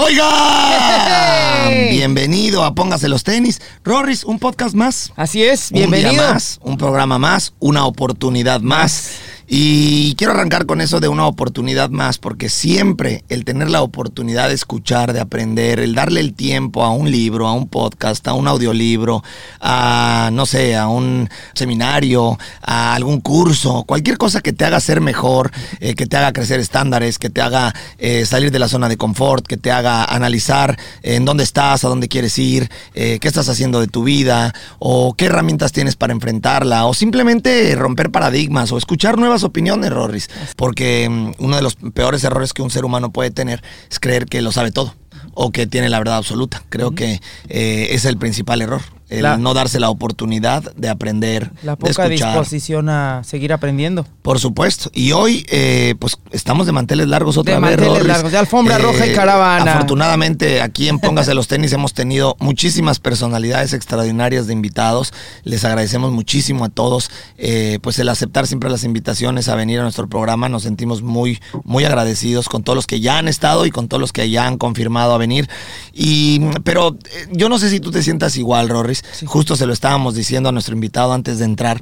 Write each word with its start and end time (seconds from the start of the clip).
Oiga, 0.00 1.68
bienvenido 1.90 2.62
a 2.62 2.72
Póngase 2.72 3.08
los 3.08 3.24
tenis. 3.24 3.60
Rorris, 3.82 4.22
un 4.22 4.38
podcast 4.38 4.76
más. 4.76 5.12
Así 5.16 5.42
es, 5.42 5.72
Un 5.72 5.78
día 5.78 5.86
bienvenido. 5.88 6.22
más, 6.32 6.60
un 6.62 6.78
programa 6.78 7.18
más, 7.18 7.52
una 7.58 7.84
oportunidad 7.84 8.60
más. 8.60 9.10
Y 9.50 10.14
quiero 10.16 10.34
arrancar 10.34 10.66
con 10.66 10.82
eso 10.82 11.00
de 11.00 11.08
una 11.08 11.26
oportunidad 11.26 11.88
más, 11.88 12.18
porque 12.18 12.50
siempre 12.50 13.24
el 13.30 13.46
tener 13.46 13.70
la 13.70 13.80
oportunidad 13.80 14.48
de 14.48 14.54
escuchar, 14.54 15.14
de 15.14 15.20
aprender, 15.20 15.80
el 15.80 15.94
darle 15.94 16.20
el 16.20 16.34
tiempo 16.34 16.84
a 16.84 16.90
un 16.90 17.10
libro, 17.10 17.48
a 17.48 17.54
un 17.54 17.66
podcast, 17.66 18.28
a 18.28 18.34
un 18.34 18.46
audiolibro, 18.46 19.24
a, 19.58 20.28
no 20.34 20.44
sé, 20.44 20.76
a 20.76 20.88
un 20.88 21.30
seminario, 21.54 22.38
a 22.60 22.94
algún 22.94 23.22
curso, 23.22 23.84
cualquier 23.84 24.18
cosa 24.18 24.42
que 24.42 24.52
te 24.52 24.66
haga 24.66 24.80
ser 24.80 25.00
mejor, 25.00 25.50
eh, 25.80 25.94
que 25.94 26.06
te 26.06 26.18
haga 26.18 26.34
crecer 26.34 26.60
estándares, 26.60 27.18
que 27.18 27.30
te 27.30 27.40
haga 27.40 27.74
eh, 27.96 28.26
salir 28.26 28.50
de 28.50 28.58
la 28.58 28.68
zona 28.68 28.90
de 28.90 28.98
confort, 28.98 29.46
que 29.46 29.56
te 29.56 29.72
haga 29.72 30.04
analizar 30.04 30.78
en 31.02 31.24
dónde 31.24 31.44
estás, 31.44 31.84
a 31.84 31.88
dónde 31.88 32.08
quieres 32.08 32.38
ir, 32.38 32.70
eh, 32.92 33.18
qué 33.18 33.28
estás 33.28 33.48
haciendo 33.48 33.80
de 33.80 33.86
tu 33.86 34.04
vida, 34.04 34.52
o 34.78 35.14
qué 35.14 35.24
herramientas 35.24 35.72
tienes 35.72 35.96
para 35.96 36.12
enfrentarla, 36.12 36.84
o 36.84 36.92
simplemente 36.92 37.74
romper 37.76 38.10
paradigmas, 38.10 38.72
o 38.72 38.76
escuchar 38.76 39.16
nuevas 39.16 39.37
opiniones, 39.44 39.90
Rorris. 39.92 40.28
Porque 40.56 41.08
mm, 41.08 41.32
uno 41.38 41.56
de 41.56 41.62
los 41.62 41.76
peores 41.76 42.24
errores 42.24 42.52
que 42.52 42.62
un 42.62 42.70
ser 42.70 42.84
humano 42.84 43.10
puede 43.10 43.30
tener 43.30 43.62
es 43.90 43.98
creer 43.98 44.26
que 44.26 44.42
lo 44.42 44.52
sabe 44.52 44.72
todo 44.72 44.94
o 45.34 45.52
que 45.52 45.66
tiene 45.66 45.88
la 45.88 45.98
verdad 45.98 46.16
absoluta. 46.16 46.62
Creo 46.68 46.92
que 46.92 47.20
eh, 47.48 47.88
es 47.90 48.04
el 48.04 48.16
principal 48.16 48.60
error, 48.60 48.82
el 49.08 49.22
La- 49.22 49.36
no 49.38 49.54
darse 49.54 49.80
la 49.80 49.90
oportunidad 49.90 50.74
de 50.74 50.88
aprender, 50.88 51.50
La 51.62 51.72
de 51.72 51.76
poca 51.78 52.04
escuchar. 52.06 52.10
disposición 52.32 52.88
a 52.88 53.22
seguir 53.24 53.52
aprendiendo. 53.52 54.06
Por 54.22 54.38
supuesto. 54.38 54.90
Y 54.92 55.12
hoy, 55.12 55.46
eh, 55.50 55.94
pues 55.98 56.18
estamos 56.30 56.66
de 56.66 56.72
manteles 56.72 57.08
largos 57.08 57.36
otra 57.38 57.54
De 57.54 57.60
vez. 57.60 57.70
manteles 57.70 57.88
Rorris. 57.88 58.04
Eh, 58.04 58.08
largos, 58.08 58.32
de 58.32 58.38
alfombra 58.38 58.78
roja 58.78 59.06
y 59.06 59.14
caravana. 59.14 59.72
Afortunadamente, 59.74 60.60
aquí 60.62 60.88
en 60.88 60.98
Póngase 60.98 61.32
los 61.34 61.48
tenis 61.48 61.72
hemos 61.72 61.94
tenido 61.94 62.36
muchísimas 62.38 62.98
personalidades 63.00 63.72
extraordinarias 63.72 64.46
de 64.46 64.52
invitados. 64.52 65.12
Les 65.44 65.64
agradecemos 65.64 66.12
muchísimo 66.12 66.64
a 66.64 66.68
todos, 66.68 67.10
eh, 67.38 67.78
pues 67.82 67.98
el 67.98 68.08
aceptar 68.08 68.46
siempre 68.46 68.68
las 68.70 68.84
invitaciones 68.84 69.48
a 69.48 69.54
venir 69.54 69.80
a 69.80 69.82
nuestro 69.82 70.08
programa. 70.08 70.48
Nos 70.48 70.64
sentimos 70.64 71.02
muy, 71.02 71.40
muy 71.64 71.84
agradecidos 71.84 72.48
con 72.48 72.62
todos 72.62 72.76
los 72.76 72.86
que 72.86 73.00
ya 73.00 73.18
han 73.18 73.28
estado 73.28 73.64
y 73.66 73.70
con 73.70 73.88
todos 73.88 74.00
los 74.00 74.12
que 74.12 74.28
ya 74.30 74.46
han 74.46 74.58
confirmado 74.58 75.14
a 75.14 75.18
venir. 75.18 75.48
Y, 75.94 76.40
pero 76.64 76.96
eh, 77.12 77.28
yo 77.32 77.48
no 77.48 77.58
sé 77.58 77.70
si 77.70 77.80
tú 77.80 77.90
te 77.90 78.02
sientas 78.02 78.36
igual, 78.36 78.68
Rorris. 78.68 78.97
Justo 79.26 79.56
se 79.56 79.66
lo 79.66 79.72
estábamos 79.72 80.14
diciendo 80.14 80.48
a 80.48 80.52
nuestro 80.52 80.74
invitado 80.74 81.12
antes 81.12 81.38
de 81.38 81.44
entrar. 81.44 81.80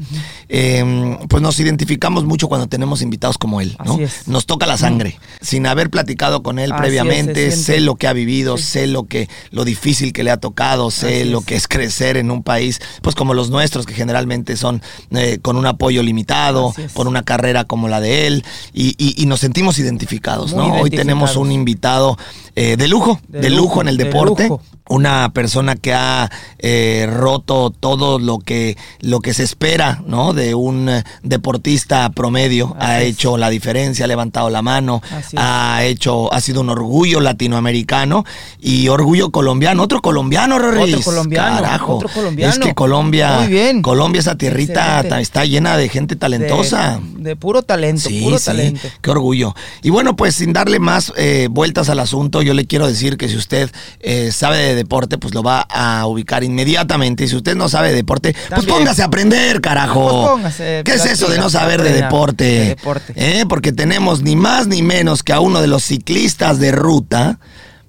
Eh, 0.48 1.18
pues 1.28 1.42
nos 1.42 1.58
identificamos 1.60 2.24
mucho 2.24 2.48
cuando 2.48 2.66
tenemos 2.66 3.02
invitados 3.02 3.38
como 3.38 3.60
él, 3.60 3.76
¿no? 3.84 3.98
Nos 4.26 4.46
toca 4.46 4.66
la 4.66 4.76
sangre. 4.76 5.18
Sin 5.40 5.66
haber 5.66 5.90
platicado 5.90 6.42
con 6.42 6.58
él 6.58 6.72
Así 6.72 6.80
previamente, 6.80 7.50
sé 7.52 7.80
lo 7.80 7.96
que 7.96 8.06
ha 8.08 8.12
vivido, 8.12 8.58
sé 8.58 8.86
lo 8.86 9.04
que 9.04 9.28
lo 9.50 9.64
difícil 9.64 10.12
que 10.12 10.22
le 10.22 10.30
ha 10.30 10.36
tocado, 10.38 10.90
sé 10.90 11.22
Así 11.22 11.30
lo 11.30 11.40
es. 11.40 11.44
que 11.44 11.56
es 11.56 11.68
crecer 11.68 12.16
en 12.16 12.30
un 12.30 12.42
país, 12.42 12.80
pues 13.02 13.14
como 13.14 13.34
los 13.34 13.50
nuestros, 13.50 13.86
que 13.86 13.94
generalmente 13.94 14.56
son 14.56 14.82
eh, 15.10 15.38
con 15.42 15.56
un 15.56 15.66
apoyo 15.66 16.02
limitado, 16.02 16.74
con 16.94 17.06
una 17.08 17.22
carrera 17.22 17.64
como 17.64 17.88
la 17.88 18.00
de 18.00 18.26
él, 18.26 18.44
y, 18.72 18.94
y- 18.98 19.20
y 19.22 19.26
nos 19.26 19.40
sentimos 19.40 19.78
identificados, 19.78 20.52
Muy 20.52 20.68
¿no? 20.68 20.74
Hoy 20.80 20.90
tenemos 20.90 21.36
un 21.36 21.52
invitado 21.52 22.16
eh, 22.54 22.76
de 22.76 22.88
lujo, 22.88 23.20
de, 23.28 23.40
De 23.40 23.50
lujo, 23.50 23.62
lujo, 23.62 23.80
en 23.82 23.88
el 23.88 23.96
de 23.96 24.04
deporte. 24.04 24.44
lujo. 24.48 24.62
Una 24.88 25.30
persona 25.32 25.74
que 25.74 25.92
ha 25.94 26.30
eh, 26.58 27.08
roto 27.12 27.70
todo 27.70 28.18
lo 28.18 28.38
que, 28.38 28.76
lo 29.00 29.20
que 29.20 29.34
se 29.34 29.42
espera, 29.42 30.02
¿no? 30.06 30.32
De 30.32 30.54
un 30.54 30.88
eh, 30.88 31.02
deportista 31.22 32.08
promedio. 32.10 32.76
ha 32.78 33.00
es. 33.02 33.08
hecho 33.08 33.36
la 33.36 33.50
diferencia, 33.50 34.04
ha 34.04 34.08
levantado 34.08 34.48
la 34.48 34.62
mano, 34.62 35.02
Así 35.10 35.36
es. 35.36 35.42
ha 35.42 35.84
hecho, 35.84 36.32
ha 36.32 36.40
sido 36.40 36.60
un 36.60 36.70
orgullo 36.70 37.20
latinoamericano 37.20 38.24
y 38.60 38.88
orgullo 38.88 39.30
colombiano. 39.30 39.82
Otro 39.82 40.00
colombiano, 40.00 40.58
Rorris. 40.58 40.94
Otro 40.94 41.02
colombiano, 41.02 41.56
Carajo. 41.62 41.96
otro 41.96 42.08
colombiano. 42.08 42.52
Es 42.52 42.58
que 42.60 42.74
Colombia, 42.74 43.38
Muy 43.40 43.48
bien. 43.48 43.82
Colombia, 43.82 44.20
esa 44.20 44.36
tierrita 44.36 44.96
Excelente. 45.00 45.22
está 45.22 45.44
llena 45.44 45.76
de 45.76 45.88
gente 45.88 46.14
talentosa. 46.16 47.00
De, 47.16 47.22
de 47.30 47.36
puro 47.36 47.62
talento, 47.62 48.08
Sí, 48.08 48.20
puro 48.22 48.38
sí, 48.38 48.44
talento. 48.46 48.88
qué 49.02 49.10
orgullo. 49.10 49.54
Y 49.82 49.90
bueno, 49.90 50.14
pues 50.16 50.36
sin 50.36 50.52
darle 50.52 50.78
más 50.78 51.12
eh, 51.16 51.48
vueltas 51.50 51.88
al 51.88 51.98
asunto, 52.00 52.42
yo 52.42 52.54
le 52.54 52.66
quiero 52.66 52.86
decir 52.86 53.16
que 53.16 53.28
si 53.28 53.36
usted 53.36 53.70
eh, 54.00 54.30
sabe 54.32 54.74
de 54.74 54.75
deporte, 54.76 55.18
pues 55.18 55.34
lo 55.34 55.42
va 55.42 55.62
a 55.62 56.06
ubicar 56.06 56.44
inmediatamente. 56.44 57.24
Y 57.24 57.28
si 57.28 57.36
usted 57.36 57.56
no 57.56 57.68
sabe 57.68 57.88
de 57.88 57.94
deporte, 57.94 58.34
pues 58.48 58.66
póngase 58.66 59.02
a 59.02 59.06
aprender, 59.06 59.60
carajo. 59.60 60.08
Pues 60.08 60.30
póngase 60.30 60.82
¿Qué 60.84 60.94
es 60.94 61.04
eso 61.06 61.28
de 61.28 61.38
no 61.38 61.50
saber 61.50 61.82
de 61.82 61.92
deporte? 61.92 62.44
de 62.44 62.64
deporte. 62.68 63.12
¿Eh? 63.16 63.44
Porque 63.48 63.72
tenemos 63.72 64.22
ni 64.22 64.36
más 64.36 64.66
ni 64.68 64.82
menos 64.82 65.22
que 65.22 65.32
a 65.32 65.40
uno 65.40 65.60
de 65.60 65.66
los 65.66 65.82
ciclistas 65.82 66.58
de 66.60 66.70
ruta 66.72 67.38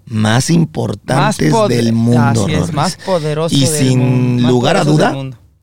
más 0.05 0.49
importantes 0.49 1.53
del 1.69 1.93
mundo. 1.93 2.45
Así 2.45 2.53
es, 2.53 2.73
más 2.73 2.95
poderoso 2.97 3.55
Y 3.55 3.65
del 3.65 3.69
sin 3.69 3.99
mundo, 3.99 4.47
lugar 4.47 4.77
a 4.77 4.83
duda. 4.83 5.13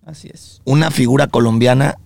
Así 0.07 0.29
es. 0.33 0.61
una 0.65 0.91
figura 0.91 1.29
colombiana 1.29 1.97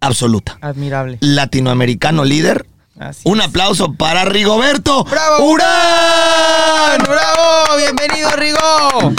absoluta. 0.00 0.58
Admirable. 0.60 1.18
Latinoamericano 1.20 2.24
líder. 2.24 2.66
Así 2.98 3.28
Un 3.28 3.40
es. 3.40 3.46
aplauso 3.46 3.92
para 3.92 4.24
Rigoberto. 4.24 5.04
¡Bravo! 5.04 5.50
¡Urán! 5.50 7.02
¡Bravo! 7.02 7.76
¡Bienvenido, 7.76 8.30
Rigo! 8.36 9.12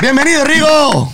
Bienvenido, 0.00 0.44
Rigo. 0.44 1.08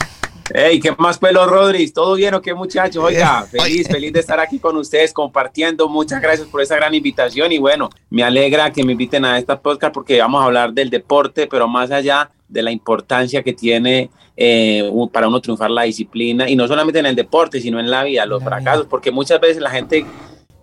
Hey, 0.55 0.81
¿qué 0.81 0.93
más 0.99 1.19
pelo, 1.19 1.47
Rodríguez? 1.47 1.93
¿Todo 1.93 2.15
bien 2.15 2.35
o 2.35 2.43
qué, 2.43 2.53
muchachos? 2.55 3.03
Oiga, 3.03 3.47
Bien. 3.53 3.65
feliz, 3.65 3.89
feliz 3.89 4.13
de 4.13 4.21
estar 4.21 4.41
aquí 4.41 4.59
con 4.59 4.77
ustedes 4.77 5.13
compartiendo. 5.13 5.89
Muchas 5.89 6.21
gracias 6.21 6.49
por 6.49 6.61
esa 6.61 6.77
gran 6.77 6.95
invitación 6.95 7.53
y 7.53 7.59
bueno, 7.59 7.89
me 8.11 8.23
alegra 8.23 8.71
que 8.73 8.83
me 8.85 8.93
inviten 8.93 9.25
a 9.25 9.39
esta 9.39 9.61
podcast 9.61 9.95
porque 9.95 10.19
vamos 10.21 10.43
a 10.43 10.47
hablar 10.47 10.73
del 10.73 10.91
deporte, 10.91 11.47
pero 11.47 11.69
más 11.69 11.91
allá 11.91 12.31
de 12.49 12.63
la 12.63 12.71
importancia 12.71 13.43
que 13.43 13.53
tiene 13.55 14.11
eh, 14.37 14.91
para 15.13 15.29
uno 15.29 15.41
triunfar 15.41 15.71
la 15.71 15.83
disciplina 15.83 16.49
y 16.49 16.57
no 16.57 16.67
solamente 16.69 16.99
en 16.99 17.07
el 17.07 17.17
deporte, 17.17 17.61
sino 17.61 17.79
en 17.81 17.91
la 17.91 18.03
vida, 18.05 18.27
los 18.27 18.43
La 18.43 18.49
vida. 18.49 18.57
fracasos, 18.57 18.87
porque 18.91 19.11
muchas 19.11 19.41
veces 19.41 19.63
la 19.63 19.71
gente 19.71 20.05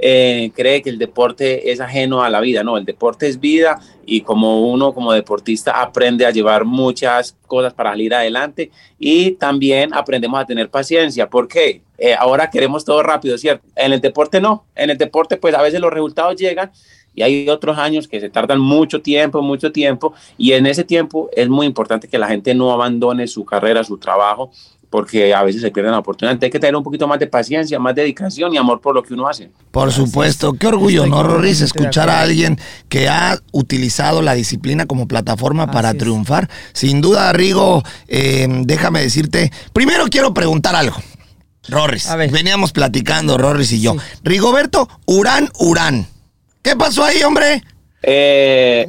eh, 0.01 0.51
cree 0.55 0.81
que 0.81 0.89
el 0.89 0.97
deporte 0.97 1.71
es 1.71 1.81
ajeno 1.81 2.23
a 2.23 2.29
la 2.29 2.39
vida, 2.39 2.63
no, 2.63 2.77
el 2.77 2.85
deporte 2.85 3.27
es 3.27 3.37
vida 3.37 3.81
y 4.05 4.21
como 4.21 4.71
uno 4.71 4.93
como 4.93 5.11
deportista 5.11 5.81
aprende 5.81 6.25
a 6.25 6.31
llevar 6.31 6.63
muchas 6.63 7.35
cosas 7.45 7.73
para 7.73 7.91
salir 7.91 8.13
adelante 8.13 8.71
y 8.97 9.31
también 9.31 9.93
aprendemos 9.93 10.39
a 10.39 10.45
tener 10.45 10.69
paciencia. 10.69 11.29
¿Por 11.29 11.49
qué? 11.49 11.81
Eh, 11.97 12.15
ahora 12.17 12.49
queremos 12.49 12.85
todo 12.85 13.03
rápido, 13.03 13.37
¿cierto? 13.37 13.67
En 13.75 13.91
el 13.91 13.99
deporte 13.99 14.39
no, 14.39 14.63
en 14.73 14.89
el 14.89 14.97
deporte 14.97 15.35
pues 15.35 15.53
a 15.53 15.61
veces 15.61 15.81
los 15.81 15.91
resultados 15.91 16.37
llegan 16.37 16.71
y 17.13 17.21
hay 17.21 17.49
otros 17.49 17.77
años 17.77 18.07
que 18.07 18.21
se 18.21 18.29
tardan 18.29 18.61
mucho 18.61 19.01
tiempo, 19.01 19.41
mucho 19.41 19.73
tiempo 19.73 20.13
y 20.37 20.53
en 20.53 20.65
ese 20.65 20.85
tiempo 20.85 21.29
es 21.35 21.49
muy 21.49 21.65
importante 21.65 22.07
que 22.07 22.17
la 22.17 22.29
gente 22.29 22.55
no 22.55 22.71
abandone 22.71 23.27
su 23.27 23.43
carrera, 23.43 23.83
su 23.83 23.97
trabajo 23.97 24.51
porque 24.89 25.33
a 25.33 25.43
veces 25.43 25.61
se 25.61 25.71
pierden 25.71 25.91
la 25.91 25.99
oportunidad. 25.99 26.37
Hay 26.41 26.49
que 26.49 26.59
tener 26.59 26.75
un 26.75 26.83
poquito 26.83 27.07
más 27.07 27.19
de 27.19 27.27
paciencia, 27.27 27.77
más 27.79 27.93
dedicación 27.93 28.53
y 28.53 28.57
amor 28.57 28.81
por 28.81 28.95
lo 28.95 29.03
que 29.03 29.13
uno 29.13 29.27
hace. 29.27 29.51
Por 29.71 29.91
supuesto, 29.91 30.53
qué 30.53 30.67
orgullo, 30.67 31.05
¿no, 31.05 31.21
Rorris? 31.21 31.61
Escuchar 31.61 32.09
a 32.09 32.21
alguien 32.21 32.59
que 32.87 33.07
ha 33.07 33.39
utilizado 33.51 34.21
la 34.21 34.33
disciplina 34.33 34.85
como 34.87 35.07
plataforma 35.07 35.69
para 35.69 35.91
es. 35.91 35.97
triunfar. 35.97 36.49
Sin 36.73 37.01
duda, 37.01 37.31
Rigo, 37.33 37.83
eh, 38.07 38.47
déjame 38.65 39.01
decirte, 39.01 39.51
primero 39.73 40.05
quiero 40.07 40.33
preguntar 40.33 40.75
algo. 40.75 40.97
Rorris, 41.67 42.09
veníamos 42.31 42.71
platicando, 42.71 43.37
Rorris 43.37 43.71
y 43.73 43.81
yo. 43.81 43.93
Sí. 43.93 43.99
Rigoberto, 44.23 44.89
Urán, 45.05 45.49
Urán. 45.59 46.07
¿Qué 46.63 46.75
pasó 46.75 47.03
ahí, 47.03 47.21
hombre? 47.21 47.61
Eh, 48.01 48.87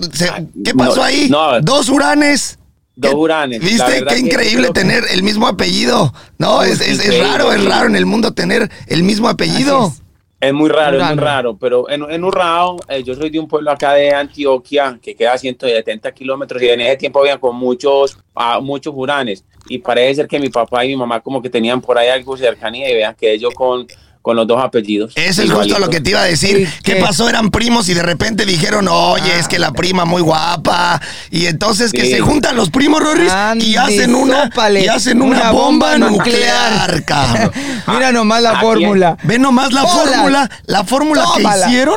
¿Qué 0.64 0.74
pasó 0.74 0.96
no, 0.96 1.02
ahí? 1.02 1.28
No, 1.28 1.60
Dos 1.60 1.88
uranes. 1.88 2.58
Dos 3.00 3.10
¿Qué- 3.10 3.16
uranes. 3.16 3.60
¿Viste? 3.60 4.04
Qué 4.08 4.18
increíble 4.18 4.68
que- 4.68 4.72
tener 4.74 5.04
el 5.12 5.22
mismo 5.22 5.46
apellido. 5.46 6.12
No, 6.38 6.62
es, 6.62 6.80
es- 6.80 7.18
raro, 7.20 7.52
es 7.52 7.64
raro 7.64 7.86
en 7.86 7.96
el 7.96 8.06
mundo 8.06 8.32
tener 8.32 8.70
el 8.86 9.02
mismo 9.02 9.28
apellido. 9.28 9.92
Es 10.40 10.54
muy 10.54 10.70
raro, 10.70 10.98
es 10.98 11.06
muy 11.06 11.16
raro, 11.22 11.58
pero 11.58 11.90
en, 11.90 12.02
en 12.10 12.24
Urrao, 12.24 12.78
eh, 12.88 13.02
yo 13.02 13.14
soy 13.14 13.28
de 13.28 13.38
un 13.38 13.46
pueblo 13.46 13.70
acá 13.70 13.92
de 13.92 14.10
Antioquia 14.14 14.98
que 15.02 15.14
queda 15.14 15.34
a 15.34 15.38
170 15.38 16.10
kilómetros 16.12 16.62
y 16.62 16.68
en 16.70 16.80
ese 16.80 16.96
tiempo 16.96 17.20
había 17.20 17.36
con 17.36 17.56
muchos, 17.56 18.16
ah, 18.34 18.58
muchos 18.58 18.94
uranes 18.96 19.44
y 19.68 19.76
parece 19.76 20.14
ser 20.14 20.28
que 20.28 20.38
mi 20.40 20.48
papá 20.48 20.82
y 20.86 20.88
mi 20.88 20.96
mamá 20.96 21.20
como 21.20 21.42
que 21.42 21.50
tenían 21.50 21.82
por 21.82 21.98
ahí 21.98 22.08
algo 22.08 22.36
de 22.36 22.46
cercanía 22.46 22.88
y 22.90 22.94
vean 22.94 23.14
que 23.14 23.34
ellos 23.34 23.52
con, 23.54 23.86
con 24.22 24.36
los 24.36 24.46
dos 24.46 24.62
apellidos. 24.62 25.12
Eso 25.16 25.42
es 25.42 25.50
justo 25.50 25.78
lo 25.78 25.88
que 25.88 26.00
te 26.00 26.10
iba 26.10 26.20
a 26.20 26.24
decir. 26.24 26.68
¿Qué 26.82 26.94
¿qué? 26.94 27.00
pasó? 27.00 27.28
Eran 27.28 27.50
primos 27.50 27.88
y 27.88 27.94
de 27.94 28.02
repente 28.02 28.44
dijeron, 28.44 28.86
oye, 28.88 29.38
es 29.38 29.48
que 29.48 29.58
la 29.58 29.72
prima 29.72 30.04
muy 30.04 30.20
guapa. 30.22 31.00
Y 31.30 31.46
entonces 31.46 31.92
que 31.92 32.02
Sí. 32.02 32.10
se 32.12 32.20
juntan 32.20 32.54
los 32.56 32.70
primos, 32.70 33.00
Rorris, 33.02 33.32
y 33.56 33.76
hacen 33.76 34.14
una, 34.14 34.44
sópale, 34.44 34.82
y 34.84 34.88
hacen 34.88 35.22
una, 35.22 35.50
bomba, 35.52 35.96
nuclear, 35.98 37.04
cabrón. 37.04 37.52
Mira 37.88 38.12
nomás 38.12 38.42
la 38.42 38.50
¿A 38.50 38.60
fórmula. 38.60 39.16
Ve 39.22 39.38
nomás 39.38 39.72
la 39.72 39.84
Hola. 39.84 39.92
fórmula, 40.12 40.50
la 40.66 40.84
fórmula 40.84 41.24
que 41.36 41.42
hicieron. 41.42 41.96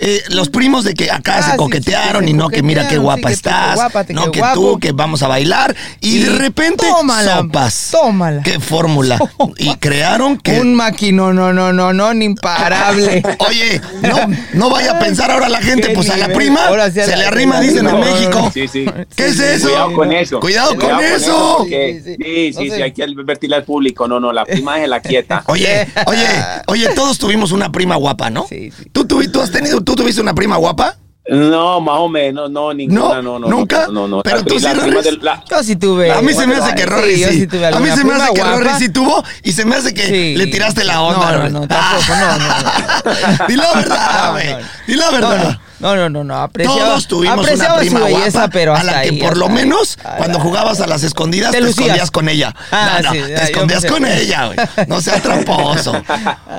Eh, 0.00 0.22
los 0.30 0.48
primos 0.48 0.84
de 0.84 0.94
que 0.94 1.10
acá 1.10 1.36
Ah, 1.38 1.50
se 1.52 1.56
coquetearon 1.56 2.24
sí, 2.24 2.30
y 2.30 2.32
no 2.32 2.48
que 2.48 2.62
mira 2.62 2.88
qué 2.88 2.98
guapa 2.98 3.28
sí, 3.28 3.34
tú, 3.34 3.48
estás, 3.48 3.68
qué 3.70 3.74
guapa, 3.76 4.04
te 4.04 4.12
no 4.14 4.30
que 4.32 4.40
guapo. 4.40 4.54
tú 4.60 4.78
que 4.80 4.92
vamos 4.92 5.22
a 5.22 5.28
bailar 5.28 5.74
y, 6.00 6.16
Y 6.16 6.22
de 6.24 6.30
repente 6.38 6.86
tómala, 6.88 7.36
sopas. 7.38 7.88
tómala. 7.92 8.42
Qué 8.42 8.58
fórmula. 8.60 9.18
Y 9.58 9.74
crearon 9.76 10.38
que 10.38 10.60
Un 10.60 10.74
maquino, 10.74 11.32
no, 11.32 11.52
no, 11.52 11.72
no, 11.72 11.92
no, 11.92 12.12
no, 12.14 12.22
imparable. 12.22 13.22
Oye, 13.48 13.80
no, 14.02 14.16
no 14.54 14.70
vaya 14.70 14.92
a 14.92 14.98
pensar 14.98 15.30
ahora 15.30 15.48
la 15.48 15.60
gente, 15.60 15.90
pues 15.94 16.08
a 16.10 16.16
la 16.16 16.28
prima 16.28 16.66
Ahora 16.66 16.90
sí 16.90 17.00
a 17.00 17.04
se 17.04 17.10
la- 17.12 17.16
le 17.18 17.24
arrima, 17.26 17.60
dicen 17.60 17.78
en 17.80 17.86
arrima. 17.88 18.06
México. 18.06 18.50
Sí, 18.52 18.68
sí. 18.68 18.86
¿Qué 19.16 19.26
es 19.26 19.38
eso? 19.38 19.68
Cuidado 19.68 19.92
con 19.94 20.12
eso. 20.12 20.40
Cuidado 20.40 20.76
con 20.76 21.00
eso. 21.04 21.66
Sí, 21.68 22.00
sí, 22.04 22.16
Sí, 22.52 22.68
No 22.68 22.84
hay 22.84 22.92
que 22.92 23.02
advertirle 23.04 23.56
al 23.56 23.64
público. 23.64 24.08
No, 24.08 24.18
no, 24.20 24.32
la 24.32 24.44
prima 24.44 24.80
es 24.82 24.88
la 24.88 25.00
quieta. 25.00 25.42
Oye, 25.46 25.86
oye, 26.06 26.26
oye, 26.66 26.88
todos 26.94 27.18
tuvimos 27.18 27.52
una 27.52 27.70
prima 27.70 27.96
guapa, 27.96 28.30
¿no? 28.30 28.46
Sí, 28.48 28.70
sí. 28.76 28.84
¿Tú, 28.92 29.04
tuvi- 29.06 29.30
tú 29.30 29.40
has 29.40 29.50
tenido, 29.50 29.80
tú 29.90 29.96
tuviste 29.96 30.20
una 30.20 30.34
prima 30.34 30.56
guapa? 30.56 30.96
No, 31.28 31.80
más 31.80 31.96
o 31.98 32.08
menos, 32.08 32.50
no, 32.50 32.72
ninguna, 32.72 33.20
no, 33.22 33.38
no. 33.38 33.48
¿Nunca? 33.48 33.86
No, 33.86 33.92
no, 33.92 34.08
no. 34.08 34.22
Pero 34.22 34.38
La 34.38 34.42
tú 34.44 34.58
sí, 34.58 34.66
Yo 35.50 35.62
sí 35.62 35.76
tuve. 35.76 36.10
A 36.10 36.22
mí 36.22 36.32
se 36.32 36.46
me 36.46 36.56
hace 36.56 36.74
que 36.74 36.86
Rory 36.86 37.20
yo 37.20 37.28
sí. 37.28 37.46
tuve 37.46 37.66
A 37.66 37.78
mí 37.78 37.90
se 37.90 38.04
me 38.04 38.14
hace 38.14 38.32
que. 38.34 38.42
Rory 38.42 38.70
sí 38.78 38.88
tuvo 38.88 39.22
y 39.44 39.52
se 39.52 39.64
me 39.64 39.76
hace 39.76 39.94
que 39.94 40.06
Sí. 40.06 40.34
le 40.36 40.46
tiraste 40.46 40.82
la 40.84 41.02
onda. 41.02 41.32
No, 41.32 41.48
no, 41.50 41.60
no, 41.60 41.68
tampoco, 41.68 42.14
no, 42.18 42.38
no. 42.38 43.46
Di 43.48 43.56
la 43.56 43.72
verdad, 43.74 44.32
güey. 44.32 44.50
no, 44.52 44.58
no. 44.58 44.66
Di 44.86 44.94
la 44.94 45.10
verdad. 45.10 45.58
No, 45.80 45.96
no, 45.96 46.08
no, 46.10 46.24
no, 46.24 46.36
apreciaba, 46.36 46.78
Todos 46.78 47.08
tuvimos 47.08 47.34
una 47.38 47.42
apreciaba 47.42 47.78
prima 47.78 47.98
su 48.00 48.04
belleza, 48.04 48.30
guapa 48.38 48.48
pero 48.50 48.76
a 48.76 48.82
la 48.84 49.02
que 49.02 49.08
ahí, 49.10 49.18
por 49.18 49.36
lo 49.36 49.46
ahí. 49.46 49.52
menos 49.52 49.98
cuando 50.18 50.38
jugabas 50.38 50.80
a 50.80 50.86
las 50.86 51.02
escondidas 51.02 51.52
Te 51.52 51.58
escondías 51.58 52.10
con 52.10 52.28
ella. 52.28 52.54
Ah, 52.70 53.00
no, 53.02 53.08
no, 53.08 53.12
sí, 53.14 53.20
te 53.26 53.42
escondías 53.44 53.84
con 53.86 54.04
ella, 54.06 54.46
güey. 54.46 54.58
No 54.88 55.00
seas 55.00 55.22
tramposo. 55.22 56.02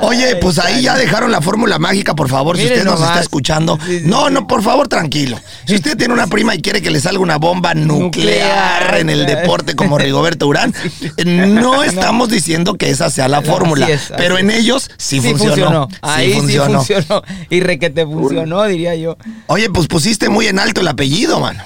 Oye, 0.02 0.36
pues 0.38 0.58
ahí 0.60 0.82
ya 0.82 0.96
dejaron 0.96 1.32
la 1.32 1.42
fórmula 1.42 1.78
mágica, 1.80 2.16
por 2.16 2.30
favor, 2.30 2.58
si 2.58 2.64
usted 2.64 2.84
nos 2.84 3.00
está 3.02 3.20
escuchando. 3.20 3.78
No, 4.04 4.30
no, 4.30 4.48
por 4.48 4.64
favor, 4.64 4.88
tranquilo. 4.88 5.40
Si 5.66 5.76
usted 5.76 5.96
tiene 5.98 6.14
una 6.14 6.28
prima 6.28 6.56
y 6.56 6.62
quiere 6.62 6.82
que 6.82 6.90
le 6.90 7.00
salga 7.00 7.20
una 7.20 7.38
bomba 7.38 7.74
nuclear 7.74 8.02
Nuclear. 8.02 8.98
en 8.98 9.10
el 9.10 9.26
deporte 9.26 9.76
como 9.76 9.98
Rigoberto 10.00 10.48
Urán, 10.48 10.74
no 11.26 11.84
estamos 11.84 12.30
diciendo 12.30 12.76
que 12.76 12.90
esa 12.90 13.10
sea 13.10 13.28
la 13.28 13.42
fórmula, 13.42 13.88
es, 13.90 14.12
pero 14.18 14.38
en 14.38 14.50
ellos 14.50 14.90
sí, 14.98 15.22
Sí 15.22 15.30
funcionó. 15.30 15.56
funcionó. 15.56 15.88
Sí 15.92 15.98
Ahí 16.02 16.34
funcionó. 16.34 16.84
sí 16.84 16.94
funcionó. 16.94 17.24
Y 17.50 17.60
requete 17.60 18.06
funcionó, 18.06 18.64
diría 18.64 18.96
yo. 18.96 19.11
Oye, 19.48 19.70
pues 19.70 19.88
pusiste 19.88 20.30
muy 20.30 20.48
en 20.48 20.60
alto 20.60 20.82
el 20.82 20.88
apellido, 20.88 21.40
mano. 21.40 21.64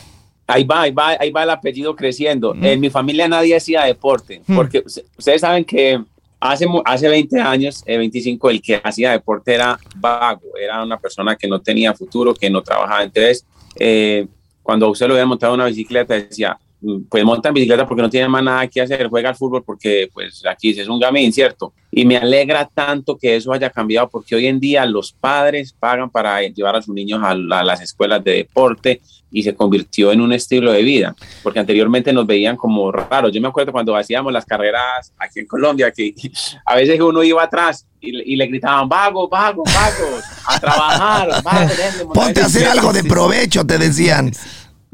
Ahí 0.47 0.63
va, 0.63 0.81
ahí 0.83 0.91
va, 0.91 1.09
ahí 1.19 1.31
va 1.31 1.43
el 1.43 1.49
apellido 1.49 1.95
creciendo. 1.95 2.55
En 2.61 2.79
mi 2.79 2.89
familia 2.89 3.27
nadie 3.27 3.55
hacía 3.55 3.83
deporte, 3.83 4.41
Mm. 4.45 4.55
porque 4.55 4.83
us- 4.85 5.01
ustedes 5.17 5.41
saben 5.41 5.65
que 5.65 5.99
hace, 6.39 6.67
hace 6.85 7.07
20 7.09 7.41
años, 7.41 7.81
eh, 7.87 7.97
25, 7.97 8.49
el 8.51 8.61
que 8.61 8.79
hacía 8.83 9.11
deporte 9.11 9.55
era 9.55 9.79
vago, 9.95 10.41
era 10.61 10.83
una 10.83 10.97
persona 10.99 11.35
que 11.35 11.47
no 11.47 11.59
tenía 11.61 11.93
futuro, 11.95 12.33
que 12.35 12.49
no 12.49 12.61
trabajaba. 12.61 13.03
Entonces, 13.03 13.43
eh, 13.79 14.27
cuando 14.61 14.89
usted 14.89 15.07
lo 15.07 15.13
hubiera 15.13 15.25
montado 15.25 15.53
en 15.55 15.61
una 15.61 15.69
bicicleta, 15.69 16.13
decía, 16.13 16.55
"Mm, 16.59 16.64
pues 17.09 17.23
monta 17.23 17.49
en 17.49 17.55
bicicleta 17.55 17.87
porque 17.87 18.01
no 18.01 18.09
tiene 18.09 18.27
más 18.27 18.43
nada 18.43 18.67
que 18.67 18.81
hacer, 18.81 19.07
juega 19.07 19.29
al 19.29 19.35
fútbol 19.35 19.63
porque 19.63 20.09
pues 20.13 20.43
aquí 20.45 20.69
es 20.71 20.87
un 20.87 20.99
gamín, 20.99 21.31
¿cierto? 21.33 21.73
Y 21.91 22.05
me 22.05 22.17
alegra 22.17 22.69
tanto 22.73 23.17
que 23.17 23.35
eso 23.37 23.53
haya 23.53 23.69
cambiado 23.69 24.09
porque 24.09 24.35
hoy 24.35 24.47
en 24.47 24.59
día 24.59 24.85
los 24.85 25.11
padres 25.13 25.73
pagan 25.79 26.09
para 26.09 26.41
llevar 26.41 26.75
a 26.75 26.81
sus 26.81 26.93
niños 26.93 27.21
a, 27.23 27.33
la- 27.35 27.59
a 27.59 27.63
las 27.63 27.81
escuelas 27.81 28.23
de 28.23 28.31
deporte 28.33 29.01
y 29.31 29.43
se 29.43 29.53
convirtió 29.55 30.11
en 30.13 30.21
un 30.21 30.31
estilo 30.31 30.71
de 30.71 30.81
vida, 30.81 31.13
porque 31.43 31.59
anteriormente 31.59 32.13
nos 32.13 32.25
veían 32.25 32.55
como 32.55 32.89
raros. 32.91 33.31
Yo 33.33 33.41
me 33.41 33.47
acuerdo 33.49 33.71
cuando 33.73 33.93
hacíamos 33.95 34.31
las 34.31 34.45
carreras 34.45 35.11
aquí 35.17 35.39
en 35.41 35.45
Colombia, 35.47 35.91
que 35.91 36.13
a 36.65 36.75
veces 36.75 36.99
uno 37.01 37.21
iba 37.23 37.43
atrás 37.43 37.85
y, 37.99 38.11
le- 38.13 38.23
y 38.25 38.35
le 38.37 38.47
gritaban, 38.47 38.87
vagos, 38.87 39.29
vagos, 39.29 39.65
vagos, 39.73 40.23
a 40.47 40.59
trabajar, 40.59 41.27
montar 41.43 41.67
Ponte 42.13 42.41
a 42.41 42.45
hacer 42.45 42.61
bicicleta". 42.61 42.71
algo 42.71 42.93
de 42.93 43.03
provecho, 43.03 43.65
te 43.65 43.77
decían. 43.77 44.31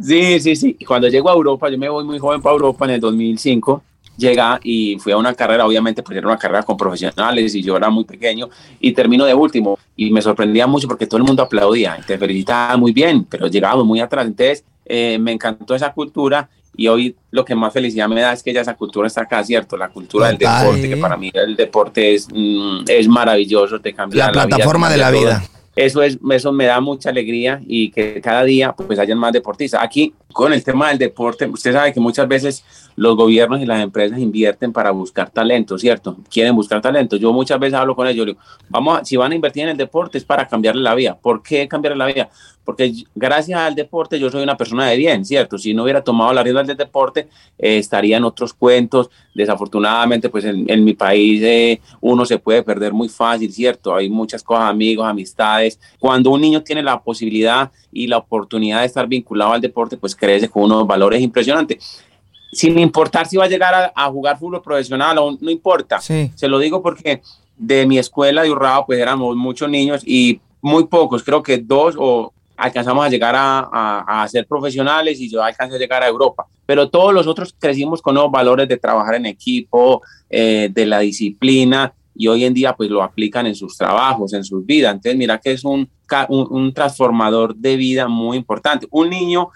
Sí, 0.01 0.39
sí, 0.39 0.55
sí. 0.55 0.75
Y 0.79 0.85
cuando 0.85 1.07
llego 1.07 1.29
a 1.29 1.33
Europa, 1.33 1.69
yo 1.69 1.77
me 1.77 1.89
voy 1.89 2.03
muy 2.03 2.19
joven 2.19 2.41
para 2.41 2.53
Europa 2.53 2.85
en 2.85 2.91
el 2.91 2.99
2005, 2.99 3.83
llega 4.17 4.59
y 4.63 4.97
fui 4.99 5.11
a 5.11 5.17
una 5.17 5.33
carrera, 5.33 5.65
obviamente, 5.65 6.03
pues 6.03 6.17
era 6.17 6.27
una 6.27 6.37
carrera 6.37 6.63
con 6.63 6.77
profesionales 6.77 7.55
y 7.55 7.61
yo 7.61 7.77
era 7.77 7.89
muy 7.89 8.03
pequeño 8.03 8.49
y 8.79 8.91
termino 8.91 9.25
de 9.25 9.33
último 9.33 9.77
y 9.95 10.11
me 10.11 10.21
sorprendía 10.21 10.67
mucho 10.67 10.87
porque 10.87 11.07
todo 11.07 11.17
el 11.17 11.23
mundo 11.23 11.43
aplaudía 11.43 11.97
te 12.05 12.17
felicitaba 12.17 12.77
muy 12.77 12.91
bien, 12.91 13.25
pero 13.25 13.47
llegábamos 13.47 13.85
muy 13.85 13.99
atrás. 13.99 14.25
Entonces, 14.27 14.63
eh, 14.85 15.17
me 15.19 15.31
encantó 15.31 15.75
esa 15.75 15.93
cultura 15.93 16.49
y 16.75 16.87
hoy 16.87 17.15
lo 17.31 17.43
que 17.43 17.53
más 17.53 17.73
felicidad 17.73 18.07
me 18.07 18.21
da 18.21 18.33
es 18.33 18.41
que 18.41 18.53
ya 18.53 18.61
esa 18.61 18.75
cultura 18.75 19.07
está 19.07 19.21
acá, 19.21 19.43
¿cierto? 19.43 19.75
La 19.75 19.89
cultura 19.89 20.27
del 20.27 20.37
deporte, 20.37 20.89
que 20.89 20.97
para 20.97 21.17
mí 21.17 21.29
el 21.33 21.55
deporte 21.55 22.15
es, 22.15 22.27
mm, 22.31 22.85
es 22.87 23.07
maravilloso, 23.07 23.79
te 23.79 23.93
cambia 23.93 24.27
La 24.27 24.31
la, 24.31 24.45
vida, 24.45 24.55
plataforma 24.55 24.87
te 24.87 24.93
de 24.93 24.97
la 24.97 25.11
cambia 25.11 25.21
todo. 25.21 25.60
Eso, 25.85 26.03
es, 26.03 26.19
eso 26.31 26.51
me 26.51 26.65
da 26.65 26.79
mucha 26.79 27.09
alegría 27.09 27.61
y 27.65 27.89
que 27.91 28.21
cada 28.21 28.43
día 28.43 28.73
pues 28.73 28.99
hayan 28.99 29.17
más 29.17 29.33
deportistas. 29.33 29.81
Aquí 29.83 30.13
con 30.31 30.53
el 30.53 30.63
tema 30.63 30.89
del 30.89 30.97
deporte, 30.97 31.45
usted 31.47 31.73
sabe 31.73 31.91
que 31.91 31.99
muchas 31.99 32.27
veces 32.27 32.63
los 32.95 33.15
gobiernos 33.15 33.59
y 33.61 33.65
las 33.65 33.81
empresas 33.81 34.19
invierten 34.19 34.71
para 34.71 34.91
buscar 34.91 35.29
talento, 35.31 35.77
¿cierto? 35.77 36.17
Quieren 36.29 36.55
buscar 36.55 36.81
talento. 36.81 37.15
Yo 37.15 37.33
muchas 37.33 37.59
veces 37.59 37.73
hablo 37.73 37.95
con 37.95 38.07
ellos, 38.07 38.25
digo, 38.27 38.39
vamos, 38.69 38.99
a- 38.99 39.05
si 39.05 39.17
van 39.17 39.31
a 39.31 39.35
invertir 39.35 39.63
en 39.63 39.69
el 39.69 39.77
deporte 39.77 40.17
es 40.17 40.23
para 40.23 40.47
cambiarle 40.47 40.81
la 40.83 40.93
vida. 40.93 41.17
¿Por 41.19 41.41
qué 41.41 41.67
cambiarle 41.67 41.97
la 41.97 42.05
vida? 42.05 42.29
Porque 42.63 42.93
gracias 43.15 43.59
al 43.59 43.73
deporte 43.73 44.19
yo 44.19 44.29
soy 44.29 44.43
una 44.43 44.55
persona 44.55 44.87
de 44.87 44.95
bien, 44.95 45.25
¿cierto? 45.25 45.57
Si 45.57 45.73
no 45.73 45.83
hubiera 45.83 46.03
tomado 46.03 46.31
la 46.31 46.43
rienda 46.43 46.63
del 46.63 46.77
deporte, 46.77 47.27
eh, 47.57 47.79
estaría 47.79 48.17
en 48.17 48.23
otros 48.23 48.53
cuentos. 48.53 49.09
Desafortunadamente, 49.33 50.29
pues 50.29 50.45
en, 50.45 50.69
en 50.69 50.83
mi 50.83 50.93
país 50.93 51.41
eh, 51.43 51.81
uno 52.01 52.25
se 52.25 52.37
puede 52.37 52.61
perder 52.61 52.93
muy 52.93 53.09
fácil, 53.09 53.51
¿cierto? 53.51 53.95
Hay 53.95 54.09
muchas 54.09 54.43
cosas, 54.43 54.65
amigos, 54.69 55.07
amistades. 55.07 55.79
Cuando 55.99 56.29
un 56.29 56.41
niño 56.41 56.61
tiene 56.61 56.83
la 56.83 57.01
posibilidad 57.01 57.71
y 57.91 58.07
la 58.07 58.17
oportunidad 58.17 58.81
de 58.81 58.85
estar 58.85 59.07
vinculado 59.07 59.53
al 59.53 59.61
deporte, 59.61 59.97
pues 59.97 60.15
crece 60.15 60.47
con 60.47 60.63
unos 60.63 60.85
valores 60.85 61.21
impresionantes. 61.21 62.03
Sin 62.51 62.77
importar 62.77 63.27
si 63.27 63.37
va 63.37 63.45
a 63.45 63.49
llegar 63.49 63.73
a, 63.73 63.91
a 63.95 64.09
jugar 64.11 64.37
fútbol 64.37 64.61
profesional 64.61 65.17
o 65.17 65.37
no 65.39 65.49
importa. 65.49 65.99
Sí. 65.99 66.31
Se 66.35 66.47
lo 66.47 66.59
digo 66.59 66.81
porque 66.83 67.21
de 67.57 67.85
mi 67.85 67.97
escuela 67.97 68.43
de 68.43 68.51
Urrao, 68.51 68.85
pues 68.85 68.99
éramos 68.99 69.35
muchos 69.35 69.69
niños 69.69 70.03
y 70.05 70.39
muy 70.61 70.85
pocos, 70.85 71.23
creo 71.23 71.41
que 71.41 71.57
dos 71.57 71.95
o 71.97 72.33
alcanzamos 72.61 73.03
a 73.03 73.09
llegar 73.09 73.33
a, 73.35 74.21
a, 74.21 74.27
ser 74.27 74.45
profesionales 74.45 75.19
y 75.19 75.27
yo 75.27 75.43
alcancé 75.43 75.75
a 75.75 75.79
llegar 75.79 76.03
a 76.03 76.07
Europa. 76.07 76.45
Pero 76.65 76.89
todos 76.89 77.11
los 77.11 77.25
otros 77.25 77.55
crecimos 77.57 78.03
con 78.03 78.13
nuevos 78.13 78.31
valores 78.31 78.67
de 78.67 78.77
trabajar 78.77 79.15
en 79.15 79.25
equipo, 79.25 80.03
eh, 80.29 80.69
de 80.71 80.85
la 80.85 80.99
disciplina 80.99 81.91
y 82.15 82.27
hoy 82.27 82.45
en 82.45 82.53
día 82.53 82.75
pues 82.75 82.89
lo 82.91 83.01
aplican 83.01 83.47
en 83.47 83.55
sus 83.55 83.75
trabajos, 83.75 84.33
en 84.33 84.43
sus 84.43 84.63
vidas. 84.63 84.93
Entonces 84.93 85.17
mira 85.17 85.39
que 85.39 85.53
es 85.53 85.65
un, 85.65 85.89
un, 86.29 86.47
un 86.51 86.73
transformador 86.73 87.55
de 87.55 87.75
vida 87.77 88.07
muy 88.07 88.37
importante. 88.37 88.87
Un 88.91 89.09
niño 89.09 89.49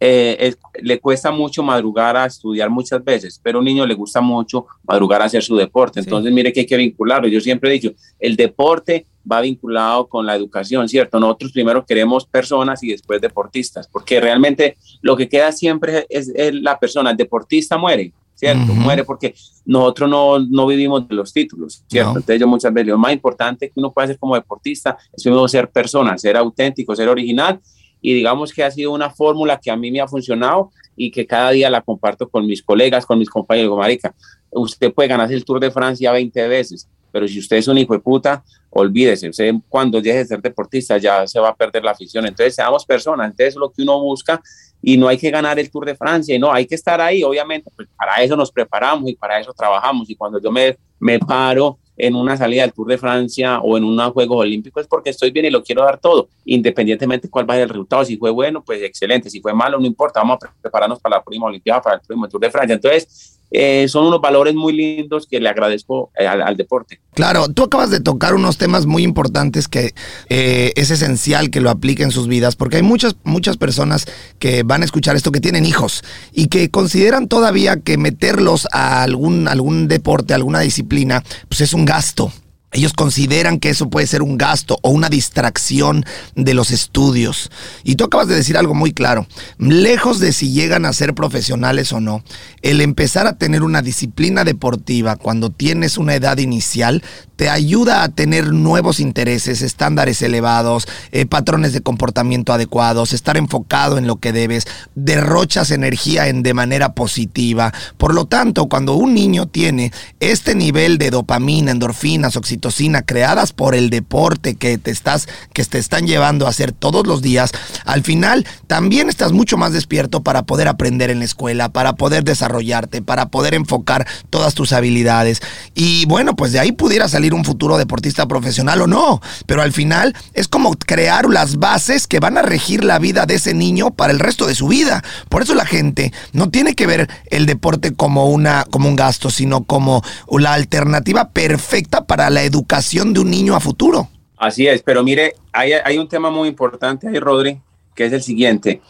eh, 0.00 0.36
es- 0.38 0.58
le 0.80 1.00
cuesta 1.00 1.30
mucho 1.30 1.62
madrugar 1.62 2.16
a 2.16 2.26
estudiar 2.26 2.70
muchas 2.70 3.04
veces, 3.04 3.40
pero 3.42 3.58
a 3.58 3.60
un 3.60 3.64
niño 3.64 3.86
le 3.86 3.94
gusta 3.94 4.20
mucho 4.20 4.66
madrugar 4.84 5.22
a 5.22 5.24
hacer 5.24 5.42
su 5.42 5.56
deporte. 5.56 6.00
Sí. 6.02 6.06
Entonces, 6.08 6.32
mire 6.32 6.52
que 6.52 6.60
hay 6.60 6.66
que 6.66 6.76
vincularlo. 6.76 7.26
Yo 7.28 7.40
siempre 7.40 7.70
he 7.70 7.72
dicho, 7.72 7.92
el 8.20 8.36
deporte 8.36 9.06
va 9.30 9.40
vinculado 9.40 10.06
con 10.06 10.24
la 10.24 10.34
educación, 10.34 10.88
¿cierto? 10.88 11.20
Nosotros 11.20 11.52
primero 11.52 11.84
queremos 11.84 12.24
personas 12.24 12.82
y 12.82 12.90
después 12.90 13.20
deportistas, 13.20 13.88
porque 13.88 14.20
realmente 14.20 14.76
lo 15.02 15.16
que 15.16 15.28
queda 15.28 15.52
siempre 15.52 16.06
es, 16.08 16.32
es 16.34 16.54
la 16.54 16.78
persona. 16.78 17.10
El 17.10 17.16
deportista 17.16 17.76
muere, 17.76 18.12
¿cierto? 18.34 18.72
Ujú. 18.72 18.80
Muere 18.80 19.04
porque 19.04 19.34
nosotros 19.66 20.08
no, 20.08 20.38
no 20.38 20.66
vivimos 20.66 21.06
de 21.08 21.14
los 21.14 21.32
títulos, 21.32 21.82
¿cierto? 21.88 22.12
No. 22.12 22.18
Entonces 22.20 22.40
yo 22.40 22.46
muchas 22.46 22.72
veces, 22.72 22.88
lo 22.88 22.96
más 22.98 23.12
importante 23.12 23.66
que 23.66 23.74
uno 23.80 23.92
puede 23.92 24.06
hacer 24.06 24.18
como 24.18 24.34
deportista 24.34 24.96
es 25.12 25.22
primero 25.22 25.46
ser 25.48 25.68
persona, 25.68 26.16
ser 26.16 26.36
auténtico, 26.36 26.96
ser 26.96 27.08
original 27.08 27.60
y 28.00 28.14
digamos 28.14 28.52
que 28.52 28.62
ha 28.62 28.70
sido 28.70 28.92
una 28.92 29.10
fórmula 29.10 29.58
que 29.58 29.70
a 29.70 29.76
mí 29.76 29.90
me 29.90 30.00
ha 30.00 30.08
funcionado 30.08 30.70
y 30.96 31.10
que 31.10 31.26
cada 31.26 31.50
día 31.50 31.70
la 31.70 31.80
comparto 31.80 32.28
con 32.28 32.46
mis 32.46 32.62
colegas, 32.62 33.06
con 33.06 33.18
mis 33.18 33.30
compañeros. 33.30 33.76
Marica, 33.76 34.14
usted 34.50 34.92
puede 34.92 35.08
ganarse 35.08 35.34
el 35.34 35.44
Tour 35.44 35.60
de 35.60 35.70
Francia 35.70 36.12
20 36.12 36.48
veces, 36.48 36.88
pero 37.12 37.26
si 37.26 37.38
usted 37.38 37.56
es 37.56 37.68
un 37.68 37.78
hijo 37.78 37.94
de 37.94 38.00
puta, 38.00 38.44
olvídese, 38.70 39.28
usted 39.28 39.54
cuando 39.68 40.00
deje 40.00 40.18
de 40.18 40.26
ser 40.26 40.42
deportista 40.42 40.98
ya 40.98 41.26
se 41.26 41.40
va 41.40 41.48
a 41.50 41.56
perder 41.56 41.84
la 41.84 41.92
afición. 41.92 42.26
Entonces, 42.26 42.54
seamos 42.54 42.84
personas, 42.84 43.30
entonces 43.30 43.56
lo 43.56 43.70
que 43.70 43.82
uno 43.82 44.00
busca 44.00 44.40
y 44.80 44.96
no 44.96 45.08
hay 45.08 45.18
que 45.18 45.30
ganar 45.30 45.58
el 45.58 45.70
Tour 45.70 45.86
de 45.86 45.96
Francia, 45.96 46.34
y 46.34 46.38
no, 46.38 46.52
hay 46.52 46.66
que 46.66 46.76
estar 46.76 47.00
ahí, 47.00 47.24
obviamente, 47.24 47.70
pues 47.74 47.88
para 47.96 48.22
eso 48.22 48.36
nos 48.36 48.52
preparamos 48.52 49.08
y 49.08 49.16
para 49.16 49.40
eso 49.40 49.52
trabajamos. 49.52 50.08
Y 50.08 50.14
cuando 50.14 50.40
yo 50.40 50.52
me, 50.52 50.76
me 51.00 51.18
paro 51.18 51.78
en 51.98 52.14
una 52.14 52.36
salida 52.36 52.62
del 52.62 52.72
Tour 52.72 52.88
de 52.88 52.96
Francia 52.96 53.58
o 53.58 53.76
en 53.76 53.84
unos 53.84 54.12
Juegos 54.12 54.38
Olímpicos 54.38 54.82
es 54.82 54.86
porque 54.86 55.10
estoy 55.10 55.30
bien 55.32 55.46
y 55.46 55.50
lo 55.50 55.62
quiero 55.62 55.82
dar 55.82 55.98
todo, 55.98 56.28
independientemente 56.44 57.28
cuál 57.28 57.44
vaya 57.44 57.64
el 57.64 57.68
resultado. 57.68 58.04
Si 58.04 58.16
fue 58.16 58.30
bueno, 58.30 58.62
pues 58.64 58.82
excelente. 58.82 59.28
Si 59.28 59.40
fue 59.40 59.52
malo, 59.52 59.78
no 59.78 59.86
importa. 59.86 60.20
Vamos 60.20 60.38
a 60.42 60.52
prepararnos 60.62 61.00
para 61.00 61.16
la 61.16 61.22
próxima 61.22 61.46
Olimpiada, 61.46 61.82
para 61.82 61.96
el 61.96 62.00
próximo 62.00 62.28
Tour 62.28 62.40
de 62.40 62.50
Francia. 62.50 62.74
Entonces, 62.74 63.37
eh, 63.50 63.86
son 63.88 64.06
unos 64.06 64.20
valores 64.20 64.54
muy 64.54 64.72
lindos 64.72 65.26
que 65.26 65.40
le 65.40 65.48
agradezco 65.48 66.10
eh, 66.18 66.26
al, 66.26 66.56
deporte. 66.56 67.00
Claro, 67.14 67.48
tú 67.48 67.64
acabas 67.64 67.90
de 67.90 68.00
tocar 68.00 68.34
unos 68.34 68.58
temas 68.58 68.86
muy 68.86 69.02
importantes 69.02 69.68
que 69.68 69.94
eh, 70.28 70.72
es 70.76 70.90
esencial 70.90 71.50
que 71.50 71.60
lo 71.60 71.70
apliquen 71.70 72.06
en 72.06 72.10
sus 72.10 72.28
vidas, 72.28 72.56
porque 72.56 72.76
hay 72.76 72.82
muchas, 72.82 73.16
muchas 73.24 73.56
personas 73.56 74.06
que 74.38 74.62
van 74.62 74.82
a 74.82 74.84
escuchar 74.84 75.16
esto 75.16 75.32
que 75.32 75.40
tienen 75.40 75.64
hijos 75.64 76.04
y 76.32 76.48
que 76.48 76.70
consideran 76.70 77.28
todavía 77.28 77.80
que 77.80 77.96
meterlos 77.96 78.68
a 78.72 79.02
algún, 79.02 79.48
algún 79.48 79.88
deporte, 79.88 80.34
alguna 80.34 80.60
disciplina, 80.60 81.22
pues 81.48 81.60
es 81.62 81.72
un 81.72 81.84
gasto. 81.84 82.32
Ellos 82.70 82.92
consideran 82.92 83.60
que 83.60 83.70
eso 83.70 83.88
puede 83.88 84.06
ser 84.06 84.20
un 84.20 84.36
gasto 84.36 84.78
o 84.82 84.90
una 84.90 85.08
distracción 85.08 86.04
de 86.34 86.52
los 86.52 86.70
estudios. 86.70 87.50
Y 87.82 87.96
tú 87.96 88.04
acabas 88.04 88.28
de 88.28 88.34
decir 88.34 88.58
algo 88.58 88.74
muy 88.74 88.92
claro. 88.92 89.26
Lejos 89.56 90.20
de 90.20 90.34
si 90.34 90.52
llegan 90.52 90.84
a 90.84 90.92
ser 90.92 91.14
profesionales 91.14 91.94
o 91.94 92.00
no, 92.00 92.22
el 92.60 92.82
empezar 92.82 93.26
a 93.26 93.38
tener 93.38 93.62
una 93.62 93.80
disciplina 93.80 94.44
deportiva 94.44 95.16
cuando 95.16 95.48
tienes 95.48 95.96
una 95.96 96.14
edad 96.14 96.36
inicial 96.36 97.02
te 97.36 97.48
ayuda 97.48 98.02
a 98.02 98.08
tener 98.08 98.52
nuevos 98.52 98.98
intereses, 98.98 99.62
estándares 99.62 100.20
elevados, 100.22 100.88
eh, 101.12 101.24
patrones 101.24 101.72
de 101.72 101.82
comportamiento 101.82 102.52
adecuados, 102.52 103.12
estar 103.12 103.36
enfocado 103.36 103.96
en 103.96 104.08
lo 104.08 104.16
que 104.16 104.32
debes, 104.32 104.66
derrochas 104.96 105.70
energía 105.70 106.26
en, 106.26 106.42
de 106.42 106.52
manera 106.52 106.94
positiva. 106.94 107.72
Por 107.96 108.12
lo 108.12 108.26
tanto, 108.26 108.66
cuando 108.66 108.94
un 108.94 109.14
niño 109.14 109.46
tiene 109.46 109.92
este 110.18 110.56
nivel 110.56 110.98
de 110.98 111.10
dopamina, 111.10 111.70
endorfinas, 111.70 112.36
oxitocina 112.36 112.57
creadas 113.06 113.52
por 113.52 113.74
el 113.74 113.90
deporte 113.90 114.54
que 114.54 114.78
te 114.78 114.90
estás 114.90 115.28
que 115.52 115.64
te 115.64 115.78
están 115.78 116.06
llevando 116.06 116.46
a 116.46 116.50
hacer 116.50 116.72
todos 116.72 117.06
los 117.06 117.22
días, 117.22 117.50
al 117.84 118.02
final 118.02 118.46
también 118.66 119.08
estás 119.08 119.32
mucho 119.32 119.56
más 119.56 119.72
despierto 119.72 120.22
para 120.22 120.42
poder 120.42 120.68
aprender 120.68 121.10
en 121.10 121.18
la 121.18 121.24
escuela, 121.24 121.70
para 121.70 121.94
poder 121.94 122.24
desarrollarte, 122.24 123.02
para 123.02 123.28
poder 123.28 123.54
enfocar 123.54 124.06
todas 124.30 124.54
tus 124.54 124.72
habilidades. 124.72 125.40
Y 125.74 126.06
bueno, 126.06 126.36
pues 126.36 126.52
de 126.52 126.60
ahí 126.60 126.72
pudiera 126.72 127.08
salir 127.08 127.34
un 127.34 127.44
futuro 127.44 127.78
deportista 127.78 128.26
profesional 128.26 128.82
o 128.82 128.86
no, 128.86 129.20
pero 129.46 129.62
al 129.62 129.72
final 129.72 130.14
es 130.34 130.48
como 130.48 130.72
crear 130.74 131.28
las 131.28 131.56
bases 131.56 132.06
que 132.06 132.20
van 132.20 132.38
a 132.38 132.42
regir 132.42 132.84
la 132.84 132.98
vida 132.98 133.26
de 133.26 133.34
ese 133.34 133.54
niño 133.54 133.90
para 133.90 134.12
el 134.12 134.18
resto 134.18 134.46
de 134.46 134.54
su 134.54 134.68
vida. 134.68 135.02
Por 135.28 135.42
eso 135.42 135.54
la 135.54 135.66
gente 135.66 136.12
no 136.32 136.50
tiene 136.50 136.74
que 136.74 136.86
ver 136.86 137.08
el 137.30 137.46
deporte 137.46 137.92
como 137.92 138.26
una 138.26 138.64
como 138.70 138.88
un 138.88 138.96
gasto, 138.96 139.30
sino 139.30 139.64
como 139.64 140.02
la 140.30 140.52
alternativa 140.52 141.30
perfecta 141.30 142.04
para 142.04 142.30
la 142.30 142.44
educación 142.48 143.12
de 143.12 143.20
un 143.20 143.30
niño 143.30 143.54
a 143.54 143.60
futuro. 143.60 144.08
Así 144.36 144.66
es, 144.66 144.82
pero 144.82 145.02
mire, 145.02 145.34
hay, 145.52 145.98
un 145.98 146.08
tema 146.08 146.30
muy 146.30 146.48
importante 146.48 147.08
ahí, 147.08 147.18
Rodri, 147.18 147.60
que 147.94 148.06
es 148.06 148.12
el 148.12 148.22
siguiente. 148.22 148.80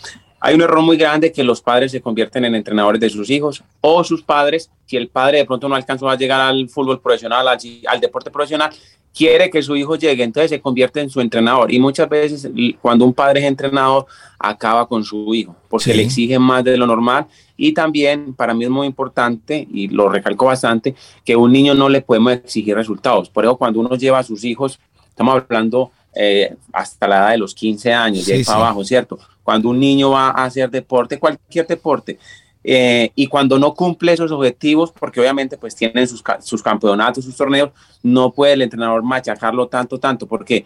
Hay 0.41 0.55
un 0.55 0.61
error 0.63 0.83
muy 0.83 0.97
grande 0.97 1.33
que 1.33 1.43
los 1.43 1.61
padres 1.61 1.91
se 1.91 2.01
convierten 2.01 2.45
en 2.45 2.55
entrenadores 2.55 3.01
de 3.01 3.11
sus 3.11 3.29
hijos 3.31 3.65
o 3.81 4.05
sus 4.05 4.23
padres, 4.23 4.71
si 4.87 4.97
el 4.97 5.09
padre 5.09 5.39
de 5.39 5.47
pronto 5.47 5.69
no 5.69 5.75
alcanzó 5.75 6.09
a 6.09 6.17
llegar 6.17 6.41
al 6.41 6.69
fútbol 6.69 7.01
profesional, 7.01 7.49
al, 7.49 7.59
al, 7.87 8.01
deporte 8.01 8.31
profesional, 8.31 8.71
quiere 9.19 9.51
que 9.51 9.61
su 9.63 9.75
hijo 9.75 9.97
llegue, 9.97 10.23
entonces 10.23 10.49
se 10.49 10.61
convierte 10.61 11.01
en 11.01 11.11
su 11.11 11.21
entrenador. 11.21 11.73
Y 11.73 11.81
muchas 11.81 12.09
veces 12.09 12.49
cuando 12.81 13.05
un 13.05 13.13
padre 13.13 13.41
es 13.41 13.47
entrenador, 13.47 14.07
acaba 14.39 14.87
con 14.87 15.03
su 15.03 15.35
hijo, 15.35 15.57
porque 15.69 15.91
sí. 15.91 15.97
le 15.97 16.05
exige 16.05 16.39
más 16.39 16.63
de 16.63 16.77
lo 16.77 16.87
normal. 16.87 17.27
Y 17.57 17.73
también 17.73 18.33
para 18.33 18.55
mí 18.55 18.63
es 18.63 18.71
muy 18.71 18.87
importante, 18.87 19.67
y 19.73 19.89
lo 19.89 20.09
recalco 20.09 20.47
bastante, 20.47 20.95
que 21.25 21.35
un 21.35 21.51
niño 21.51 21.75
no 21.75 21.89
le 21.89 22.01
podemos 22.01 22.35
exigir 22.35 22.77
resultados. 22.77 23.29
Por 23.29 23.45
eso 23.45 23.57
cuando 23.57 23.81
uno 23.81 23.97
lleva 23.97 24.21
a 24.21 24.23
sus 24.23 24.45
hijos, 24.45 24.79
estamos 25.09 25.35
hablando 25.35 25.91
eh, 26.15 26.55
hasta 26.73 27.09
la 27.09 27.17
edad 27.17 27.31
de 27.33 27.39
los 27.39 27.57
15 27.57 27.93
años, 27.93 28.25
sí, 28.25 28.31
de 28.31 28.39
ahí 28.39 28.45
para 28.45 28.59
sí. 28.59 28.63
abajo, 28.63 28.85
¿cierto? 28.85 29.19
Cuando 29.43 29.71
un 29.71 29.81
niño 29.81 30.11
va 30.11 30.29
a 30.29 30.45
hacer 30.45 30.71
deporte, 30.71 31.19
cualquier 31.19 31.67
deporte, 31.67 32.21
eh, 32.65 33.11
y 33.15 33.27
cuando 33.27 33.59
no 33.59 33.75
cumple 33.75 34.13
esos 34.13 34.31
objetivos, 34.33 34.93
porque 34.93 35.21
obviamente 35.21 35.57
pues 35.57 35.75
tienen 35.75 36.07
sus, 36.07 36.23
sus 36.41 36.63
campeonatos, 36.63 37.25
sus 37.25 37.37
torneos, 37.37 37.71
no 38.03 38.33
puede 38.33 38.55
el 38.55 38.63
entrenador 38.63 39.03
machacarlo 39.03 39.69
tanto, 39.69 39.99
tanto, 39.99 40.27
porque 40.27 40.65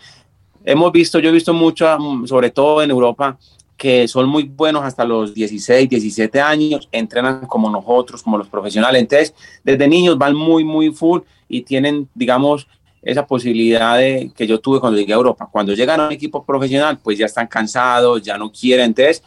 hemos 0.64 0.92
visto, 0.92 1.18
yo 1.18 1.28
he 1.28 1.32
visto 1.32 1.52
mucho, 1.54 1.86
sobre 2.26 2.50
todo 2.50 2.82
en 2.82 2.90
Europa, 2.90 3.38
que 3.76 4.06
son 4.06 4.28
muy 4.28 4.44
buenos 4.44 4.84
hasta 4.84 5.04
los 5.04 5.34
16, 5.34 5.88
17 5.88 6.40
años, 6.40 6.88
entrenan 6.92 7.46
como 7.46 7.68
nosotros, 7.68 8.22
como 8.22 8.38
los 8.38 8.48
profesionales. 8.48 9.00
Entonces, 9.00 9.34
desde 9.64 9.88
niños 9.88 10.16
van 10.16 10.36
muy, 10.36 10.62
muy 10.62 10.92
full 10.92 11.22
y 11.48 11.62
tienen, 11.62 12.08
digamos, 12.14 12.68
esa 13.02 13.26
posibilidad 13.26 13.98
de, 13.98 14.30
que 14.36 14.46
yo 14.46 14.60
tuve 14.60 14.78
cuando 14.78 14.98
llegué 14.98 15.12
a 15.12 15.16
Europa. 15.16 15.48
Cuando 15.50 15.74
llegan 15.74 16.00
a 16.00 16.06
un 16.06 16.12
equipo 16.12 16.44
profesional, 16.44 16.98
pues 17.02 17.18
ya 17.18 17.26
están 17.26 17.48
cansados, 17.48 18.22
ya 18.22 18.38
no 18.38 18.52
quieren. 18.52 18.86
Entonces, 18.86 19.22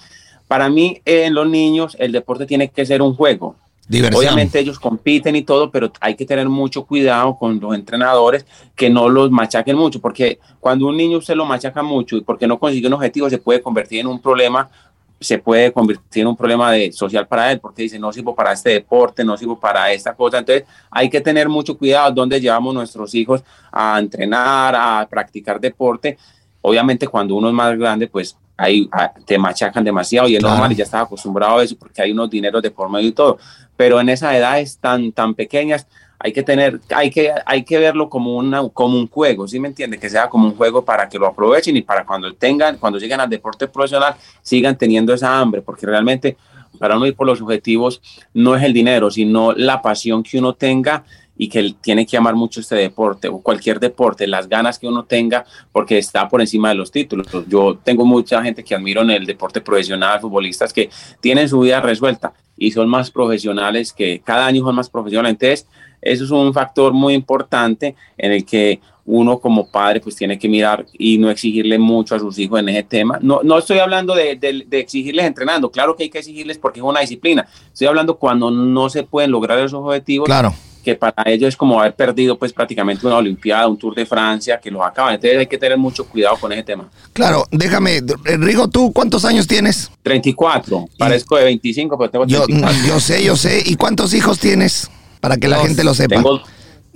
para 0.48 0.70
mí, 0.70 1.02
en 1.06 1.34
los 1.34 1.48
niños, 1.48 1.96
el 2.00 2.12
deporte 2.12 2.46
tiene 2.46 2.70
que 2.70 2.86
ser 2.86 3.02
un 3.02 3.16
juego. 3.16 3.56
Diversión. 3.88 4.20
Obviamente 4.20 4.60
ellos 4.60 4.80
compiten 4.80 5.36
y 5.36 5.44
todo, 5.44 5.70
pero 5.70 5.92
hay 6.00 6.16
que 6.16 6.26
tener 6.26 6.50
mucho 6.50 6.86
cuidado 6.86 7.38
con 7.38 7.60
los 7.60 7.76
entrenadores 7.76 8.46
que 8.76 8.90
no 8.90 9.10
los 9.10 9.30
machaquen 9.30 9.78
mucho, 9.78 10.02
porque 10.02 10.40
cuando 10.60 10.88
un 10.88 10.98
niño 10.98 11.20
usted 11.20 11.36
lo 11.36 11.46
machaca 11.46 11.84
mucho 11.84 12.18
y 12.18 12.22
porque 12.22 12.48
no 12.48 12.58
consigue 12.58 12.88
un 12.88 12.94
objetivo, 12.94 13.30
se 13.30 13.38
puede 13.38 13.62
convertir 13.62 14.00
en 14.00 14.08
un 14.08 14.20
problema 14.20 14.70
se 15.20 15.40
puede 15.40 15.72
convertir 15.72 16.22
en 16.22 16.28
un 16.28 16.36
problema 16.36 16.72
de, 16.72 16.92
social 16.92 17.28
para 17.28 17.52
él, 17.52 17.60
porque 17.60 17.84
dice, 17.84 17.98
no 17.98 18.12
sirvo 18.12 18.36
para 18.36 18.52
este 18.52 18.72
deporte, 18.72 19.24
no 19.24 19.38
sirvo 19.38 19.60
para 19.60 19.92
esta 19.92 20.14
cosa. 20.14 20.40
Entonces, 20.40 20.66
hay 20.92 21.10
que 21.10 21.22
tener 21.22 21.48
mucho 21.48 21.78
cuidado 21.78 22.12
donde 22.12 22.40
llevamos 22.40 22.74
nuestros 22.74 23.16
hijos 23.16 23.44
a 23.72 23.98
entrenar, 24.00 24.76
a 24.76 25.08
practicar 25.10 25.60
deporte. 25.60 26.18
Obviamente, 26.62 27.08
cuando 27.08 27.36
uno 27.36 27.48
es 27.48 27.54
más 27.54 27.78
grande, 27.78 28.08
pues 28.08 28.38
ahí 28.58 28.90
te 29.26 29.38
machacan 29.38 29.84
demasiado 29.84 30.28
y 30.28 30.36
es 30.36 30.40
claro. 30.40 30.56
normal 30.56 30.72
y 30.72 30.76
ya 30.76 30.84
estaba 30.84 31.04
acostumbrado 31.04 31.60
a 31.60 31.64
eso 31.64 31.76
porque 31.78 32.02
hay 32.02 32.12
unos 32.12 32.30
dineros 32.30 32.62
de 32.62 32.72
por 32.72 32.90
medio 32.90 33.10
y 33.10 33.12
todo. 33.12 33.38
Pero 33.76 34.00
en 34.00 34.10
esas 34.10 34.36
edades 34.36 34.78
tan, 34.78 35.12
tan 35.12 35.34
pequeñas, 35.34 35.88
hay 36.18 36.32
que 36.32 36.44
tener, 36.44 36.80
hay 36.90 37.12
que, 37.12 37.32
hay 37.46 37.64
que 37.64 37.78
verlo 37.78 38.10
como, 38.10 38.36
una, 38.36 38.68
como 38.70 38.98
un 38.98 39.08
juego, 39.08 39.48
¿sí 39.48 39.60
me 39.60 39.68
entiende? 39.68 40.00
Que 40.00 40.10
sea 40.10 40.30
como 40.30 40.48
un 40.48 40.56
juego 40.56 40.84
para 40.84 41.10
que 41.10 41.20
lo 41.20 41.28
aprovechen 41.28 41.76
y 41.76 41.82
para 41.82 42.06
cuando 42.06 42.34
tengan, 42.34 42.78
cuando 42.78 42.98
lleguen 42.98 43.20
al 43.20 43.30
deporte 43.30 43.68
profesional, 43.68 44.16
sigan 44.42 44.78
teniendo 44.78 45.14
esa 45.14 45.38
hambre, 45.38 45.62
porque 45.62 45.86
realmente 45.86 46.38
para 46.80 46.96
uno 46.98 47.06
ir 47.06 47.16
por 47.16 47.28
los 47.28 47.42
objetivos 47.42 48.02
no 48.34 48.56
es 48.56 48.64
el 48.64 48.74
dinero, 48.74 49.12
sino 49.12 49.54
la 49.54 49.82
pasión 49.82 50.24
que 50.24 50.38
uno 50.38 50.54
tenga 50.54 51.04
y 51.38 51.50
que 51.50 51.76
tiene 51.82 52.06
que 52.06 52.18
amar 52.18 52.36
mucho 52.36 52.60
este 52.60 52.76
deporte 52.76 53.28
o 53.28 53.40
cualquier 53.40 53.80
deporte, 53.80 54.28
las 54.28 54.48
ganas 54.48 54.80
que 54.80 54.88
uno 54.88 55.04
tenga, 55.04 55.46
porque 55.72 55.98
está 55.98 56.28
por 56.28 56.42
encima 56.42 56.70
de 56.70 56.76
los 56.76 56.92
títulos. 56.92 57.28
Yo 57.48 57.78
tengo 57.84 58.06
mucha 58.06 58.42
gente 58.42 58.64
que 58.64 58.76
admiro 58.76 59.02
en 59.02 59.12
el 59.12 59.26
deporte 59.26 59.62
profesional, 59.62 60.20
futbolistas 60.20 60.72
que 60.72 60.90
tienen 61.20 61.50
su 61.50 61.60
vida 61.60 61.82
resuelta 61.82 62.34
y 62.58 62.72
son 62.72 62.90
más 62.90 63.12
profesionales 63.12 63.92
que 63.92 64.22
cada 64.24 64.46
año 64.46 64.64
son 64.64 64.76
más 64.76 64.90
profesionales. 64.90 65.32
Entonces, 65.32 65.68
eso 66.02 66.24
es 66.24 66.32
un 66.32 66.54
factor 66.54 66.94
muy 66.94 67.14
importante 67.14 67.96
en 68.18 68.32
el 68.32 68.46
que 68.46 68.80
uno 69.08 69.40
como 69.40 69.68
padre 69.68 70.00
pues 70.00 70.16
tiene 70.16 70.40
que 70.40 70.50
mirar 70.50 70.86
y 70.94 71.18
no 71.18 71.30
exigirle 71.30 71.78
mucho 71.78 72.16
a 72.16 72.20
sus 72.20 72.40
hijos 72.40 72.60
en 72.60 72.70
ese 72.70 72.84
tema. 72.84 73.20
No, 73.22 73.42
no 73.44 73.58
estoy 73.58 73.80
hablando 73.80 74.16
de, 74.16 74.36
de, 74.36 74.66
de, 74.66 74.80
exigirles 74.80 75.26
entrenando, 75.26 75.70
claro 75.70 75.96
que 75.96 76.04
hay 76.04 76.10
que 76.10 76.20
exigirles 76.20 76.58
porque 76.58 76.80
es 76.80 76.84
una 76.84 77.02
disciplina. 77.02 77.48
Estoy 77.72 77.88
hablando 77.88 78.18
cuando 78.18 78.50
no 78.50 78.90
se 78.90 79.04
pueden 79.04 79.32
lograr 79.32 79.60
esos 79.60 79.74
objetivos. 79.74 80.26
Claro. 80.26 80.54
Que 80.86 80.96
para 80.96 81.24
ellos 81.26 81.50
es 81.50 81.58
como 81.58 81.80
haber 81.80 81.96
perdido 81.96 82.38
pues 82.38 82.54
prácticamente 82.54 83.08
una 83.08 83.18
Olimpiada, 83.18 83.68
un 83.68 83.76
Tour 83.76 83.96
de 83.96 84.06
Francia, 84.06 84.60
que 84.62 84.70
los 84.70 84.84
acaban. 84.84 85.16
Entonces 85.16 85.40
hay 85.40 85.48
que 85.48 85.58
tener 85.58 85.78
mucho 85.78 86.06
cuidado 86.06 86.38
con 86.38 86.52
ese 86.52 86.62
tema. 86.62 86.88
Claro, 87.12 87.48
déjame, 87.52 88.02
Rigo, 88.24 88.68
¿tú 88.68 88.94
cuántos 88.94 89.26
años 89.26 89.48
tienes? 89.48 89.90
34, 90.04 90.86
y 90.94 90.98
parezco 90.98 91.38
de 91.38 91.46
25, 91.46 91.98
pero 91.98 92.12
tengo 92.12 92.28
34. 92.28 92.84
Yo, 92.84 92.88
yo 92.88 93.00
sé, 93.00 93.24
yo 93.24 93.36
sé. 93.36 93.64
¿Y 93.66 93.76
cuántos 93.76 94.14
hijos 94.14 94.38
tienes? 94.38 94.92
Para 95.22 95.38
que 95.38 95.48
la 95.48 95.58
gente 95.58 95.84
lo 95.84 95.96
sepa. 95.96 96.18
Tengo, 96.18 96.44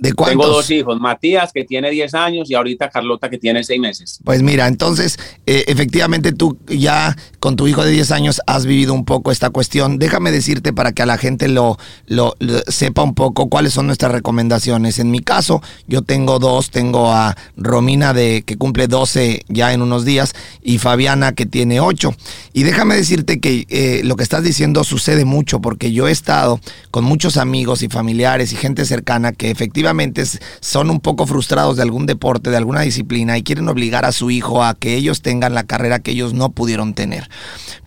¿De 0.00 0.14
Tengo 0.14 0.46
dos 0.46 0.70
hijos, 0.70 0.98
Matías 0.98 1.52
que 1.52 1.64
tiene 1.64 1.90
10 1.90 2.14
años 2.14 2.50
y 2.50 2.54
ahorita 2.54 2.88
Carlota 2.88 3.28
que 3.28 3.36
tiene 3.36 3.62
6 3.62 3.80
meses. 3.80 4.20
Pues 4.24 4.42
mira, 4.42 4.66
entonces 4.66 5.18
eh, 5.44 5.64
efectivamente 5.66 6.32
tú 6.32 6.56
ya 6.68 7.14
con 7.38 7.54
tu 7.54 7.68
hijo 7.68 7.84
de 7.84 7.90
10 7.90 8.10
años 8.12 8.40
has 8.46 8.64
vivido 8.64 8.94
un 8.94 9.04
poco 9.04 9.30
esta 9.30 9.50
cuestión. 9.50 9.98
Déjame 9.98 10.30
decirte 10.30 10.72
para 10.72 10.92
que 10.92 11.02
a 11.02 11.06
la 11.06 11.18
gente 11.18 11.48
lo, 11.48 11.76
lo, 12.06 12.34
lo, 12.38 12.60
sepa 12.68 13.02
un 13.02 13.14
poco 13.14 13.50
cuáles 13.50 13.74
son 13.74 13.86
nuestras 13.86 14.10
recomendaciones. 14.10 14.98
En 14.98 15.10
mi 15.10 15.20
caso, 15.20 15.60
yo 15.86 16.00
tengo 16.00 16.38
dos, 16.38 16.70
tengo 16.70 17.12
a 17.12 17.36
Romina 17.58 18.14
de 18.14 18.42
que 18.46 18.56
cumple 18.56 18.86
12 18.86 19.42
ya 19.48 19.74
en 19.74 19.82
unos 19.82 20.06
días 20.06 20.32
y 20.62 20.78
Fabiana 20.78 21.32
que 21.32 21.44
tiene 21.44 21.80
8. 21.80 22.14
Y 22.54 22.62
déjame 22.62 22.96
decirte 22.96 23.38
que 23.38 23.66
eh, 23.68 24.00
lo 24.02 24.16
que 24.16 24.22
estás 24.22 24.42
diciendo 24.42 24.82
sucede 24.82 25.26
mucho 25.26 25.60
porque 25.60 25.92
yo 25.92 26.08
he 26.08 26.10
estado 26.10 26.58
con 26.90 27.04
muchos 27.04 27.36
amigos 27.36 27.82
y 27.82 27.88
familiares 27.88 28.52
y 28.52 28.56
gente 28.56 28.86
cercana 28.86 29.32
que 29.32 29.50
efectivamente 29.50 29.89
son 30.60 30.90
un 30.90 31.00
poco 31.00 31.26
frustrados 31.26 31.76
de 31.76 31.82
algún 31.82 32.06
deporte, 32.06 32.50
de 32.50 32.56
alguna 32.56 32.82
disciplina 32.82 33.38
y 33.38 33.42
quieren 33.42 33.68
obligar 33.68 34.04
a 34.04 34.12
su 34.12 34.30
hijo 34.30 34.62
a 34.62 34.74
que 34.74 34.94
ellos 34.94 35.22
tengan 35.22 35.54
la 35.54 35.64
carrera 35.64 35.98
que 35.98 36.12
ellos 36.12 36.34
no 36.34 36.50
pudieron 36.50 36.94
tener. 36.94 37.28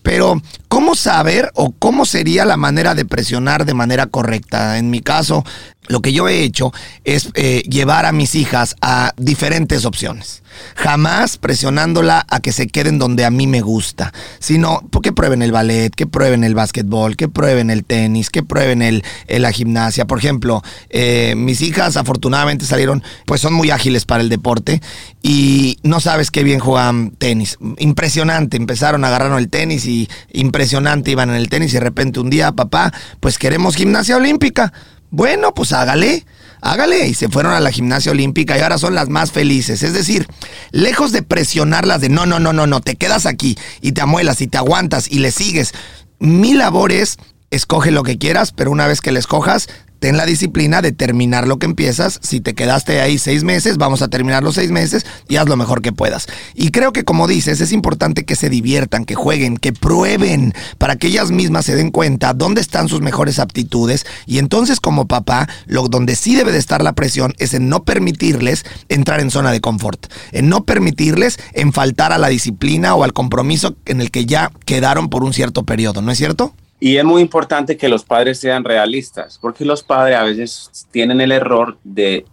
Pero, 0.02 0.42
¿cómo 0.68 0.96
saber 0.96 1.50
o 1.56 1.72
cómo 1.72 2.06
sería 2.06 2.44
la 2.44 2.58
manera 2.58 2.94
de 2.94 3.06
presionar 3.06 3.66
de 3.66 3.74
manera 3.74 4.08
correcta? 4.08 4.78
En 4.78 4.90
mi 4.90 5.02
caso, 5.02 5.46
lo 5.88 6.02
que 6.02 6.14
yo 6.14 6.28
he 6.28 6.44
hecho 6.44 6.72
es 7.04 7.30
eh, 7.36 7.64
llevar 7.70 8.06
a 8.06 8.12
mis 8.12 8.36
hijas 8.36 8.76
a 8.82 9.14
diferentes 9.18 9.86
opciones. 9.86 10.42
Jamás 10.76 11.38
presionándola 11.38 12.26
a 12.30 12.40
que 12.40 12.52
se 12.52 12.68
queden 12.68 13.00
donde 13.00 13.26
a 13.26 13.32
mí 13.32 13.48
me 13.48 13.62
gusta, 13.62 14.14
sino 14.40 14.82
pues, 14.92 15.02
que 15.02 15.12
prueben 15.12 15.42
el 15.42 15.52
ballet, 15.52 15.94
que 15.94 16.06
prueben 16.06 16.44
el 16.44 16.54
básquetbol, 16.54 17.16
que 17.16 17.28
prueben 17.28 17.72
el 17.72 17.84
tenis, 17.84 18.30
que 18.30 18.44
prueben 18.44 18.82
el, 18.84 19.04
el- 19.28 19.42
la 19.42 19.52
gimnasia. 19.52 20.06
Por 20.06 20.20
ejemplo, 20.20 20.62
eh, 20.90 21.34
mis 21.36 21.62
hijas 21.62 21.98
afortunadamente 21.98 22.66
salieron, 22.66 23.04
pues 23.26 23.42
son 23.42 23.54
muy 23.54 23.72
ágiles 23.72 24.06
para 24.06 24.22
el 24.22 24.30
deporte 24.30 24.82
y 25.24 25.80
no 25.84 26.00
sabes 26.00 26.30
qué 26.32 26.44
bien 26.44 26.60
juegan 26.60 27.12
tenis. 27.12 27.58
Impresionante, 27.80 28.56
empezaron, 28.58 29.04
agarraron 29.06 29.40
el 29.40 29.50
tenis 29.50 29.86
y 29.88 30.08
impresionante 30.32 31.12
iban 31.12 31.30
en 31.32 31.36
el 31.36 31.50
tenis 31.50 31.72
y 31.72 31.76
de 31.76 31.80
repente 31.80 32.20
un 32.20 32.30
día, 32.30 32.52
papá, 32.52 32.94
pues 33.20 33.38
queremos 33.40 33.76
gimnasia 33.76 34.18
olímpica. 34.18 34.72
Bueno, 35.14 35.54
pues 35.54 35.74
hágale, 35.74 36.26
hágale. 36.60 37.06
Y 37.06 37.14
se 37.14 37.30
fueron 37.30 37.54
a 37.54 37.60
la 37.60 37.70
gimnasia 37.70 38.12
olímpica 38.12 38.58
y 38.58 38.62
ahora 38.62 38.80
son 38.80 38.96
las 38.96 39.10
más 39.10 39.32
felices. 39.32 39.84
Es 39.84 39.94
decir, 39.94 40.26
lejos 40.72 41.12
de 41.12 41.22
presionarlas 41.22 42.02
de 42.02 42.10
no, 42.10 42.26
no, 42.26 42.40
no, 42.40 42.52
no, 42.52 42.66
no, 42.66 42.82
te 42.82 42.96
quedas 42.96 43.28
aquí 43.28 43.56
y 43.80 43.92
te 43.92 44.02
amuelas 44.02 44.42
y 44.42 44.48
te 44.48 44.58
aguantas 44.58 45.08
y 45.12 45.20
le 45.20 45.30
sigues. 45.30 45.72
Mi 46.18 46.56
labor 46.56 46.92
es, 46.92 47.18
escoge 47.52 47.92
lo 47.92 48.02
que 48.02 48.18
quieras, 48.18 48.54
pero 48.54 48.72
una 48.72 48.88
vez 48.88 49.02
que 49.02 49.12
le 49.12 49.20
escojas, 49.20 49.70
ten 50.04 50.18
la 50.18 50.26
disciplina 50.26 50.82
de 50.82 50.92
terminar 50.92 51.48
lo 51.48 51.60
que 51.60 51.66
empiezas. 51.66 52.20
Si 52.22 52.42
te 52.42 52.56
quedaste 52.56 53.00
ahí 53.00 53.18
seis 53.18 53.46
meses, 53.46 53.78
vamos 53.78 54.02
a 54.02 54.10
terminar 54.10 54.44
los 54.44 54.56
seis 54.56 54.70
meses 54.70 55.06
y 55.30 55.38
haz 55.38 55.48
lo 55.48 55.56
mejor 55.56 55.82
que 55.82 55.94
puedas. 55.94 56.28
Y 56.56 56.72
creo 56.72 56.92
que 56.92 57.06
como 57.06 57.26
dices, 57.26 57.62
es 57.62 57.72
importante 57.72 58.26
que 58.26 58.36
se 58.36 58.50
diviertan, 58.50 59.06
que 59.06 59.16
jueguen, 59.16 59.56
que 59.56 59.72
prueben, 59.72 60.54
para 60.78 60.98
que 60.98 61.08
ellas 61.08 61.32
mismas 61.32 61.64
se 61.64 61.78
den 61.78 61.90
cuenta 61.90 62.34
dónde 62.34 62.60
están 62.60 62.90
sus 62.90 63.00
mejores 63.00 63.40
aptitudes. 63.40 64.06
Y 64.26 64.40
entonces 64.40 64.82
como 64.82 65.08
papá, 65.08 65.48
lo 65.68 65.88
donde 65.88 66.18
sí 66.18 66.36
debe 66.36 66.52
de 66.52 66.58
estar 66.58 66.84
la 66.84 66.92
presión 66.92 67.34
es 67.38 67.54
en 67.54 67.70
no 67.70 67.86
permitirles 67.86 68.66
entrar 68.90 69.22
en 69.22 69.32
zona 69.32 69.54
de 69.54 69.62
confort, 69.62 70.12
en 70.34 70.50
no 70.50 70.66
permitirles 70.66 71.40
en 71.54 71.72
faltar 71.72 72.12
a 72.12 72.18
la 72.18 72.28
disciplina 72.28 72.94
o 72.96 73.06
al 73.06 73.14
compromiso 73.14 73.78
en 73.86 74.02
el 74.02 74.12
que 74.12 74.26
ya 74.26 74.52
quedaron 74.66 75.08
por 75.08 75.24
un 75.24 75.34
cierto 75.34 75.64
periodo, 75.64 76.02
¿no 76.02 76.12
es 76.12 76.18
cierto? 76.18 76.54
Y 76.84 76.98
es 76.98 77.06
muy 77.06 77.22
importante 77.22 77.78
que 77.78 77.88
los 77.88 78.04
padres 78.04 78.42
sean 78.42 78.66
realistas, 78.66 79.40
porque 79.42 79.64
los 79.64 79.82
padres 79.82 80.18
a 80.18 80.24
veces 80.24 80.86
tienen 80.92 81.22
el 81.22 81.32
error 81.32 81.78
de, 81.86 82.26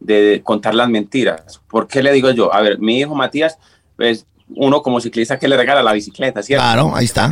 de 0.00 0.40
contar 0.42 0.74
las 0.74 0.88
mentiras. 0.88 1.60
¿Por 1.68 1.86
qué 1.86 2.02
le 2.02 2.10
digo 2.10 2.28
yo? 2.32 2.52
A 2.52 2.60
ver, 2.60 2.80
mi 2.80 2.98
hijo 2.98 3.14
Matías, 3.14 3.56
pues 3.94 4.26
uno 4.48 4.82
como 4.82 5.00
ciclista 5.00 5.38
que 5.38 5.46
le 5.46 5.56
regala 5.56 5.80
la 5.80 5.92
bicicleta, 5.92 6.42
¿cierto? 6.42 6.64
Claro, 6.64 6.90
ahí 6.92 7.04
está. 7.04 7.30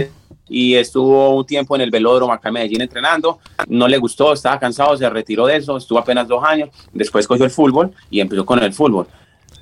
y 0.49 0.75
estuvo 0.75 1.35
un 1.37 1.45
tiempo 1.45 1.75
en 1.75 1.81
el 1.81 1.91
velódromo 1.91 2.33
acá 2.33 2.51
en 2.51 2.55
Medellín 2.55 2.83
entrenando, 2.83 3.41
no 3.67 3.89
le 3.89 3.99
gustó, 3.99 4.33
estaba 4.33 4.61
cansado, 4.61 4.97
se 4.97 5.11
retiró 5.11 5.47
de 5.47 5.57
eso, 5.57 5.77
estuvo 5.77 5.99
apenas 5.99 6.29
dos 6.29 6.45
años, 6.45 6.71
después 6.93 7.27
cogió 7.27 7.45
el 7.45 7.51
fútbol 7.51 7.91
y 8.09 8.21
empezó 8.21 8.47
con 8.47 8.63
el 8.63 8.73
fútbol. 8.73 9.09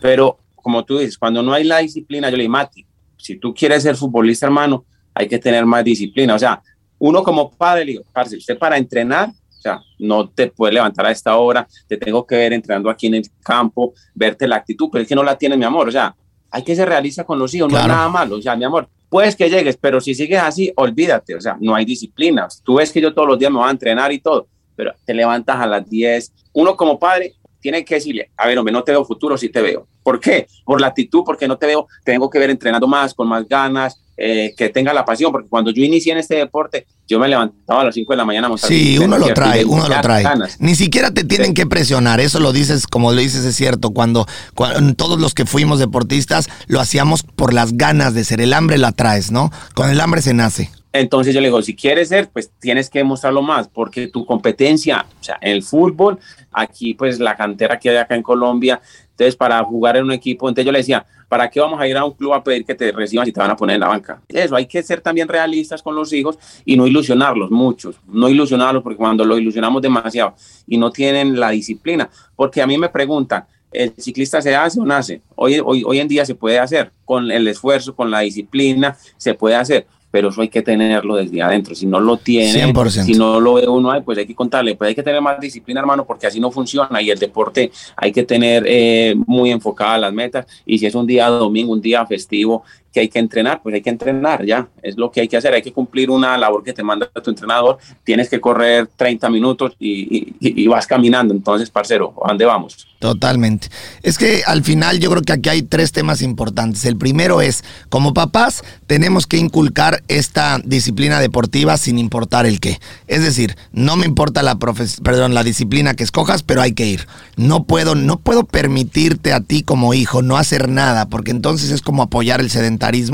Pero 0.03 0.37
como 0.55 0.85
tú 0.85 0.99
dices, 0.99 1.17
cuando 1.17 1.43
no 1.43 1.55
hay 1.55 1.65
la 1.65 1.79
disciplina, 1.79 2.29
yo 2.29 2.37
le 2.37 2.43
digo, 2.43 2.53
Mati, 2.53 2.85
si 3.17 3.39
tú 3.39 3.55
quieres 3.55 3.85
ser 3.85 3.97
futbolista, 3.97 4.45
hermano, 4.45 4.85
hay 5.15 5.29
que 5.29 5.39
tener 5.39 5.65
más 5.67 5.83
disciplina. 5.83 6.35
O 6.35 6.39
sea, 6.39 6.63
uno 7.01 7.23
como 7.23 7.51
padre, 7.51 7.85
le 7.85 7.93
digo, 7.93 8.05
parce, 8.13 8.37
usted 8.37 8.57
para 8.57 8.77
entrenar, 8.77 9.31
o 9.31 9.61
sea, 9.61 9.83
no 9.99 10.29
te 10.29 10.47
puedes 10.47 10.75
levantar 10.75 11.07
a 11.07 11.11
esta 11.11 11.37
hora, 11.37 11.67
te 11.89 11.97
tengo 11.97 12.27
que 12.27 12.37
ver 12.37 12.53
entrenando 12.53 12.89
aquí 12.89 13.09
en 13.09 13.15
el 13.15 13.25
campo, 13.43 13.95
verte 14.15 14.47
la 14.47 14.57
actitud, 14.57 14.89
pero 14.93 15.03
es 15.03 15.09
que 15.09 15.15
no 15.15 15.23
la 15.23 15.37
tienes, 15.37 15.59
mi 15.59 15.65
amor. 15.65 15.89
O 15.89 15.93
sea, 15.93 16.15
hay 16.51 16.63
que 16.63 16.77
ser 16.77 16.89
realista 16.89 17.25
con 17.25 17.39
los 17.39 17.53
hijos, 17.55 17.71
no 17.71 17.79
es 17.79 17.87
nada 17.87 18.09
malo. 18.09 18.37
O 18.37 18.43
sea, 18.43 18.55
mi 18.55 18.65
amor, 18.65 18.89
puedes 19.09 19.35
que 19.37 19.49
llegues, 19.49 19.77
pero 19.77 20.01
si 20.01 20.15
sigues 20.15 20.41
así, 20.41 20.73
olvídate. 20.77 21.35
O 21.35 21.41
sea, 21.41 21.57
no 21.61 21.75
hay 21.75 21.85
disciplina. 21.85 22.49
Tú 22.63 22.77
ves 22.77 22.93
que 22.93 23.01
yo 23.01 23.15
todos 23.15 23.29
los 23.29 23.39
días 23.39 23.51
me 23.51 23.59
voy 23.59 23.69
a 23.69 23.73
entrenar 23.73 24.13
y 24.13 24.21
todo, 24.21 24.47
pero 24.77 24.95
te 25.05 25.15
levantas 25.15 25.57
a 25.59 25.67
las 25.67 25.89
10. 25.89 26.33
Uno 26.55 26.77
como 26.77 26.99
padre 26.99 27.35
tiene 27.61 27.85
que 27.85 27.97
decirle, 27.97 28.31
a 28.37 28.47
ver, 28.47 28.59
hombre, 28.59 28.73
no 28.73 28.83
te 28.83 28.93
veo 28.93 29.05
futuro, 29.05 29.37
sí 29.37 29.49
te 29.49 29.61
veo. 29.61 29.87
¿Por 30.03 30.19
qué? 30.19 30.47
Por 30.65 30.81
la 30.81 30.89
actitud, 30.89 31.23
porque 31.25 31.47
no 31.47 31.59
te 31.59 31.67
veo, 31.67 31.87
tengo 32.05 32.31
que 32.31 32.39
ver 32.39 32.51
entrenando 32.51 32.87
más, 32.87 33.13
con 33.15 33.29
más 33.29 33.47
ganas, 33.47 34.01
eh, 34.23 34.55
que 34.57 34.69
tenga 34.69 34.93
la 34.93 35.05
pasión, 35.05 35.33
porque 35.33 35.49
cuando 35.49 35.71
yo 35.71 35.83
inicié 35.83 36.13
en 36.13 36.19
este 36.19 36.37
deporte, 36.37 36.87
yo 37.09 37.19
me 37.19 37.27
levantaba 37.27 37.81
a 37.81 37.85
las 37.85 37.95
5 37.95 38.13
de 38.13 38.17
la 38.19 38.25
mañana 38.27 38.47
a 38.49 38.51
montar 38.51 38.69
Sí, 38.69 38.99
uno 38.99 39.17
lo 39.19 39.29
trae, 39.33 39.65
uno 39.65 39.89
lo 39.89 40.01
trae. 40.03 40.23
ganas. 40.23 40.61
Ni 40.61 40.75
siquiera 40.75 41.11
te 41.11 41.25
tienen 41.25 41.49
Sí. 41.49 41.55
que 41.55 41.67
presionar, 41.67 42.21
eso 42.21 42.39
lo 42.39 42.53
dices, 42.53 42.87
como 42.87 43.13
lo 43.13 43.21
dices, 43.21 43.45
es 43.47 43.57
cierto. 43.57 43.91
Cuando, 43.91 44.27
cuando 44.55 44.95
todos 44.95 45.19
los 45.19 45.33
que 45.33 45.47
fuimos 45.47 45.79
deportistas 45.79 46.49
lo 46.67 46.81
hacíamos 46.81 47.23
por 47.23 47.55
las 47.55 47.77
ganas 47.79 48.13
de 48.13 48.25
ser, 48.25 48.41
el 48.43 48.53
hambre 48.53 48.77
la 48.79 48.93
traes, 48.93 49.33
¿no? 49.33 49.51
Con 49.75 49.89
el 49.91 50.01
hambre 50.01 50.21
se 50.23 50.35
nace. 50.35 50.71
Entonces 50.93 51.33
yo 51.35 51.41
le 51.41 51.47
digo, 51.47 51.63
si 51.63 51.75
quieres 51.77 52.09
ser, 52.09 52.29
pues 52.31 52.51
tienes 52.61 52.91
que 52.91 52.99
demostrarlo 52.99 53.43
más, 53.43 53.69
porque 53.69 54.09
tu 54.09 54.27
competencia, 54.27 55.07
o 55.21 55.25
sea, 55.25 55.39
en 55.41 55.53
el 55.53 55.63
fútbol, 55.63 56.19
aquí 56.53 56.95
pues 56.95 57.21
la 57.21 57.37
cantera 57.37 57.79
que 57.79 57.91
hay 57.91 57.97
acá 57.97 58.17
en 58.17 58.23
Colombia, 58.25 58.81
entonces 59.21 59.37
para 59.37 59.63
jugar 59.63 59.99
en 59.99 60.05
un 60.05 60.13
equipo, 60.13 60.49
entonces 60.49 60.65
yo 60.65 60.73
le 60.73 60.79
decía, 60.79 61.05
¿para 61.29 61.51
qué 61.51 61.61
vamos 61.61 61.79
a 61.79 61.87
ir 61.87 61.95
a 61.95 62.05
un 62.07 62.13
club 62.13 62.33
a 62.33 62.43
pedir 62.43 62.65
que 62.65 62.75
te 62.75 62.91
reciban 62.91 63.27
si 63.27 63.33
te 63.33 63.39
van 63.39 63.51
a 63.51 63.57
poner 63.57 63.75
en 63.75 63.81
la 63.81 63.89
banca? 63.89 64.23
Eso, 64.27 64.57
hay 64.57 64.65
que 64.65 64.83
ser 64.83 65.03
también 65.03 65.29
realistas 65.29 65.83
con 65.83 65.95
los 65.95 66.11
hijos 66.15 66.39
y 66.65 66.75
no 66.75 66.87
ilusionarlos 66.87 67.51
muchos, 67.51 68.01
no 68.09 68.31
ilusionarlos 68.31 68.83
porque 68.83 68.97
cuando 68.97 69.23
los 69.27 69.39
ilusionamos 69.39 69.83
demasiado 69.83 70.35
y 70.67 70.79
no 70.79 70.91
tienen 70.91 71.39
la 71.39 71.51
disciplina, 71.51 72.09
porque 72.35 72.63
a 72.63 72.67
mí 72.67 72.79
me 72.79 72.89
preguntan, 72.89 73.45
¿el 73.71 73.93
ciclista 73.99 74.41
se 74.41 74.57
hace 74.57 74.81
o 74.81 74.87
nace? 74.87 75.21
Hoy, 75.37 75.61
en 75.99 76.09
día 76.09 76.25
se 76.25 76.35
puede 76.35 76.59
hacer, 76.59 76.91
con 77.05 77.31
el 77.31 77.47
esfuerzo, 77.47 77.95
con 77.95 78.11
la 78.11 78.21
disciplina, 78.21 78.97
se 79.19 79.35
puede 79.35 79.57
hacer 79.57 79.87
pero 80.11 80.29
eso 80.29 80.43
hay 80.43 80.49
que 80.49 80.63
tenerlo 80.63 81.17
desde 81.17 81.43
adentro. 81.43 81.75
Si 81.75 81.87
no 81.87 82.01
lo 82.01 82.17
tiene, 82.17 82.73
100%. 82.73 83.05
si 83.05 83.15
no 83.15 83.41
lo 83.41 83.55
ve 83.55 83.69
uno, 83.69 83.93
pues 84.05 84.19
hay 84.19 84.27
que 84.27 84.35
contarle, 84.35 84.75
pues 84.75 84.89
hay 84.89 84.95
que 84.95 85.03
tener 85.03 85.21
más 85.21 85.39
disciplina, 85.41 85.81
hermano, 85.81 86.05
porque 86.05 86.27
así 86.27 86.41
no 86.41 86.51
funciona. 86.51 87.01
Y 87.01 87.11
el 87.11 87.19
deporte 87.19 87.71
hay 87.97 88.13
que 88.13 88.25
tener 88.25 88.65
eh, 88.67 89.15
muy 89.27 89.51
enfocada 89.51 89.99
las 89.99 90.13
metas. 90.13 90.47
Y 90.67 90.79
si 90.79 90.87
es 90.87 90.95
un 90.95 91.07
día 91.07 91.29
domingo, 91.29 91.73
un 91.73 91.81
día 91.81 92.05
festivo 92.07 92.65
que 92.93 93.01
hay 93.01 93.09
que 93.09 93.19
entrenar, 93.19 93.63
pues 93.63 93.75
hay 93.75 93.83
que 93.83 93.91
entrenar, 93.91 94.45
ya. 94.45 94.69
Es 94.83 94.97
lo 94.97 95.11
que 95.11 95.21
hay 95.21 95.29
que 95.29 95.37
hacer. 95.37 95.55
Hay 95.55 95.63
que 95.63 95.73
cumplir 95.73 96.11
una 96.11 96.37
labor 96.37 96.65
que 96.65 96.73
te 96.73 96.83
manda 96.83 97.07
tu 97.07 97.31
entrenador. 97.31 97.79
Tienes 98.05 98.29
que 98.29 98.41
correr 98.41 98.89
30 98.97 99.31
minutos 99.31 99.75
y, 99.79 100.67
vas 100.67 100.87
caminando. 100.87 101.35
Entonces, 101.35 101.71
parcero, 101.71 102.15
¿a 102.25 102.29
dónde 102.29 102.45
vamos? 102.45 102.87
Totalmente. 102.99 103.69
Es 104.03 104.19
que 104.19 104.43
al 104.47 104.63
final 104.63 105.01
yo 105.01 105.11
creo 105.11 105.23
que 105.23 105.33
aquí 105.33 105.49
hay 105.49 105.63
tres 105.63 105.91
temas 105.91 106.21
importantes. 106.23 106.85
El 106.85 106.97
primero 106.97 107.41
es, 107.41 107.65
como 107.89 108.13
papás, 108.13 108.63
tenemos 108.87 109.27
que 109.27 109.39
inculcar 109.39 110.03
esta 110.09 110.61
disciplina 110.65 111.19
deportiva 111.19 111.77
sin 111.77 111.99
importar 111.99 112.47
el 112.47 112.61
qué. 112.61 112.79
Es 113.07 113.23
decir, 113.23 113.57
no 113.73 113.97
me 113.97 114.07
importa 114.07 114.43
la 114.43 114.59
profes 114.59 115.01
perdón, 115.03 115.35
la 115.35 115.43
disciplina 115.43 115.95
que 115.95 116.05
escojas, 116.05 116.43
pero 116.43 116.61
hay 116.63 116.73
que 116.73 116.87
ir. 116.87 117.07
No 117.37 117.65
puedo, 117.65 117.95
no 117.95 118.19
puedo 118.19 118.45
permitirte 118.45 119.33
a 119.33 119.41
ti 119.41 119.63
como 119.63 119.95
hijo 119.95 120.23
no 120.23 120.37
hacer 120.37 120.69
nada, 120.69 121.09
porque 121.09 121.31
entonces 121.31 121.71
es 121.71 121.83
como 121.83 122.03
apoyar 122.03 122.41
el 122.41 122.51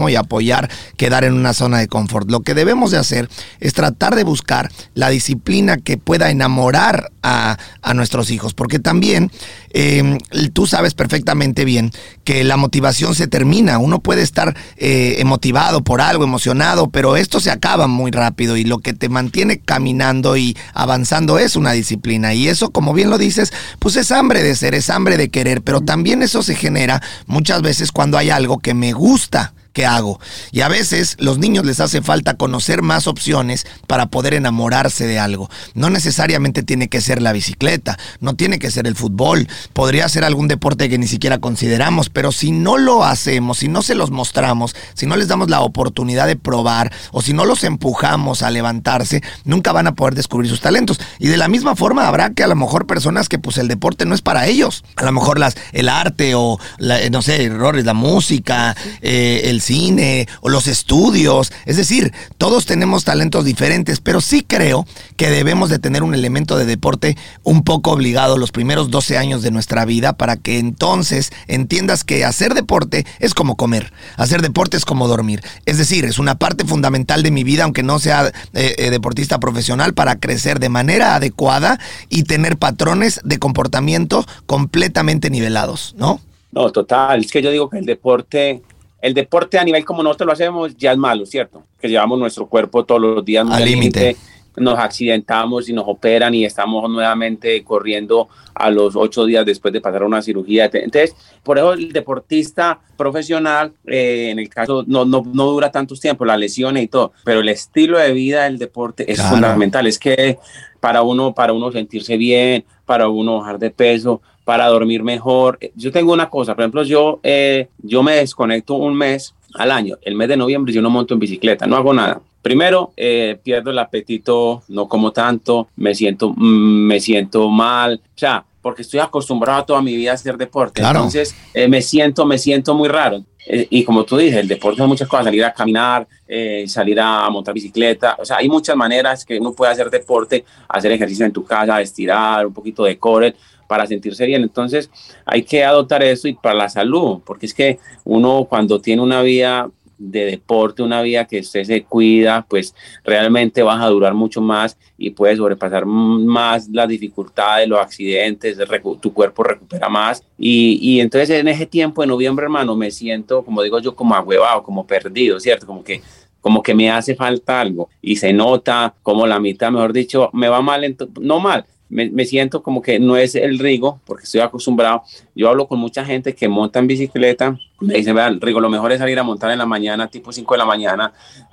y 0.09 0.17
apoyar 0.17 0.71
quedar 0.97 1.25
en 1.25 1.35
una 1.35 1.53
zona 1.53 1.79
de 1.79 1.89
confort. 1.89 2.31
Lo 2.31 2.41
que 2.41 2.55
debemos 2.55 2.91
de 2.91 2.99
hacer 2.99 3.29
es 3.61 3.75
tratar 3.75 4.15
de 4.15 4.25
buscar 4.25 4.71
la 4.95 5.09
disciplina 5.11 5.77
que 5.77 5.99
pueda 5.99 6.31
enamorar 6.31 7.11
a, 7.23 7.59
a 7.83 7.95
nuestros 7.95 8.31
hijos, 8.31 8.55
porque 8.55 8.79
también 8.79 9.31
eh, 9.79 10.19
tú 10.55 10.67
sabes 10.67 10.95
perfectamente 10.95 11.67
bien 11.67 11.93
que 12.25 12.45
la 12.45 12.57
motivación 12.57 13.15
se 13.15 13.27
termina. 13.27 13.77
Uno 13.77 13.99
puede 13.99 14.23
estar 14.23 14.57
eh, 14.79 15.23
motivado 15.27 15.85
por 15.85 16.01
algo, 16.01 16.25
emocionado, 16.25 16.89
pero 16.89 17.17
esto 17.17 17.41
se 17.41 17.51
acaba 17.51 17.87
muy 17.87 18.11
rápido 18.11 18.57
y 18.57 18.65
lo 18.65 18.79
que 18.79 18.95
te 18.95 19.11
mantiene 19.11 19.59
caminando 19.59 20.39
y 20.39 20.57
avanzando 20.73 21.39
es 21.39 21.57
una 21.57 21.73
disciplina. 21.73 22.33
Y 22.33 22.49
eso, 22.49 22.71
como 22.71 22.95
bien 22.95 23.11
lo 23.11 23.19
dices, 23.19 23.53
pues 23.79 23.97
es 23.97 24.13
hambre 24.13 24.43
de 24.43 24.57
ser, 24.57 24.75
es 24.75 24.89
hambre 24.89 25.19
de 25.19 25.29
querer, 25.29 25.61
pero 25.61 25.83
también 25.83 26.23
eso 26.23 26.43
se 26.43 26.55
genera 26.55 27.03
muchas 27.27 27.61
veces 27.61 27.93
cuando 27.93 28.17
hay 28.17 28.31
algo 28.31 28.61
que 28.61 28.73
me 28.73 28.95
gusta 28.95 29.53
que 29.77 29.85
hago. 29.85 30.19
Y 30.53 30.63
a 30.63 30.69
veces 30.69 31.17
los 31.19 31.37
niños 31.37 31.67
les 31.67 31.81
hace 31.81 32.01
falta 32.01 32.39
conocer 32.39 32.81
más 32.81 33.07
opciones 33.07 33.67
para 33.87 34.07
poder 34.07 34.33
enamorarse 34.33 35.07
de 35.07 35.19
algo. 35.19 35.51
No 35.75 35.91
necesariamente 35.91 36.63
tiene 36.63 36.89
que 36.89 37.03
ser 37.03 37.21
la 37.21 37.35
bicicleta, 37.35 37.99
no 38.21 38.37
tiene 38.37 38.59
que 38.59 38.71
ser 38.71 38.87
el 38.87 38.97
fútbol, 38.97 39.47
podría 39.75 40.09
ser 40.09 40.25
algún 40.25 40.49
deporte 40.49 40.89
que 40.89 40.97
ni 40.97 41.07
siquiera 41.07 41.41
consideramos, 41.41 42.09
pero 42.09 42.33
si 42.33 42.53
no 42.53 42.79
lo 42.79 43.05
hacemos, 43.05 43.59
si 43.59 43.69
no 43.69 43.83
se 43.83 43.95
los 43.95 44.11
mostramos, 44.11 44.75
si 44.95 45.05
no 45.05 45.15
les 45.15 45.29
damos 45.29 45.51
la 45.51 45.61
oportunidad 45.61 46.27
de 46.27 46.37
probar 46.37 46.91
o 47.13 47.21
si 47.21 47.35
no 47.35 47.45
los 47.45 47.63
empujamos 47.63 48.41
a 48.41 48.51
levantarse, 48.51 49.23
nunca 49.45 49.73
van 49.73 49.89
a 49.89 49.95
poder 49.95 50.15
descubrir 50.15 50.51
sus 50.51 50.63
talentos. 50.63 50.99
Y 51.19 51.27
de 51.27 51.37
la 51.37 51.49
misma 51.49 51.77
forma 51.77 52.09
habrá 52.09 52.31
que 52.31 52.45
a 52.45 52.47
lo 52.47 52.57
mejor 52.57 52.87
personas 52.87 53.29
que 53.29 53.39
pues 53.39 53.59
el 53.59 53.69
deporte 53.69 54.07
no 54.07 54.15
es 54.15 54.23
para 54.23 54.47
ellos. 54.47 54.85
A 54.97 55.05
lo 55.05 55.13
mejor 55.13 55.39
las, 55.39 55.55
el 55.73 55.91
arte 55.91 56.35
o 56.35 56.59
la, 56.79 57.11
no 57.11 57.21
sé, 57.21 57.45
errores, 57.45 57.85
la 57.85 57.93
música, 57.93 58.75
eh, 59.03 59.43
el 59.45 59.61
cine 59.67 60.29
o 60.41 60.49
los 60.49 60.67
estudios. 60.67 61.53
Es 61.67 61.77
decir, 61.77 62.13
todos 62.39 62.67
tenemos 62.67 63.05
talentos 63.05 63.45
diferentes, 63.45 64.01
pero 64.01 64.21
sí 64.21 64.43
creo 64.47 64.87
que 65.17 65.31
debemos 65.31 65.69
de 65.71 65.79
tener 65.79 66.03
un 66.03 66.15
elemento 66.15 66.57
de 66.57 66.65
deporte 66.65 67.17
un 67.43 67.63
poco 67.63 67.93
obligado 67.93 68.39
los 68.39 68.53
primeros 68.53 68.91
12 68.91 69.19
años 69.19 69.43
de 69.43 69.51
nuestra 69.51 69.85
vida 69.85 70.15
para 70.15 70.37
que 70.37 70.59
entonces 70.59 71.33
entiendas 71.49 72.05
que 72.05 72.25
hacer 72.25 72.55
deporte 72.55 73.05
es 73.19 73.35
como 73.35 73.57
comer, 73.57 73.93
hacer 74.17 74.43
deporte 74.43 74.77
es 74.77 74.85
como 74.85 75.09
dormir. 75.09 75.43
Es 75.67 75.79
decir, 75.79 76.05
es 76.05 76.19
una 76.19 76.37
parte 76.37 76.65
fundamental 76.65 77.23
de 77.23 77.31
mi 77.31 77.45
vida, 77.45 77.65
aunque 77.65 77.83
no 77.83 77.99
sea 77.99 78.29
eh, 78.55 78.75
eh, 78.79 78.91
deportista 78.91 79.41
profesional, 79.41 79.95
para 79.95 80.17
crecer 80.17 80.61
de 80.61 80.69
manera 80.69 81.15
adecuada 81.15 81.79
y 82.09 82.23
tener 82.23 82.57
patrones 82.57 83.21
de 83.25 83.39
comportamiento 83.39 84.25
completamente 84.47 85.31
nivelados, 85.31 85.95
¿no? 85.99 86.21
No, 86.53 86.71
total. 86.73 87.21
Es 87.21 87.31
que 87.31 87.43
yo 87.43 87.51
digo 87.51 87.69
que 87.69 87.79
el 87.79 87.87
deporte, 87.87 88.63
el 89.07 89.15
deporte 89.15 89.57
a 89.57 89.63
nivel 89.63 89.85
como 89.85 90.03
nosotros 90.03 90.27
lo 90.27 90.33
hacemos 90.33 90.77
ya 90.77 90.91
es 90.91 90.99
malo, 90.99 91.25
¿cierto? 91.27 91.63
Que 91.81 91.89
llevamos 91.89 92.19
nuestro 92.19 92.49
cuerpo 92.49 92.85
todos 92.85 93.01
los 93.01 93.25
días 93.25 93.47
Al 93.49 93.65
límite, 93.65 94.17
nos 94.57 94.77
accidentamos 94.79 95.69
y 95.69 95.73
nos 95.73 95.85
operan 95.87 96.35
y 96.35 96.45
estamos 96.45 96.91
nuevamente 96.91 97.63
corriendo 97.63 98.29
a 98.53 98.69
los 98.69 98.97
ocho 98.97 99.25
días 99.25 99.47
después 99.47 99.73
de 99.73 99.81
pasar 99.81 100.03
una 100.03 100.23
cirugía. 100.23 100.69
Entonces, 100.73 101.15
por 101.45 101.59
eso 101.59 101.75
el 101.75 101.93
deportista 101.93 102.81
profesional, 102.97 103.75
eh, 103.87 104.31
en 104.33 104.41
el 104.41 104.49
caso, 104.49 104.83
no, 104.89 105.05
no, 105.05 105.23
no 105.25 105.45
dura 105.47 105.71
tantos 105.71 106.01
tiempos, 106.01 106.27
las 106.27 106.39
lesiones 106.41 106.83
y 106.83 106.89
todo, 106.89 107.13
pero 107.23 107.41
el 107.41 107.49
estilo 107.49 107.99
de 107.99 108.13
vida 108.13 108.45
del 108.45 108.59
deporte 108.59 109.09
es 109.13 109.19
Claro. 109.21 109.37
fundamental. 109.37 109.87
Es 109.87 110.01
que 110.01 110.39
para 110.81 111.03
uno, 111.03 111.33
para 111.33 111.53
uno 111.53 111.71
sentirse 111.71 112.17
bien, 112.17 112.65
para 112.85 113.09
uno 113.09 113.39
bajar 113.39 113.61
de 113.61 113.71
peso, 113.71 114.21
para 114.47 114.69
dormir 114.69 115.03
mejor. 115.03 115.59
Yo 115.75 115.91
tengo 115.91 116.13
una 116.13 116.31
cosa, 116.31 116.55
por 116.55 116.63
ejemplo, 116.63 116.85
yo, 116.85 117.19
eh, 117.25 117.67
yo 117.79 118.05
me 118.05 118.13
desconecto 118.13 118.75
un 118.75 118.95
mes 118.95 119.35
al 119.55 119.73
año. 119.73 119.97
El 120.03 120.15
mes 120.15 120.29
de 120.29 120.37
noviembre 120.37 120.73
yo 120.73 120.81
no 120.81 120.89
monto 120.89 121.15
en 121.15 121.21
bicicleta, 121.21 121.67
no 121.67 121.75
hago 121.75 121.93
nada. 121.93 122.21
Primero, 122.43 122.93
eh, 122.97 123.41
pierdo 123.43 123.73
el 123.73 123.79
apetito, 123.81 124.63
no 124.69 124.87
como 124.87 125.11
tanto, 125.11 125.67
me 125.75 125.97
siento, 125.97 126.31
mm, 126.31 126.87
me 126.87 127.01
siento 127.01 127.51
mal, 127.51 128.01
o 128.05 128.19
sea, 128.19 128.45
porque 128.63 128.83
estoy 128.83 129.01
acostumbrado 129.01 129.65
toda 129.65 129.83
mi 129.83 129.97
vida 129.97 130.13
a 130.13 130.15
hacer 130.15 130.37
deporte. 130.37 130.81
Claro. 130.81 131.01
Entonces, 131.01 131.35
eh, 131.53 131.67
me 131.67 131.83
siento, 131.83 132.25
me 132.25 132.39
siento 132.39 132.73
muy 132.73 132.89
raro. 132.89 133.25
Eh, 133.49 133.67
y 133.71 133.83
como 133.83 134.05
tú 134.05 134.17
dices, 134.17 134.37
el 134.37 134.47
deporte 134.47 134.81
es 134.81 134.89
muchas 134.89 135.09
cosas, 135.09 135.25
salir 135.25 135.45
a 135.45 135.53
caminar, 135.53 136.07
eh, 136.27 136.65
salir 136.69 137.01
a 137.01 137.29
montar 137.31 137.53
bicicleta, 137.53 138.17
o 138.19 138.25
sea, 138.25 138.39
hay 138.39 138.49
muchas 138.49 138.77
maneras 138.77 139.25
que 139.25 139.39
uno 139.39 139.53
puede 139.53 139.73
hacer 139.73 139.89
deporte, 139.91 140.45
hacer 140.69 140.91
ejercicio 140.93 141.27
en 141.27 141.33
tu 141.33 141.45
casa, 141.45 141.81
estirar, 141.81 142.47
un 142.47 142.53
poquito 142.53 142.85
de 142.85 142.99
correr 142.99 143.35
para 143.67 143.87
sentirse 143.87 144.27
bien. 144.27 144.43
Entonces, 144.43 144.91
hay 145.25 145.43
que 145.43 145.65
adoptar 145.65 146.03
eso 146.03 146.29
y 146.29 146.35
para 146.35 146.55
la 146.55 146.69
salud, 146.69 147.21
porque 147.25 147.47
es 147.47 147.55
que 147.55 147.79
uno 148.05 148.47
cuando 148.49 148.81
tiene 148.81 149.03
una 149.03 149.23
vida 149.23 149.71
de 149.99 150.27
deporte, 150.27 150.83
una 150.83 151.03
vida 151.03 151.25
que 151.25 151.41
usted 151.41 151.65
se 151.65 151.83
cuida, 151.85 152.45
pues 152.49 152.75
realmente 153.05 153.63
vas 153.63 153.81
a 153.83 153.89
durar 153.89 154.15
mucho 154.15 154.41
más 154.41 154.77
y 154.99 155.11
puedes 155.11 155.39
sobrepasar 155.39 155.87
más 155.87 156.69
las 156.69 156.89
dificultades, 156.89 157.69
los 157.69 157.79
accidentes, 157.79 158.59
tu 159.01 159.13
cuerpo 159.13 159.43
recupera 159.43 159.89
más. 159.89 160.23
Y, 160.39 160.79
y 160.83 161.01
entonces 161.01 161.31
en 161.31 161.49
ese 161.49 161.67
tiempo 161.67 162.03
de 162.03 162.09
noviembre, 162.09 162.45
hermano, 162.45 162.77
me 162.77 162.91
siento, 162.91 163.45
como 163.45 163.63
digo 163.63 163.79
yo, 163.79 163.95
como 163.95 164.15
agüevado, 164.15 164.63
como 164.63 164.87
perdido, 164.87 165.41
¿cierto? 165.41 165.67
Como 165.67 165.83
que 165.83 166.03
como 166.47 166.63
que 166.63 166.77
me 166.77 166.89
hace 166.89 167.17
falta 167.17 167.61
algo 167.61 167.89
y 168.01 168.15
se 168.15 168.33
nota 168.33 168.95
como 169.03 169.27
la 169.27 169.41
mitad, 169.41 169.73
mejor 169.73 169.93
dicho, 169.93 170.31
me 170.33 170.49
va 170.49 170.63
mal, 170.63 170.97
no 171.21 171.41
mal, 171.41 171.67
me, 171.89 172.25
siento 172.25 172.63
como 172.63 172.83
que 172.83 172.99
no 172.99 173.17
es 173.17 173.35
el 173.35 173.59
Rigo, 173.59 174.01
porque 174.05 174.25
estoy 174.25 174.41
acostumbrado. 174.41 175.03
Yo 175.35 175.49
hablo 175.49 175.69
con 175.69 175.79
mucha 175.79 176.05
gente 176.05 176.35
que 176.35 176.49
monta 176.49 176.79
en 176.79 176.87
bicicleta, 176.87 177.59
me 177.81 177.95
dicen, 177.95 178.15
vean, 178.15 178.41
Rigo, 178.41 178.61
lo 178.61 178.69
mejor 178.71 178.93
es 178.93 178.99
salir 178.99 179.19
a 179.19 179.23
montar 179.23 179.51
en 179.51 179.59
la 179.59 179.67
mañana, 179.67 180.09
tipo 180.09 180.33
5 180.33 180.55
de 180.55 180.59
la 180.59 180.65
mañana, 180.65 181.13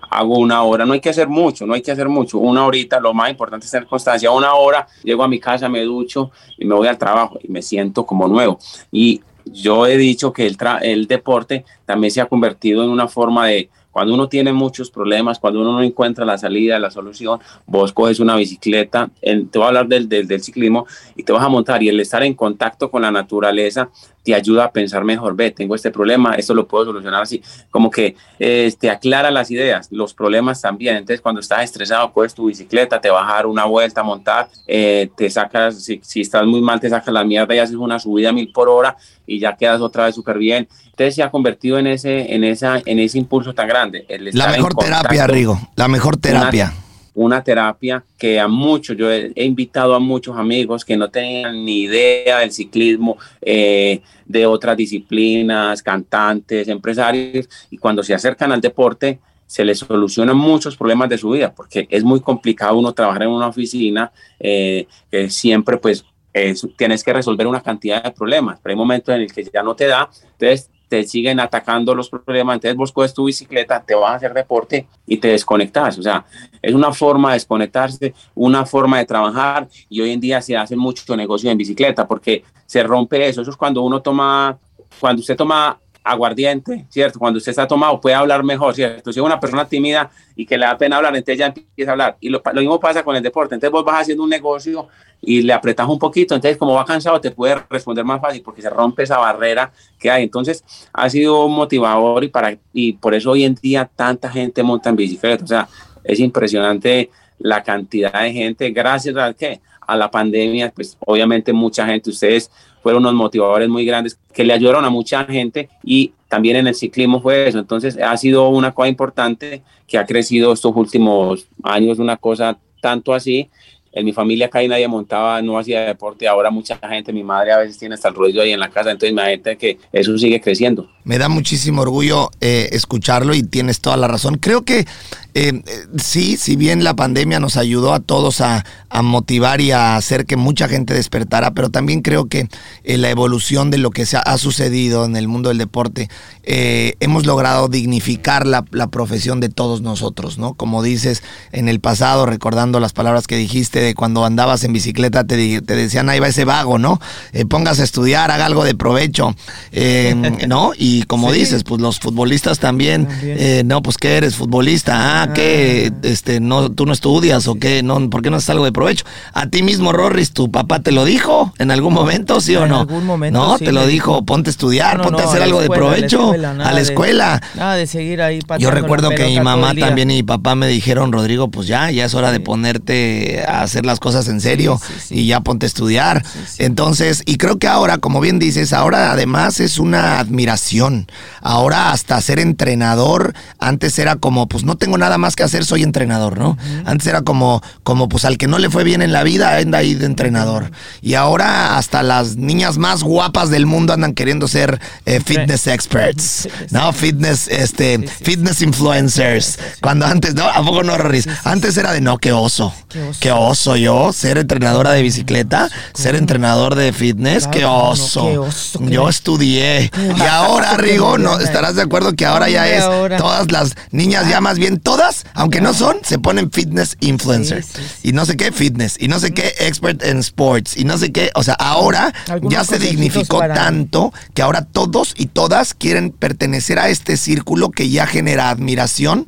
hago 0.09 0.37
una 0.37 0.63
hora, 0.63 0.85
no 0.85 0.93
hay 0.93 0.99
que 0.99 1.09
hacer 1.09 1.27
mucho, 1.27 1.65
no 1.65 1.73
hay 1.73 1.81
que 1.81 1.91
hacer 1.91 2.07
mucho, 2.09 2.37
una 2.39 2.65
horita, 2.65 2.99
lo 2.99 3.13
más 3.13 3.29
importante 3.29 3.65
es 3.65 3.71
tener 3.71 3.87
constancia, 3.87 4.31
una 4.31 4.53
hora, 4.53 4.87
llego 5.03 5.23
a 5.23 5.27
mi 5.27 5.39
casa, 5.39 5.69
me 5.69 5.81
ducho 5.83 6.31
y 6.57 6.65
me 6.65 6.75
voy 6.75 6.87
al 6.87 6.97
trabajo 6.97 7.39
y 7.43 7.51
me 7.51 7.61
siento 7.61 8.05
como 8.05 8.27
nuevo. 8.27 8.57
Y 8.91 9.21
yo 9.45 9.85
he 9.85 9.97
dicho 9.97 10.31
que 10.31 10.47
el, 10.47 10.57
tra- 10.57 10.79
el 10.81 11.05
deporte 11.07 11.65
también 11.85 12.11
se 12.11 12.21
ha 12.21 12.25
convertido 12.27 12.83
en 12.83 12.89
una 12.89 13.07
forma 13.07 13.47
de, 13.47 13.69
cuando 13.93 14.15
uno 14.15 14.27
tiene 14.27 14.51
muchos 14.51 14.89
problemas, 14.89 15.37
cuando 15.37 15.61
uno 15.61 15.71
no 15.71 15.83
encuentra 15.83 16.25
la 16.25 16.37
salida, 16.37 16.79
la 16.79 16.89
solución, 16.89 17.39
vos 17.67 17.93
coges 17.93 18.19
una 18.19 18.35
bicicleta, 18.35 19.11
te 19.21 19.39
voy 19.53 19.63
a 19.63 19.67
hablar 19.67 19.87
del, 19.87 20.09
del, 20.09 20.43
ciclismo 20.43 20.87
y 21.15 21.21
te 21.21 21.31
vas 21.31 21.43
a 21.43 21.47
montar 21.47 21.81
y 21.83 21.89
el 21.89 21.99
estar 21.99 22.23
en 22.23 22.33
contacto 22.33 22.89
con 22.89 23.03
la 23.03 23.11
naturaleza 23.11 23.89
te 24.23 24.33
ayuda 24.33 24.65
a 24.65 24.71
pensar 24.71 25.03
mejor, 25.03 25.35
ve, 25.35 25.51
tengo 25.51 25.75
este 25.75 25.91
problema, 25.91 26.33
esto 26.35 26.53
lo 26.53 26.65
puedo 26.65 26.85
solucionar 26.85 27.21
así, 27.21 27.41
como 27.69 27.91
que 27.91 28.15
eh, 28.39 28.73
te 28.79 28.89
aclara 28.89 29.29
las 29.29 29.51
ideas, 29.51 29.89
los 29.91 30.13
problemas 30.13 30.61
también, 30.61 30.95
entonces 30.95 31.21
cuando 31.21 31.41
estás 31.41 31.65
estresado, 31.65 32.11
coges 32.13 32.33
tu 32.33 32.47
bicicleta, 32.47 32.99
te 32.99 33.09
vas 33.09 33.29
a 33.29 33.33
dar 33.33 33.45
una 33.45 33.65
vuelta, 33.65 34.01
montar, 34.01 34.47
eh, 34.65 35.09
te 35.15 35.29
sacas, 35.29 35.83
si, 35.83 35.99
si 36.01 36.21
estás 36.21 36.45
muy 36.45 36.61
mal, 36.61 36.79
te 36.79 36.89
sacas 36.89 37.13
la 37.13 37.23
mierda 37.23 37.53
y 37.53 37.59
haces 37.59 37.75
una 37.75 37.99
subida 37.99 38.29
a 38.29 38.33
mil 38.33 38.51
por 38.51 38.69
hora 38.69 38.97
y 39.25 39.39
ya 39.39 39.55
quedas 39.55 39.81
otra 39.81 40.05
vez 40.05 40.15
súper 40.15 40.37
bien, 40.37 40.67
entonces 40.85 41.15
se 41.15 41.23
ha 41.23 41.31
convertido 41.31 41.79
en 41.79 41.87
ese, 41.87 42.33
en 42.33 42.43
esa, 42.43 42.81
en 42.85 42.99
ese 42.99 43.17
impulso 43.17 43.53
tan 43.53 43.67
grande. 43.67 44.05
el 44.09 44.29
La 44.33 44.47
mejor 44.47 44.75
terapia, 44.75 45.27
Rigo. 45.27 45.59
La 45.75 45.87
mejor 45.87 46.17
terapia. 46.17 46.73
una 47.15 47.43
terapia 47.43 48.03
que 48.17 48.39
a 48.39 48.47
muchos, 48.47 48.97
yo 48.97 49.11
he, 49.11 49.31
he 49.35 49.45
invitado 49.45 49.93
a 49.95 49.99
muchos 49.99 50.37
amigos 50.37 50.83
que 50.83 50.97
no 50.97 51.09
tenían 51.09 51.63
ni 51.63 51.81
idea 51.81 52.39
del 52.39 52.51
ciclismo, 52.51 53.17
eh, 53.41 54.01
de 54.25 54.45
otras 54.45 54.77
disciplinas, 54.77 55.81
cantantes, 55.83 56.67
empresarios, 56.67 57.47
y 57.69 57.77
cuando 57.77 58.03
se 58.03 58.13
acercan 58.13 58.51
al 58.51 58.61
deporte, 58.61 59.19
se 59.45 59.63
les 59.63 59.79
solucionan 59.79 60.37
muchos 60.37 60.75
problemas 60.75 61.09
de 61.09 61.17
su 61.17 61.29
vida, 61.29 61.53
porque 61.53 61.87
es 61.89 62.03
muy 62.03 62.19
complicado 62.21 62.77
uno 62.77 62.93
trabajar 62.93 63.23
en 63.23 63.29
una 63.29 63.47
oficina, 63.47 64.11
eh, 64.39 64.87
que 65.11 65.29
siempre 65.29 65.77
pues 65.77 66.05
es- 66.33 66.67
tienes 66.77 67.03
que 67.03 67.13
resolver 67.13 67.47
una 67.47 67.61
cantidad 67.61 68.03
de 68.03 68.11
problemas, 68.11 68.59
pero 68.61 68.73
hay 68.73 68.77
momentos 68.77 69.13
en 69.15 69.21
el 69.21 69.31
que 69.31 69.43
ya 69.43 69.63
no 69.63 69.75
te 69.75 69.87
da, 69.87 70.09
entonces 70.33 70.69
te 70.89 71.03
siguen 71.05 71.39
atacando 71.39 71.95
los 71.95 72.09
problemas, 72.09 72.55
entonces 72.55 72.77
vos 72.77 72.91
coges 72.91 73.13
tu 73.13 73.25
bicicleta, 73.25 73.81
te 73.81 73.95
vas 73.95 74.11
a 74.11 74.15
hacer 74.15 74.33
deporte 74.33 74.87
y 75.07 75.17
te 75.17 75.29
desconectas, 75.29 75.97
o 75.97 76.03
sea, 76.03 76.23
es 76.61 76.73
una 76.75 76.91
forma 76.93 77.29
de 77.29 77.35
desconectarse, 77.35 78.13
una 78.35 78.65
forma 78.65 78.99
de 78.99 79.05
trabajar 79.05 79.67
y 79.89 80.01
hoy 80.01 80.11
en 80.11 80.19
día 80.19 80.39
se 80.41 80.55
hace 80.55 80.75
mucho 80.75 81.15
negocio 81.15 81.49
en 81.49 81.57
bicicleta 81.57 82.07
porque 82.07 82.43
se 82.67 82.83
rompe 82.83 83.27
eso, 83.27 83.41
eso 83.41 83.49
es 83.49 83.57
cuando 83.57 83.81
uno 83.81 84.01
toma, 84.01 84.57
cuando 84.99 85.21
usted 85.21 85.35
toma 85.35 85.79
aguardiente, 86.03 86.85
¿cierto? 86.89 87.19
Cuando 87.19 87.37
usted 87.37 87.51
está 87.51 87.67
tomado 87.67 87.99
puede 88.01 88.15
hablar 88.15 88.43
mejor, 88.43 88.75
¿cierto? 88.75 89.13
Si 89.13 89.19
es 89.19 89.25
una 89.25 89.39
persona 89.39 89.67
tímida 89.67 90.11
y 90.35 90.45
que 90.45 90.57
le 90.57 90.65
da 90.65 90.77
pena 90.77 90.97
hablar, 90.97 91.15
entonces 91.15 91.37
ya 91.37 91.47
empieza 91.47 91.91
a 91.91 91.93
hablar. 91.93 92.17
Y 92.19 92.29
lo, 92.29 92.41
lo 92.53 92.61
mismo 92.61 92.79
pasa 92.79 93.03
con 93.03 93.15
el 93.15 93.23
deporte, 93.23 93.55
entonces 93.55 93.71
vos 93.71 93.85
vas 93.85 94.01
haciendo 94.01 94.23
un 94.23 94.29
negocio 94.29 94.87
y 95.21 95.41
le 95.41 95.53
apretas 95.53 95.87
un 95.87 95.97
poquito, 95.97 96.35
entonces 96.35 96.57
como 96.57 96.73
va 96.73 96.83
cansado 96.83 97.21
te 97.21 97.31
puede 97.31 97.55
responder 97.69 98.03
más 98.03 98.19
fácil 98.19 98.41
porque 98.41 98.61
se 98.61 98.69
rompe 98.69 99.03
esa 99.03 99.17
barrera 99.17 99.71
que 99.97 100.11
hay. 100.11 100.23
Entonces 100.23 100.63
ha 100.91 101.09
sido 101.09 101.47
motivador 101.47 102.23
y, 102.23 102.27
para, 102.27 102.57
y 102.73 102.93
por 102.93 103.13
eso 103.13 103.31
hoy 103.31 103.45
en 103.45 103.55
día 103.55 103.89
tanta 103.95 104.29
gente 104.29 104.61
monta 104.63 104.89
en 104.89 104.97
bicicleta, 104.97 105.43
o 105.43 105.47
sea, 105.47 105.69
es 106.03 106.19
impresionante 106.19 107.09
la 107.39 107.63
cantidad 107.63 108.21
de 108.21 108.33
gente, 108.33 108.71
gracias 108.71 109.15
a 109.15 109.33
qué? 109.33 109.61
A 109.85 109.95
la 109.95 110.11
pandemia, 110.11 110.71
pues 110.73 110.97
obviamente 111.05 111.51
mucha 111.53 111.85
gente, 111.85 112.09
ustedes 112.09 112.51
fueron 112.83 113.01
unos 113.01 113.15
motivadores 113.15 113.69
muy 113.69 113.85
grandes 113.85 114.19
que 114.33 114.43
le 114.43 114.53
ayudaron 114.53 114.83
a 114.85 114.89
mucha 114.89 115.23
gente 115.23 115.69
y 115.83 116.13
también 116.27 116.57
en 116.57 116.67
el 116.67 116.75
ciclismo 116.75 117.21
fue 117.21 117.47
eso. 117.47 117.59
Entonces 117.59 117.97
ha 117.97 118.15
sido 118.17 118.49
una 118.49 118.73
cosa 118.73 118.89
importante 118.89 119.63
que 119.87 119.97
ha 119.97 120.05
crecido 120.05 120.51
estos 120.51 120.75
últimos 120.75 121.47
años, 121.63 121.97
una 121.99 122.17
cosa 122.17 122.57
tanto 122.81 123.13
así. 123.13 123.49
En 123.95 124.05
mi 124.05 124.11
familia 124.11 124.49
y 124.61 124.67
nadie 124.67 124.87
montaba, 124.87 125.39
no 125.43 125.59
hacía 125.59 125.81
deporte, 125.81 126.27
ahora 126.27 126.49
mucha 126.49 126.79
gente, 126.89 127.13
mi 127.13 127.23
madre 127.23 127.51
a 127.51 127.59
veces 127.59 127.77
tiene 127.77 127.93
hasta 127.93 128.09
el 128.09 128.15
ruido 128.15 128.41
ahí 128.41 128.51
en 128.51 128.59
la 128.59 128.71
casa, 128.71 128.89
entonces 128.89 129.11
imagínate 129.11 129.55
que 129.55 129.77
eso 129.91 130.17
sigue 130.17 130.41
creciendo. 130.41 130.89
Me 131.03 131.19
da 131.19 131.29
muchísimo 131.29 131.83
orgullo 131.83 132.31
eh, 132.41 132.69
escucharlo 132.71 133.35
y 133.35 133.43
tienes 133.43 133.81
toda 133.81 133.95
la 133.97 134.07
razón. 134.07 134.39
Creo 134.39 134.63
que 134.63 134.87
eh, 135.33 135.61
sí, 135.97 136.37
si 136.37 136.55
bien 136.55 136.83
la 136.83 136.95
pandemia 136.95 137.39
nos 137.39 137.57
ayudó 137.57 137.93
a 137.93 137.99
todos 137.99 138.41
a, 138.41 138.63
a 138.89 139.01
motivar 139.01 139.61
y 139.61 139.71
a 139.71 139.95
hacer 139.95 140.25
que 140.25 140.35
mucha 140.37 140.67
gente 140.67 140.93
despertara, 140.93 141.51
pero 141.51 141.69
también 141.69 142.01
creo 142.01 142.25
que 142.27 142.47
eh, 142.83 142.97
la 142.97 143.09
evolución 143.09 143.71
de 143.71 143.77
lo 143.77 143.89
que 143.91 144.05
se 144.05 144.17
ha, 144.17 144.21
ha 144.21 144.37
sucedido 144.37 145.05
en 145.05 145.15
el 145.15 145.27
mundo 145.27 145.49
del 145.49 145.57
deporte, 145.57 146.09
eh, 146.43 146.95
hemos 146.99 147.25
logrado 147.25 147.67
dignificar 147.67 148.45
la, 148.45 148.65
la 148.71 148.87
profesión 148.87 149.39
de 149.39 149.49
todos 149.49 149.81
nosotros, 149.81 150.37
¿no? 150.37 150.53
Como 150.53 150.83
dices 150.83 151.23
en 151.51 151.69
el 151.69 151.79
pasado, 151.79 152.25
recordando 152.25 152.79
las 152.79 152.93
palabras 152.93 153.27
que 153.27 153.37
dijiste 153.37 153.79
de 153.79 153.93
cuando 153.95 154.25
andabas 154.25 154.63
en 154.63 154.73
bicicleta, 154.73 155.23
te, 155.23 155.61
te 155.61 155.75
decían, 155.75 156.09
ahí 156.09 156.19
va 156.19 156.27
ese 156.27 156.45
vago, 156.45 156.77
¿no? 156.79 156.99
Eh, 157.31 157.45
póngase 157.45 157.81
a 157.81 157.85
estudiar, 157.85 158.29
haga 158.31 158.45
algo 158.45 158.63
de 158.63 158.75
provecho, 158.75 159.35
eh, 159.71 160.15
¿no? 160.47 160.71
Y 160.77 161.03
como 161.03 161.31
Sí. 161.31 161.39
dices, 161.39 161.63
pues 161.63 161.81
los 161.81 161.99
futbolistas 161.99 162.59
también, 162.59 163.07
También. 163.07 163.37
eh, 163.39 163.63
no, 163.65 163.81
pues 163.81 163.97
que 163.97 164.17
eres 164.17 164.35
futbolista, 164.35 165.22
mamá, 165.23 165.33
¿qué? 165.33 165.91
Este, 166.03 166.39
no, 166.39 166.71
tú 166.71 166.85
no 166.85 166.93
estudias 166.93 167.47
o 167.47 167.55
qué, 167.55 167.83
no, 167.83 168.09
¿por 168.09 168.21
qué 168.21 168.29
no 168.29 168.37
haces 168.37 168.49
algo 168.49 168.65
de 168.65 168.71
provecho? 168.71 169.05
A 169.33 169.47
ti 169.47 169.63
mismo, 169.63 169.91
Rorris, 169.91 170.31
tu 170.33 170.51
papá 170.51 170.79
te 170.79 170.91
lo 170.91 171.05
dijo 171.05 171.53
en 171.59 171.71
algún 171.71 171.93
momento, 171.93 172.41
¿sí 172.41 172.55
o 172.55 172.63
En 172.63 172.69
no? 172.69 172.79
algún 172.81 173.05
momento 173.05 173.39
no, 173.39 173.57
sí 173.57 173.65
te 173.65 173.71
lo 173.71 173.85
dijo, 173.87 174.23
ponte 174.25 174.49
a 174.49 174.51
estudiar, 174.51 174.97
No, 174.97 175.03
ponte 175.03 175.21
a 175.21 175.25
hacer 175.25 175.39
la 175.39 175.45
algo 175.45 175.59
de 175.59 175.65
escuela, 175.65 175.83
la 175.85 175.91
provecho, 175.91 176.21
escuela, 176.23 176.51
a 176.51 176.55
la 176.55 176.73
de- 176.75 176.81
escuela. 176.81 177.41
Nada 177.55 177.75
de 177.75 177.87
seguir 177.87 178.21
ahí 178.21 178.39
Yo 178.59 178.69
la 178.69 178.75
recuerdo 178.75 179.09
que 179.09 179.25
mi 179.25 179.39
mamá 179.39 179.73
también 179.75 180.11
y 180.11 180.15
mi 180.15 180.23
papá 180.23 180.55
me 180.55 180.67
dijeron, 180.67 181.11
Rodrigo, 181.11 181.49
pues 181.49 181.67
ya, 181.67 181.89
ya 181.91 182.05
es 182.05 182.13
hora 182.13 182.31
de 182.31 182.39
ponerte 182.39 183.43
a 183.47 183.61
hacer 183.61 183.85
las 183.85 183.99
cosas 183.99 184.27
en 184.27 184.41
serio 184.41 184.79
sí, 184.85 184.93
sí. 185.07 185.15
y 185.21 185.27
ya 185.27 185.41
ponte 185.41 185.65
a 185.65 185.67
estudiar. 185.67 186.23
Entonces, 186.59 187.23
y 187.25 187.37
creo 187.37 187.57
que 187.57 187.67
ahora, 187.67 187.97
como 187.97 188.19
bien 188.21 188.39
dices, 188.39 188.73
ahora 188.73 189.11
además 189.11 189.59
es 189.59 189.79
una 189.79 190.19
admiración. 190.19 191.07
Ahora 191.41 191.91
hasta 191.91 192.19
ser 192.21 192.39
entrenador, 192.39 193.33
antes 193.59 193.97
era 193.99 194.15
como, 194.15 194.47
pues 194.47 194.63
no 194.63 194.75
tengo 194.77 194.97
nada 194.97 195.12
más 195.17 195.35
que 195.35 195.43
hacer, 195.43 195.65
soy 195.65 195.83
entrenador, 195.83 196.37
¿no? 196.37 196.57
Antes 196.85 197.07
era 197.07 197.21
como, 197.21 197.61
como, 197.83 198.09
pues 198.09 198.25
al 198.25 198.37
que 198.37 198.47
no 198.47 198.57
le 198.59 198.69
fue 198.69 198.83
bien 198.83 199.01
en 199.01 199.11
la 199.13 199.23
vida, 199.23 199.57
anda 199.57 199.79
ahí 199.79 199.93
de 199.95 200.05
entrenador. 200.05 200.71
Y 201.01 201.15
ahora 201.15 201.77
hasta 201.77 202.03
las 202.03 202.35
niñas 202.35 202.77
más 202.77 203.03
guapas 203.03 203.49
del 203.49 203.65
mundo 203.65 203.93
andan 203.93 204.13
queriendo 204.13 204.47
ser 204.47 204.79
eh, 205.05 205.19
fitness 205.23 205.67
experts, 205.67 206.47
¿no? 206.71 206.91
Fitness, 206.93 207.47
este, 207.47 207.97
Sí, 207.97 208.07
sí, 208.07 208.23
fitness 208.23 208.61
influencers. 208.61 209.59
Cuando 209.81 210.05
antes, 210.05 210.35
no, 210.35 210.45
¿a 210.47 210.63
poco 210.63 210.83
no, 210.83 210.97
Rorris? 210.97 211.27
Antes 211.43 211.75
era 211.77 211.91
de 211.91 212.01
no, 212.01 212.17
qué 212.17 212.31
oso. 212.31 212.73
Qué 212.89 213.01
oso. 213.01 213.19
Qué 213.19 213.31
oso 213.31 213.75
yo, 213.75 214.13
ser 214.13 214.37
entrenadora 214.37 214.91
de 214.91 215.01
bicicleta, 215.01 215.69
ser 215.93 216.15
entrenador 216.15 216.75
de 216.75 216.93
fitness, 216.93 217.43
Claro, 217.47 217.51
qué 217.51 217.61
no, 217.61 217.83
oso. 217.89 218.25
qué 218.25 218.37
oso, 218.37 218.79
Yo 218.83 219.09
estudié. 219.09 219.91
Y 220.17 220.21
ahora, 220.21 220.77
Rigo, 220.77 221.17
no, 221.17 221.39
estarás 221.39 221.75
de 221.75 221.81
acuerdo 221.81 222.13
que 222.13 222.25
ahora 222.25 222.49
ya 222.49 222.67
es 222.67 222.83
todas 223.17 223.51
las 223.51 223.73
niñas 223.91 224.27
ya 224.29 224.41
más 224.41 224.57
bien 224.57 224.79
todas, 224.79 225.02
aunque 225.33 225.61
no 225.61 225.73
son, 225.73 225.97
se 226.03 226.19
ponen 226.19 226.51
fitness 226.51 226.97
influencers. 226.99 227.65
Sí, 227.65 227.81
sí, 227.81 227.87
sí. 228.01 228.09
Y 228.09 228.11
no 228.13 228.25
sé 228.25 228.37
qué 228.37 228.51
fitness, 228.51 228.97
y 228.99 229.07
no 229.07 229.19
sé 229.19 229.33
qué 229.33 229.53
expert 229.59 230.03
en 230.03 230.19
sports, 230.19 230.77
y 230.77 230.83
no 230.85 230.97
sé 230.97 231.11
qué, 231.11 231.31
o 231.35 231.43
sea, 231.43 231.55
ahora 231.55 232.13
ya 232.43 232.63
se 232.63 232.79
dignificó 232.79 233.39
para- 233.39 233.53
tanto 233.53 234.13
que 234.33 234.41
ahora 234.41 234.65
todos 234.65 235.13
y 235.17 235.27
todas 235.27 235.73
quieren 235.73 236.11
pertenecer 236.11 236.79
a 236.79 236.89
este 236.89 237.17
círculo 237.17 237.71
que 237.71 237.89
ya 237.89 238.07
genera 238.07 238.49
admiración 238.49 239.25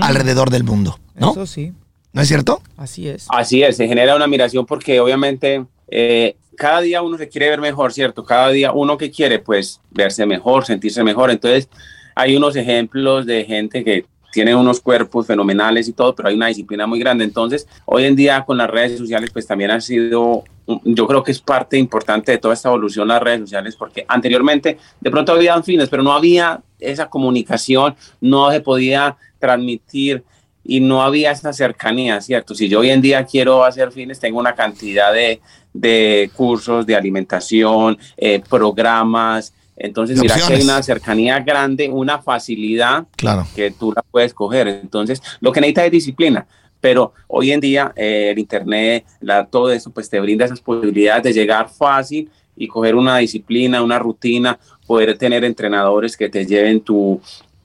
alrededor 0.00 0.50
del 0.50 0.64
mundo, 0.64 0.98
¿no? 1.16 1.32
Eso 1.32 1.46
sí, 1.46 1.72
¿No 2.12 2.22
es 2.22 2.28
cierto? 2.28 2.62
así 2.78 3.08
es. 3.08 3.26
Así 3.28 3.62
es, 3.62 3.76
se 3.76 3.86
genera 3.88 4.16
una 4.16 4.24
admiración 4.24 4.64
porque 4.64 5.00
obviamente 5.00 5.64
eh, 5.90 6.36
cada 6.56 6.80
día 6.80 7.02
uno 7.02 7.18
se 7.18 7.28
quiere 7.28 7.50
ver 7.50 7.60
mejor, 7.60 7.92
¿cierto? 7.92 8.24
Cada 8.24 8.48
día 8.48 8.72
uno 8.72 8.96
que 8.96 9.10
quiere, 9.10 9.38
pues, 9.38 9.80
verse 9.90 10.24
mejor, 10.24 10.64
sentirse 10.64 11.02
mejor. 11.04 11.30
Entonces, 11.30 11.68
hay 12.14 12.34
unos 12.34 12.56
ejemplos 12.56 13.26
de 13.26 13.44
gente 13.44 13.84
que 13.84 14.06
tiene 14.32 14.54
unos 14.54 14.80
cuerpos 14.80 15.26
fenomenales 15.26 15.88
y 15.88 15.92
todo, 15.92 16.14
pero 16.14 16.28
hay 16.28 16.34
una 16.34 16.48
disciplina 16.48 16.86
muy 16.86 16.98
grande. 16.98 17.24
Entonces, 17.24 17.66
hoy 17.84 18.04
en 18.04 18.16
día 18.16 18.44
con 18.44 18.58
las 18.58 18.68
redes 18.68 18.98
sociales, 18.98 19.30
pues 19.32 19.46
también 19.46 19.70
ha 19.70 19.80
sido, 19.80 20.44
yo 20.84 21.06
creo 21.06 21.22
que 21.22 21.32
es 21.32 21.40
parte 21.40 21.78
importante 21.78 22.32
de 22.32 22.38
toda 22.38 22.54
esta 22.54 22.68
evolución 22.68 23.08
las 23.08 23.22
redes 23.22 23.40
sociales, 23.40 23.76
porque 23.76 24.04
anteriormente 24.08 24.78
de 25.00 25.10
pronto 25.10 25.32
había 25.32 25.62
fines, 25.62 25.88
pero 25.88 26.02
no 26.02 26.12
había 26.12 26.60
esa 26.78 27.08
comunicación, 27.08 27.96
no 28.20 28.50
se 28.50 28.60
podía 28.60 29.16
transmitir 29.38 30.24
y 30.64 30.80
no 30.80 31.02
había 31.02 31.30
esa 31.30 31.52
cercanía, 31.52 32.20
¿cierto? 32.20 32.54
Si 32.54 32.68
yo 32.68 32.80
hoy 32.80 32.90
en 32.90 33.00
día 33.00 33.24
quiero 33.24 33.64
hacer 33.64 33.92
fines, 33.92 34.18
tengo 34.18 34.38
una 34.38 34.54
cantidad 34.54 35.12
de, 35.12 35.40
de 35.72 36.30
cursos 36.34 36.84
de 36.84 36.96
alimentación, 36.96 37.98
eh, 38.16 38.42
programas, 38.48 39.54
entonces 39.76 40.18
mira 40.20 40.36
que 40.46 40.54
hay 40.54 40.62
una 40.62 40.82
cercanía 40.82 41.38
grande, 41.40 41.88
una 41.88 42.20
facilidad 42.22 43.06
Claro. 43.16 43.46
que 43.54 43.70
tú 43.70 43.92
la 43.94 44.02
puedes 44.02 44.32
coger. 44.34 44.68
Entonces, 44.68 45.20
lo 45.40 45.52
que 45.52 45.60
necesitas 45.60 45.84
es 45.86 45.92
disciplina. 45.92 46.46
Pero 46.80 47.12
hoy 47.26 47.52
en 47.52 47.60
día 47.60 47.92
eh, 47.96 48.28
el 48.32 48.38
Internet, 48.38 49.04
la, 49.20 49.44
todo 49.46 49.70
eso, 49.72 49.90
pues 49.90 50.08
te 50.08 50.20
brinda 50.20 50.44
esas 50.44 50.60
posibilidades 50.60 51.24
de 51.24 51.32
llegar 51.32 51.68
fácil 51.68 52.30
y 52.56 52.68
coger 52.68 52.94
una 52.94 53.18
disciplina, 53.18 53.82
una 53.82 53.98
rutina, 53.98 54.58
poder 54.86 55.16
tener 55.18 55.44
entrenadores 55.44 56.16
que 56.16 56.28
te 56.28 56.46
lleven 56.46 56.80
tu, 56.80 57.20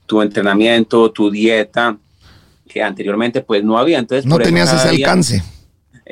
tu 0.06 0.20
entrenamiento, 0.22 1.10
tu 1.10 1.30
dieta, 1.30 1.96
que 2.68 2.82
anteriormente 2.82 3.40
pues 3.42 3.62
no 3.62 3.78
había. 3.78 3.98
Entonces, 3.98 4.26
No 4.26 4.36
por 4.36 4.42
tenías 4.44 4.72
ese 4.72 4.94
día- 4.96 5.06
alcance. 5.06 5.42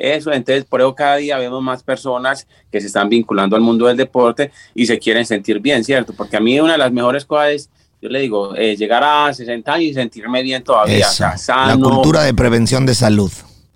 Eso, 0.01 0.31
entonces 0.31 0.65
por 0.65 0.81
eso 0.81 0.93
cada 0.95 1.17
día 1.17 1.37
vemos 1.37 1.61
más 1.61 1.83
personas 1.83 2.47
que 2.71 2.81
se 2.81 2.87
están 2.87 3.09
vinculando 3.09 3.55
al 3.55 3.61
mundo 3.61 3.87
del 3.87 3.97
deporte 3.97 4.51
y 4.73 4.85
se 4.85 4.99
quieren 4.99 5.25
sentir 5.25 5.59
bien, 5.59 5.83
¿cierto? 5.83 6.13
Porque 6.13 6.37
a 6.37 6.39
mí 6.39 6.59
una 6.59 6.73
de 6.73 6.77
las 6.77 6.91
mejores 6.91 7.25
cosas 7.25 7.49
es, 7.49 7.69
yo 8.01 8.09
le 8.09 8.19
digo, 8.19 8.55
eh, 8.55 8.75
llegar 8.75 9.03
a 9.03 9.33
60 9.33 9.71
años 9.73 9.91
y 9.91 9.93
sentirme 9.93 10.41
bien 10.41 10.63
todavía, 10.63 11.07
o 11.07 11.11
sea, 11.11 11.31
La 11.31 11.37
sano. 11.37 11.89
cultura 11.89 12.23
de 12.23 12.33
prevención 12.33 12.85
de 12.85 12.95
salud. 12.95 13.31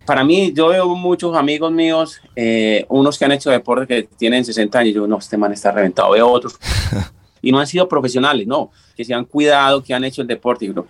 Para 0.05 0.23
mí, 0.23 0.53
yo 0.53 0.67
veo 0.67 0.87
muchos 0.95 1.35
amigos 1.35 1.71
míos, 1.71 2.19
eh, 2.35 2.85
unos 2.89 3.17
que 3.17 3.25
han 3.25 3.31
hecho 3.31 3.49
deporte 3.49 3.87
que 3.87 4.03
tienen 4.17 4.45
60 4.45 4.77
años, 4.79 4.93
yo, 4.93 5.07
no, 5.07 5.17
este 5.17 5.37
man 5.37 5.51
está 5.51 5.71
reventado, 5.71 6.11
veo 6.11 6.27
otros. 6.29 6.55
y 7.41 7.51
no 7.51 7.59
han 7.59 7.67
sido 7.67 7.87
profesionales, 7.87 8.45
no, 8.47 8.71
que 8.95 9.03
se 9.05 9.13
han 9.13 9.25
cuidado, 9.25 9.83
que 9.83 9.93
han 9.93 10.03
hecho 10.03 10.21
el 10.21 10.27
deporte. 10.27 10.71
creo 10.71 10.85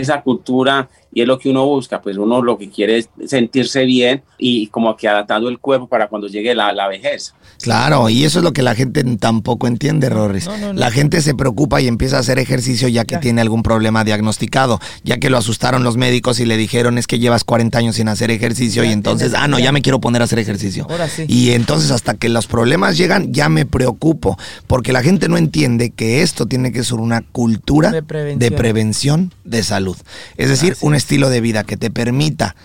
esa 0.00 0.22
cultura 0.22 0.88
y 1.12 1.22
es 1.22 1.26
lo 1.26 1.38
que 1.38 1.48
uno 1.48 1.64
busca, 1.64 2.02
pues 2.02 2.18
uno 2.18 2.42
lo 2.42 2.58
que 2.58 2.68
quiere 2.68 2.98
es 2.98 3.08
sentirse 3.26 3.84
bien 3.84 4.22
y 4.38 4.66
como 4.66 4.94
que 4.96 5.08
adaptando 5.08 5.48
el 5.48 5.58
cuerpo 5.58 5.88
para 5.88 6.08
cuando 6.08 6.28
llegue 6.28 6.54
la, 6.54 6.72
la 6.74 6.88
vejez. 6.88 7.32
Claro, 7.62 8.10
y 8.10 8.24
eso 8.24 8.40
es 8.40 8.44
lo 8.44 8.52
que 8.52 8.62
la 8.62 8.74
gente 8.74 9.02
tampoco 9.18 9.66
entiende, 9.66 10.10
Rorris. 10.10 10.46
No, 10.46 10.58
no, 10.58 10.72
no. 10.74 10.78
La 10.78 10.90
gente 10.90 11.22
se 11.22 11.34
preocupa 11.34 11.80
y 11.80 11.88
empieza 11.88 12.18
a 12.18 12.20
hacer 12.20 12.38
ejercicio 12.38 12.86
ya 12.88 13.04
que 13.06 13.14
Ya. 13.14 13.20
tiene 13.20 13.40
algún 13.40 13.62
problema 13.62 14.04
diagnosticado, 14.04 14.78
ya 15.04 15.16
que 15.16 15.30
lo 15.30 15.38
asustaron 15.38 15.82
los 15.84 15.96
médicos 15.96 16.38
y 16.38 16.44
le 16.44 16.58
dijeron 16.58 16.98
es 16.98 17.06
que 17.06 17.18
llevas 17.18 17.44
40 17.44 17.78
años 17.78 17.96
sin 17.96 18.08
hacer 18.08 18.30
ejercicio 18.30 18.82
Ya 18.84 18.90
y 18.90 18.92
entonces, 18.92 19.30
tienes- 19.32 19.42
ah, 19.42 19.48
no, 19.48 19.58
ya. 19.58 19.66
ya 19.66 19.72
me 19.72 19.80
quiero 19.80 20.00
poner 20.02 20.20
a 20.20 20.26
hacer 20.26 20.38
ejercicio. 20.38 20.86
Ahora 20.90 21.08
sí. 21.08 21.24
Y 21.28 21.52
entonces 21.52 21.90
hasta 21.92 22.12
que 22.14 22.28
los 22.28 22.46
problemas 22.46 22.98
llegan 22.98 23.32
ya 23.32 23.48
me 23.48 23.64
preocupo, 23.64 24.36
porque 24.66 24.92
la 24.92 25.02
gente 25.02 25.28
no 25.30 25.38
entiende 25.38 25.90
que 25.90 26.20
esto 26.20 26.44
tiene 26.44 26.72
que 26.72 26.84
ser 26.84 26.98
una 26.98 27.22
cultura 27.22 27.45
De 27.92 28.02
prevención. 28.02 28.38
de 28.38 28.50
prevención 28.56 29.34
de 29.44 29.62
salud. 29.62 29.96
Es 30.36 30.48
decir, 30.48 30.76
un 30.80 30.94
es. 30.94 31.02
estilo 31.02 31.30
de 31.30 31.40
vida 31.40 31.64
que 31.64 31.76
te 31.76 31.90
permita 31.90 32.56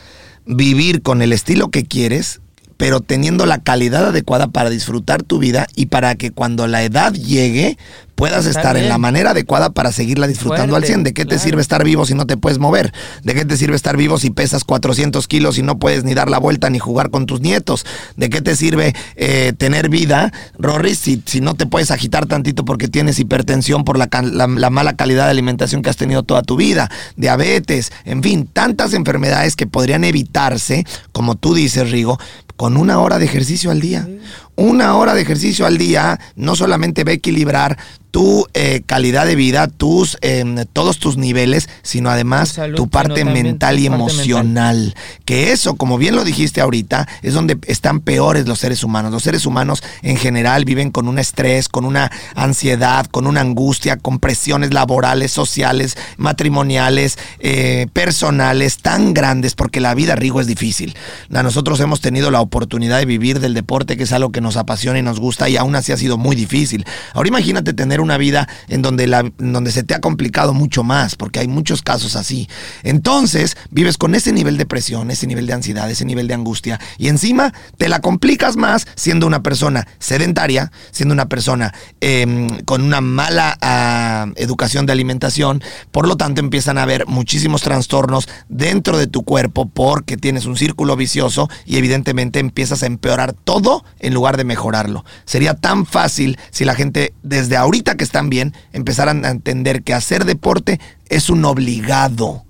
vivir 0.46 1.02
con 1.02 1.22
el 1.22 1.34
estilo 1.34 1.70
que 1.70 1.86
quieres, 1.86 2.41
pero 2.82 3.00
teniendo 3.00 3.46
la 3.46 3.60
calidad 3.60 4.08
adecuada 4.08 4.48
para 4.48 4.72
disfrutar 4.72 5.22
tu 5.22 5.38
vida 5.38 5.68
y 5.76 5.86
para 5.86 6.16
que 6.16 6.32
cuando 6.32 6.66
la 6.66 6.82
edad 6.82 7.14
llegue 7.14 7.78
puedas 8.16 8.46
Estar 8.46 8.78
en 8.78 8.88
la 8.88 9.00
manera 9.00 9.32
adecuada 9.32 9.72
para 9.72 9.92
seguirla 9.92 10.28
disfrutando 10.28 10.76
al 10.76 10.84
Fuerte, 10.84 10.88
100. 10.94 11.04
¿De 11.06 11.14
qué 11.14 11.26
te 11.26 11.40
sirve 11.40 11.60
estar 11.60 11.84
vivo 11.84 12.06
si 12.06 12.14
no 12.14 12.28
te 12.28 12.38
puedes 12.38 12.60
mover? 12.60 12.94
¿De 13.24 13.34
qué 13.34 13.46
te 13.46 13.58
sirve 13.58 13.76
estar 13.76 13.98
vivo 13.98 14.20
si 14.20 14.30
pesas 14.30 14.64
400 14.64 15.28
kilos 15.28 15.58
y 15.58 15.64
no 15.64 15.80
puedes 15.80 16.04
ni 16.04 16.14
dar 16.14 16.30
la 16.30 16.38
vuelta 16.38 16.70
ni 16.70 16.78
jugar 16.78 17.10
con 17.10 17.26
tus 17.26 17.42
nietos? 17.42 17.84
¿De 18.18 18.30
qué 18.30 18.42
te 18.42 18.56
sirve 18.56 18.94
eh, 19.16 19.54
tener 19.58 19.90
vida, 19.90 20.32
Rory, 20.60 20.94
si, 20.94 21.24
si 21.26 21.42
no 21.42 21.56
te 21.56 21.66
puedes 21.66 21.90
agitar 21.90 22.28
tantito 22.28 22.64
porque 22.64 22.88
tienes 22.88 23.18
hipertensión 23.18 23.84
por 23.86 23.98
la, 23.98 24.08
la- 24.32 24.46
la 24.48 24.70
mala 24.70 24.96
calidad 24.96 25.26
de 25.26 25.32
alimentación 25.32 25.82
que 25.82 25.90
has 25.90 25.98
tenido 25.98 26.22
toda 26.22 26.44
tu 26.44 26.58
vida? 26.58 26.92
Diabetes, 27.16 27.92
en 28.06 28.22
fin, 28.22 28.48
tantas 28.52 28.94
enfermedades 28.94 29.56
que 29.56 29.66
podrían 29.66 30.04
evitarse, 30.04 30.86
como 31.12 31.38
tú 31.38 31.56
dices, 31.56 31.90
Rigo, 31.90 32.20
con 32.62 32.78
una 32.78 33.00
hora 33.00 33.18
de 33.18 33.26
ejercicio 33.26 33.72
al 33.72 33.82
día. 33.82 34.08
Una 34.56 34.96
hora 34.96 35.14
de 35.14 35.22
ejercicio 35.22 35.66
al 35.66 35.78
día 35.78 36.20
no 36.36 36.56
solamente 36.56 37.04
va 37.04 37.12
a 37.12 37.16
equilibrar 37.16 37.78
tu 38.12 38.46
eh, 38.54 38.82
calidad 38.86 39.26
de 39.26 39.36
vida, 39.36 39.68
tus 39.68 40.18
em, 40.22 40.66
todos 40.74 41.00
tus 41.00 41.18
niveles, 41.18 41.70
sino 41.82 42.10
además 42.10 42.50
Tu 42.50 42.56
salud, 42.56 42.76
tu 42.76 42.90
parte 42.90 43.22
sino 43.22 43.32
mental 43.32 43.80
y 43.80 43.88
parte 43.88 44.02
emocional. 44.02 44.96
Que 45.24 45.54
eso, 45.54 45.76
como 45.76 45.98
bien 45.98 46.16
lo 46.16 46.26
dijiste 46.26 46.60
ahorita, 46.60 47.08
es 47.22 47.34
donde 47.34 47.58
están 47.68 48.02
peores 48.02 48.48
los 48.48 48.60
seres 48.60 48.84
humanos. 48.84 49.14
Los 49.14 49.24
seres 49.24 49.46
humanos 49.46 49.82
en 50.02 50.18
general 50.18 50.66
viven 50.66 50.92
con 50.92 51.08
un 51.08 51.20
estrés, 51.20 51.70
con 51.70 51.86
una 51.86 52.12
ansiedad, 52.36 53.06
con 53.06 53.28
una 53.28 53.42
angustia, 53.42 53.96
con 53.96 54.20
presiones 54.20 54.74
laborales, 54.74 55.32
sociales, 55.32 55.98
matrimoniales, 56.18 57.18
eh, 57.40 57.88
personales 57.94 58.78
tan 58.80 59.14
grandes, 59.14 59.56
porque 59.56 59.80
la 59.80 59.96
vida, 59.96 60.16
Rigo, 60.18 60.42
es 60.42 60.48
difícil. 60.48 60.98
A 61.34 61.44
nosotros 61.44 61.80
hemos 61.80 62.02
tenido 62.02 62.30
la 62.30 62.42
oportunidad 62.42 63.00
de 63.00 63.06
vivir 63.06 63.40
del 63.40 63.54
deporte, 63.54 63.96
que 63.96 64.04
es 64.04 64.12
algo 64.12 64.34
que 64.34 64.41
nos 64.42 64.58
apasiona 64.58 65.00
y 65.00 65.02
nos 65.02 65.20
gusta, 65.20 65.50
y 65.50 65.58
aún 65.58 65.76
así 65.76 65.92
ha 65.92 65.98
sido 65.98 66.18
muy 66.18 66.36
difícil. 66.36 66.86
Ahora 67.14 67.30
imagínate 67.30 67.74
tener 67.74 68.02
una 68.02 68.18
vida 68.18 68.48
en 68.68 68.82
donde, 68.82 69.08
la, 69.08 69.32
donde 69.38 69.72
se 69.72 69.84
te 69.84 69.94
ha 69.94 70.02
complicado 70.02 70.54
mucho 70.54 70.84
más, 70.84 71.16
porque 71.16 71.40
hay 71.40 71.48
muchos 71.48 71.82
casos 71.82 72.16
así. 72.16 72.50
Entonces, 72.84 73.58
vives 73.70 73.98
con 73.98 74.16
ese 74.16 74.32
nivel 74.32 74.58
de 74.58 74.66
presión, 74.66 75.12
ese 75.12 75.28
nivel 75.28 75.48
de 75.48 75.54
ansiedad, 75.54 75.90
ese 75.90 76.06
nivel 76.06 76.28
de 76.28 76.34
angustia, 76.34 76.80
y 76.98 77.08
encima 77.08 77.54
te 77.78 77.90
la 77.90 78.02
complicas 78.02 78.58
más 78.58 78.88
siendo 78.96 79.28
una 79.28 79.44
persona 79.44 79.88
sedentaria, 80.00 80.72
siendo 80.92 81.14
una 81.14 81.28
persona 81.28 81.74
eh, 82.02 82.48
con 82.66 82.82
una 82.82 83.02
mala 83.02 83.58
ah, 83.62 84.28
educación 84.36 84.86
de 84.86 84.94
alimentación. 84.94 85.64
Por 85.92 86.08
lo 86.08 86.18
tanto, 86.18 86.42
empiezan 86.42 86.78
a 86.78 86.84
haber 86.84 87.08
muchísimos 87.08 87.62
trastornos 87.62 88.28
dentro 88.50 88.98
de 88.98 89.08
tu 89.08 89.24
cuerpo 89.24 89.70
porque 89.70 90.18
tienes 90.18 90.46
un 90.46 90.58
círculo 90.58 90.96
vicioso 90.96 91.50
y 91.66 91.78
evidentemente 91.78 92.40
empiezas 92.40 92.84
a 92.84 92.86
empeorar 92.88 93.34
todo 93.34 93.84
en 94.00 94.14
lugar 94.14 94.31
de 94.38 94.44
mejorarlo. 94.44 95.06
Sería 95.26 95.54
tan 95.54 95.86
fácil 95.86 96.38
si 96.50 96.66
la 96.66 96.76
gente 96.76 97.14
desde 97.24 97.58
ahorita 97.58 97.96
que 97.96 98.04
están 98.04 98.30
bien 98.30 98.54
empezaran 98.74 99.26
a 99.26 99.30
entender 99.30 99.84
que 99.84 99.94
hacer 99.94 100.26
deporte 100.26 100.80
es 101.10 101.30
un 101.30 101.46
obligado. 101.46 102.46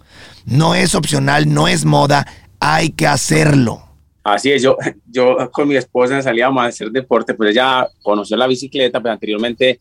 no 0.46 0.74
es 0.74 0.96
opcional, 0.96 1.54
no 1.54 1.68
es 1.68 1.86
moda, 1.86 2.26
hay 2.60 2.90
que 2.90 3.08
hacerlo. 3.08 3.84
Así 4.24 4.52
es, 4.52 4.62
yo, 4.62 4.78
yo 5.08 5.38
con 5.52 5.68
mi 5.68 5.76
esposa 5.76 6.22
salíamos 6.22 6.64
a 6.64 6.68
hacer 6.68 6.92
deporte, 6.92 7.34
pues 7.34 7.52
ella 7.52 7.88
conoció 8.02 8.38
la 8.38 8.48
bicicleta, 8.48 9.02
pero 9.02 9.14
anteriormente 9.14 9.80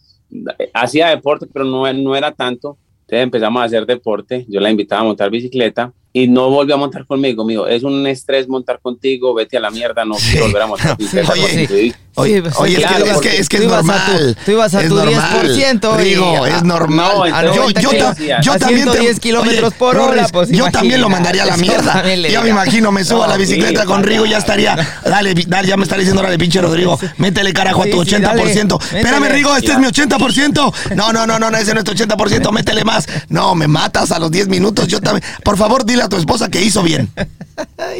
eh, 0.59 0.71
hacía 0.73 1.09
deporte, 1.09 1.47
pero 1.53 1.65
no, 1.65 1.91
no 1.93 2.17
era 2.17 2.33
tanto. 2.33 2.79
Entonces 3.03 3.25
empezamos 3.25 3.61
a 3.61 3.65
hacer 3.65 3.87
deporte, 3.87 4.47
yo 4.49 4.61
la 4.61 4.71
invitaba 4.71 5.03
a 5.03 5.05
montar 5.05 5.31
bicicleta 5.31 5.93
y 6.13 6.27
no 6.29 6.51
volvió 6.51 6.75
a 6.75 6.79
montar 6.79 7.07
conmigo. 7.07 7.47
Dijo, 7.47 7.67
es 7.67 7.83
un 7.85 8.07
estrés 8.07 8.49
montar 8.49 8.81
contigo, 8.81 9.33
vete 9.35 9.57
a 9.57 9.61
la 9.61 9.71
mierda, 9.71 10.05
no 10.05 10.17
quiero 10.17 10.47
volver 10.47 10.63
a 10.63 10.67
montar 10.67 10.97
bicicleta. 10.99 11.33
Oye, 11.33 11.43
contigo". 11.67 11.95
Oye, 12.17 12.43
oye, 12.57 12.75
es, 12.75 12.87
claro, 12.87 13.05
que, 13.05 13.11
es 13.13 13.21
que 13.21 13.37
es 13.41 13.49
que 13.49 13.57
es 13.59 13.63
tú 13.63 13.69
ibas 13.69 13.79
a 13.79 13.83
normal. 13.87 14.37
tu- 14.37 14.45
tú 14.45 14.51
ibas 14.51 14.75
a 14.75 14.83
es 14.83 14.89
tu 14.89 14.95
normal. 14.97 15.57
10% 15.57 15.95
y- 16.01 16.03
Rigo, 16.05 16.47
es 16.47 16.63
normal. 16.65 17.13
No, 17.15 17.23
a 17.23 17.45
yo, 17.45 17.55
90 17.55 17.81
yo, 17.81 17.91
ta- 17.91 17.95
kilómetros, 18.17 18.45
yo 18.45 18.53
a 18.53 18.59
también 18.59 18.85
te- 18.87 18.91
110 18.99 19.21
kilómetros 19.21 19.75
por 19.75 19.97
hora, 19.97 20.27
pues, 20.33 20.51
yo 20.51 20.71
también 20.73 21.01
lo 21.01 21.09
mandaría 21.09 21.45
a 21.45 21.47
la 21.47 21.57
mierda. 21.57 22.03
Ya 22.29 22.43
me 22.43 22.51
imagino, 22.51 22.91
me 22.91 23.05
subo 23.05 23.23
a 23.23 23.29
la 23.29 23.37
bicicleta 23.37 23.83
sí, 23.83 23.87
con 23.87 24.03
Rigo, 24.03 24.25
ya 24.25 24.33
ya. 24.33 24.39
estaría. 24.39 24.77
Dale, 25.05 25.35
dale, 25.47 25.69
ya 25.69 25.77
me 25.77 25.85
estaría 25.85 26.01
diciendo, 26.01 26.21
dale, 26.23 26.37
pinche 26.37 26.61
Rodrigo, 26.61 26.99
métele 27.19 27.53
carajo 27.53 27.83
a 27.83 27.87
tu 27.87 28.03
Sí, 28.05 28.11
sí, 28.17 28.21
dale, 28.21 28.43
80%. 28.43 28.83
Espérame. 28.83 29.29
Rigo, 29.31 29.57
este 29.57 29.73
es 29.73 29.79
mi 29.79 29.87
80%. 29.87 30.73
No, 30.97 31.13
no, 31.13 31.27
no, 31.29 31.39
no, 31.39 31.49
no, 31.51 31.57
ese 31.57 31.73
no 31.75 31.79
es 31.81 31.85
tu 31.85 31.93
80%, 31.93 32.51
métele 32.51 32.85
más. 32.85 33.07
No, 33.29 33.55
me 33.55 33.69
matas 33.69 34.11
a 34.11 34.19
los 34.19 34.31
10 34.33 34.49
minutos. 34.49 34.89
Yo 34.89 35.01
también. 35.01 35.25
Por 35.45 35.57
favor, 35.57 35.85
dile 35.87 36.00
a 36.03 36.09
tu 36.09 36.17
esposa 36.17 36.49
que 36.51 36.61
hizo 36.63 36.83
bien. 36.83 37.09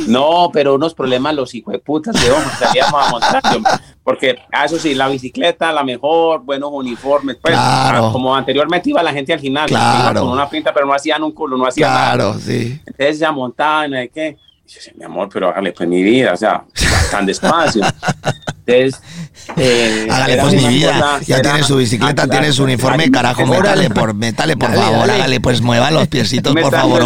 No, 0.07 0.49
pero 0.53 0.75
unos 0.75 0.95
problemas 0.95 1.35
los 1.35 1.55
hijueputas 1.55 2.15
de 2.15 2.31
hombre, 2.31 2.51
salíamos 2.59 3.07
a 3.07 3.11
montar. 3.11 3.43
porque, 4.03 4.37
ah, 4.53 4.65
eso 4.65 4.79
sí, 4.79 4.95
la 4.95 5.07
bicicleta, 5.09 5.71
la 5.71 5.85
mejor, 5.85 6.43
buenos 6.43 6.71
uniformes. 6.73 7.37
Pues, 7.43 7.53
Claro. 7.55 8.07
ah, 8.07 8.13
como 8.13 8.35
anteriormente 8.35 8.89
iba 8.89 9.03
la 9.03 9.13
gente 9.13 9.35
al 9.35 9.41
gimnasio, 9.41 9.77
Claro. 9.77 10.13
iba 10.13 10.21
con 10.23 10.31
una 10.31 10.49
pinta, 10.49 10.73
pero 10.73 10.87
no 10.87 10.95
hacían 10.95 11.23
un 11.23 11.33
culo, 11.33 11.59
no 11.59 11.67
hacían 11.67 11.91
nada. 11.91 12.15
Claro, 12.15 12.39
sí. 12.39 12.81
Entonces 12.87 13.19
ya 13.19 13.33
montaban, 13.33 13.91
¿de 13.91 14.09
qué? 14.09 14.39
Y 14.67 14.71
yo 14.71 14.75
decía, 14.77 14.93
mi 14.97 15.05
amor, 15.05 15.29
pero 15.31 15.51
hágale 15.51 15.73
pues 15.73 15.87
mi 15.89 16.03
vida, 16.03 16.33
o 16.33 16.37
sea, 16.39 16.65
tan 17.11 17.27
despacio. 17.27 17.83
Entonces, 18.67 19.03
eh, 19.57 20.07
Hágale 20.11 20.37
pues 20.41 20.55
mi 20.55 20.69
vida. 20.69 20.93
cosa- 20.93 21.21
Ya 21.27 21.43
tiene 21.43 21.63
su 21.63 21.77
bicicleta, 21.77 22.27
tiene 22.29 22.53
su 22.53 22.65
uniforme, 22.65 23.11
carajo. 23.11 23.47
Métale 23.47 23.91
por, 23.91 24.15
métale 24.15 24.57
por 24.57 24.71
Dale, 24.71 24.81
favor, 24.83 24.99
dale. 25.01 25.13
hágale 25.15 25.41
pues 25.41 25.61
mueva 25.63 25.91
los 25.91 26.07
piecitos, 26.09 26.55
por 26.55 26.71
favor, 26.71 27.03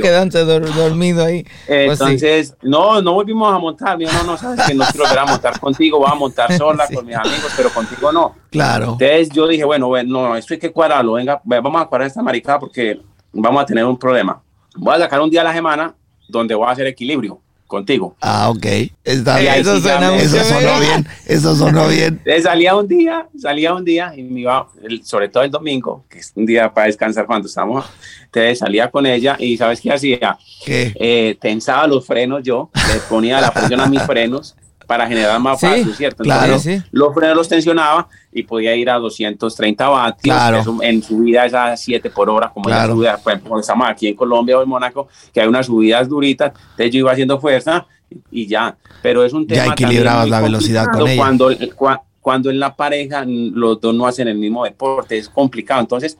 quedándose 0.00 0.44
dor- 0.44 0.72
dormido 0.74 1.24
ahí. 1.24 1.42
Pues 1.66 1.98
sí. 1.98 2.04
Entonces, 2.04 2.54
no, 2.62 3.00
no 3.02 3.14
volvimos 3.14 3.52
a 3.54 3.58
montar. 3.58 3.96
Mío, 3.98 4.08
no, 4.12 4.24
no, 4.24 4.36
sabes 4.38 4.64
que 4.66 4.74
no 4.74 4.84
quiero 4.86 5.04
volver 5.04 5.18
a 5.18 5.26
montar 5.26 5.58
contigo, 5.60 5.98
voy 5.98 6.08
a 6.10 6.14
montar 6.14 6.56
sola 6.56 6.86
Sí. 6.88 6.94
con 6.94 7.06
mis 7.06 7.16
amigos, 7.16 7.52
pero 7.56 7.70
contigo 7.70 8.12
no. 8.12 8.34
Claro. 8.50 8.92
Entonces 9.00 9.28
yo 9.30 9.46
dije, 9.48 9.64
bueno, 9.64 9.88
bueno, 9.88 10.28
no, 10.28 10.36
esto 10.36 10.54
hay 10.54 10.60
que 10.60 10.70
cuadrarlo, 10.70 11.14
venga, 11.14 11.40
ve- 11.44 11.60
vamos 11.60 11.82
a 11.82 11.86
cuadrar 11.86 12.06
esta 12.08 12.22
maricada 12.22 12.58
porque 12.60 13.00
vamos 13.32 13.62
a 13.62 13.66
tener 13.66 13.84
un 13.84 13.98
problema. 13.98 14.40
Voy 14.76 14.94
a 14.94 14.98
sacar 14.98 15.20
un 15.20 15.30
día 15.30 15.40
a 15.40 15.44
la 15.44 15.52
semana 15.52 15.94
donde 16.28 16.54
voy 16.54 16.68
a 16.68 16.70
hacer 16.70 16.86
equilibrio 16.86 17.40
contigo. 17.68 18.16
Ah, 18.20 18.50
ok. 18.50 18.66
Está 19.04 19.38
Y 19.38 19.42
bien. 19.42 19.54
ahí 19.54 19.60
Eso 19.60 19.80
suena 19.80 20.08
sonó 20.08 20.80
bien. 20.80 21.06
Eso 21.26 21.54
sonó 21.54 21.88
bien. 21.88 22.20
Salía 22.42 22.74
un 22.74 22.88
día, 22.88 23.28
salía 23.38 23.74
un 23.74 23.84
día 23.84 24.12
y 24.16 24.22
me 24.24 24.40
iba, 24.40 24.66
sobre 25.04 25.28
todo 25.28 25.44
el 25.44 25.50
domingo, 25.50 26.04
que 26.08 26.18
es 26.18 26.32
un 26.34 26.44
día 26.44 26.72
para 26.72 26.88
descansar 26.88 27.26
cuando 27.26 27.46
estamos. 27.46 27.86
Entonces 28.24 28.58
salía 28.58 28.90
con 28.90 29.06
ella 29.06 29.36
y 29.38 29.56
¿sabes 29.56 29.80
qué 29.80 29.92
hacía? 29.92 30.36
¿Qué? 30.64 30.92
Eh, 30.98 31.38
tensaba 31.40 31.86
los 31.86 32.04
frenos 32.04 32.42
yo, 32.42 32.70
le 32.74 33.00
ponía 33.08 33.40
la 33.40 33.52
presión 33.52 33.80
a 33.80 33.86
mis 33.86 34.02
frenos 34.06 34.56
para 34.88 35.06
generar 35.06 35.38
más 35.38 35.60
Sí, 35.60 35.84
¿cierto? 35.96 36.24
claro. 36.24 36.46
Entonces, 36.46 36.80
Sí, 36.82 36.88
los 36.92 37.14
frenos 37.14 37.36
los 37.36 37.48
tensionaba 37.48 38.08
y 38.32 38.42
podía 38.42 38.74
ir 38.74 38.88
a 38.88 38.94
230 38.96 39.86
vatios. 39.86 40.34
Claro. 40.34 40.58
Eso 40.60 40.76
en 40.82 41.02
subidas 41.02 41.52
a 41.52 41.76
7 41.76 42.08
por 42.10 42.30
hora, 42.30 42.48
como 42.48 42.64
Claro. 42.64 42.88
ya 42.88 42.94
subida, 42.94 43.16
por 43.18 43.32
ejemplo, 43.34 43.60
estamos 43.60 43.86
aquí 43.88 44.08
en 44.08 44.16
Colombia 44.16 44.58
o 44.58 44.62
en 44.62 44.68
Mónaco, 44.70 45.06
que 45.32 45.42
hay 45.42 45.46
unas 45.46 45.66
subidas 45.66 46.08
duritas, 46.08 46.52
entonces 46.70 46.90
yo 46.90 47.00
iba 47.00 47.12
haciendo 47.12 47.38
fuerza 47.38 47.86
y 48.30 48.46
ya. 48.46 48.76
Pero 49.02 49.22
es 49.24 49.34
un 49.34 49.46
Ya 49.46 49.60
tema. 49.62 49.72
equilibrabas 49.74 50.20
también 50.22 50.30
muy 50.30 50.30
la 50.30 50.40
velocidad 50.40 50.86
con 50.90 51.06
ella. 51.06 51.16
Cuando, 51.20 51.50
cua- 51.52 52.00
cuando 52.22 52.48
en 52.48 52.58
la 52.58 52.74
pareja 52.74 53.24
los 53.26 53.78
dos 53.82 53.94
no 53.94 54.06
hacen 54.06 54.26
el 54.28 54.38
mismo 54.38 54.64
deporte, 54.64 55.18
es 55.18 55.28
complicado. 55.28 55.82
Entonces, 55.82 56.16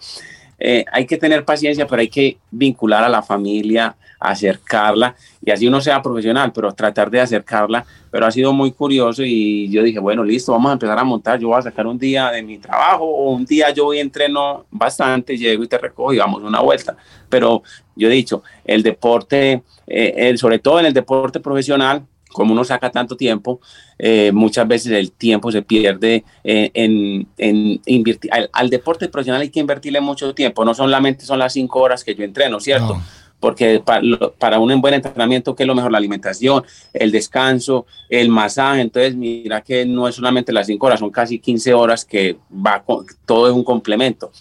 eh, 0.59 0.85
hay 0.93 1.07
que 1.07 1.17
tener 1.17 1.43
paciencia, 1.47 1.87
pero 1.87 2.01
hay 2.01 2.09
que 2.09 2.37
vincular 2.51 3.03
a 3.03 3.09
la 3.09 3.23
familia, 3.23 3.97
acercarla 4.19 5.15
y 5.45 5.51
así 5.51 5.67
uno 5.67 5.81
sea 5.81 6.03
profesional, 6.03 6.53
pero 6.53 6.73
tratar 6.73 7.11
de 7.11 7.21
acercarla. 7.21 7.85
Pero 8.11 8.27
ha 8.27 8.31
sido 8.31 8.53
muy 8.53 8.73
curioso 8.73 9.23
y 9.23 9.69
yo 9.71 9.83
dije, 9.83 9.99
bueno, 9.99 10.25
listo, 10.25 10.53
vamos 10.53 10.71
a 10.71 10.73
empezar 10.75 10.99
a 10.99 11.05
montar. 11.05 11.39
Yo 11.39 11.49
voy 11.49 11.59
a 11.59 11.63
sacar 11.63 11.87
un 11.87 11.99
día 11.99 12.31
de 12.31 12.43
mi 12.43 12.59
trabajo 12.59 13.05
o 13.05 13.33
un 13.33 13.45
día 13.45 13.71
yo 13.71 13.85
voy 13.85 13.99
entreno 13.99 14.67
bastante, 14.71 15.37
llego 15.37 15.63
y 15.63 15.69
te 15.69 15.79
recojo 15.79 16.13
y 16.13 16.19
vamos 16.19 16.43
una 16.43 16.61
vuelta. 16.61 16.97
Pero 17.29 17.63
yo 17.95 18.09
he 18.09 18.13
dicho, 18.13 18.43
el 18.65 18.83
deporte, 18.83 19.63
eh, 19.87 20.15
el, 20.17 20.39
sobre 20.39 20.59
todo 20.59 20.81
en 20.81 20.87
el 20.87 20.95
deporte 20.95 21.41
profesional, 21.41 22.07
como 22.31 22.53
uno 22.53 22.65
saca 22.65 22.91
tanto 22.91 23.17
tiempo, 23.17 23.61
eh, 23.99 24.31
muchas 24.33 24.69
veces 24.69 24.93
el 24.93 25.13
tiempo 25.13 25.51
se 25.51 25.63
pierde 25.63 26.25
eh, 26.45 26.71
en, 26.75 27.27
en 27.39 27.81
invertir. 27.87 28.33
Al, 28.33 28.51
al, 28.53 28.71
deporte 28.71 29.09
profesional 29.09 29.43
hay 29.43 29.51
que 29.51 29.61
invertirle 29.61 30.01
mucho 30.01 30.35
tiempo, 30.35 30.65
no 30.65 30.75
solamente 30.75 31.25
son 31.25 31.39
las 31.39 31.53
cinco 31.55 31.81
horas 31.81 32.05
que 32.05 32.15
yo 32.15 32.25
entreno, 32.25 32.61
¿cierto? 32.61 33.01
Porque 33.41 33.81
para, 33.85 34.03
para, 34.39 34.59
un 34.59 34.81
buen 34.81 34.95
entrenamiento, 34.95 35.55
¿qué 35.55 35.63
es 35.63 35.67
lo 35.67 35.75
mejor? 35.75 35.93
La 35.93 35.99
alimentación, 35.99 36.65
el 36.93 37.13
descanso, 37.13 37.87
el 38.09 38.29
masaje. 38.29 38.81
Entonces, 38.81 39.15
mira 39.15 39.61
que 39.61 39.87
no 39.87 40.09
es 40.09 40.17
solamente 40.17 40.53
las 40.53 40.67
cinco 40.67 40.87
horas, 40.87 41.01
son 41.01 41.11
casi 41.11 41.39
15 41.39 41.75
horas 41.75 42.05
que 42.05 42.37
va 42.51 42.83
con, 42.83 43.07
todo 43.25 43.47
es 43.47 43.53
un 43.53 43.65
complemento. 43.65 44.33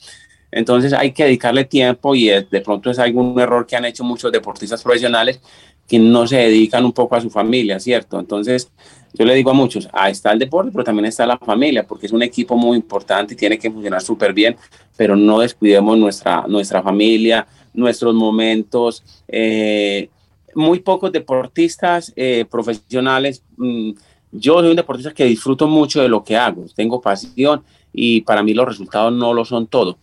Entonces 0.51 0.93
hay 0.93 1.11
que 1.11 1.25
dedicarle 1.25 1.65
tiempo 1.65 2.15
y 2.15 2.29
es, 2.29 2.49
de 2.49 2.61
pronto 2.61 2.89
es 2.89 2.99
algún 2.99 3.39
error 3.39 3.67
que 3.67 3.75
han 3.75 3.85
hecho 3.85 4.03
muchos 4.03 4.31
deportistas 4.31 4.81
profesionales 4.81 5.41
que 5.87 5.99
no 5.99 6.27
se 6.27 6.37
dedican 6.37 6.83
un 6.83 6.91
poco 6.91 7.15
a 7.15 7.21
su 7.21 7.29
familia, 7.29 7.79
¿cierto? 7.79 8.19
Entonces, 8.19 8.69
yo 9.13 9.25
le 9.25 9.33
digo 9.33 9.51
a 9.51 9.53
muchos, 9.53 9.87
ahí 9.93 10.11
está 10.11 10.33
el 10.33 10.39
deporte, 10.39 10.71
pero 10.71 10.83
también 10.83 11.05
está 11.05 11.25
la 11.25 11.37
familia, 11.37 11.83
porque 11.87 12.07
es 12.07 12.11
un 12.11 12.21
equipo 12.23 12.57
muy 12.57 12.75
importante 12.75 13.33
y 13.33 13.37
tiene 13.37 13.57
que 13.57 13.71
funcionar 13.71 14.01
súper 14.01 14.33
bien, 14.33 14.57
pero 14.97 15.15
no 15.15 15.39
descuidemos 15.39 15.97
nuestra, 15.97 16.43
nuestra 16.47 16.83
familia, 16.83 17.47
nuestros 17.77 18.13
momentos. 18.13 19.03
Eh, 19.27 20.09
muy 20.55 20.79
pocos 20.79 21.11
deportistas 21.11 22.11
eh, 22.15 22.45
profesionales, 22.49 23.43
mmm, 23.55 23.91
yo 24.31 24.59
soy 24.59 24.71
un 24.71 24.75
deportista 24.75 25.13
que 25.13 25.23
disfruto 25.23 25.67
mucho 25.67 26.01
de 26.01 26.09
lo 26.09 26.23
que 26.23 26.35
hago, 26.35 26.65
tengo 26.75 26.99
pasión 26.99 27.63
y 27.93 28.21
para 28.21 28.43
mí 28.43 28.53
los 28.53 28.67
resultados 28.67 29.13
no 29.13 29.33
lo 29.33 29.45
son 29.45 29.67
todo 29.67 29.97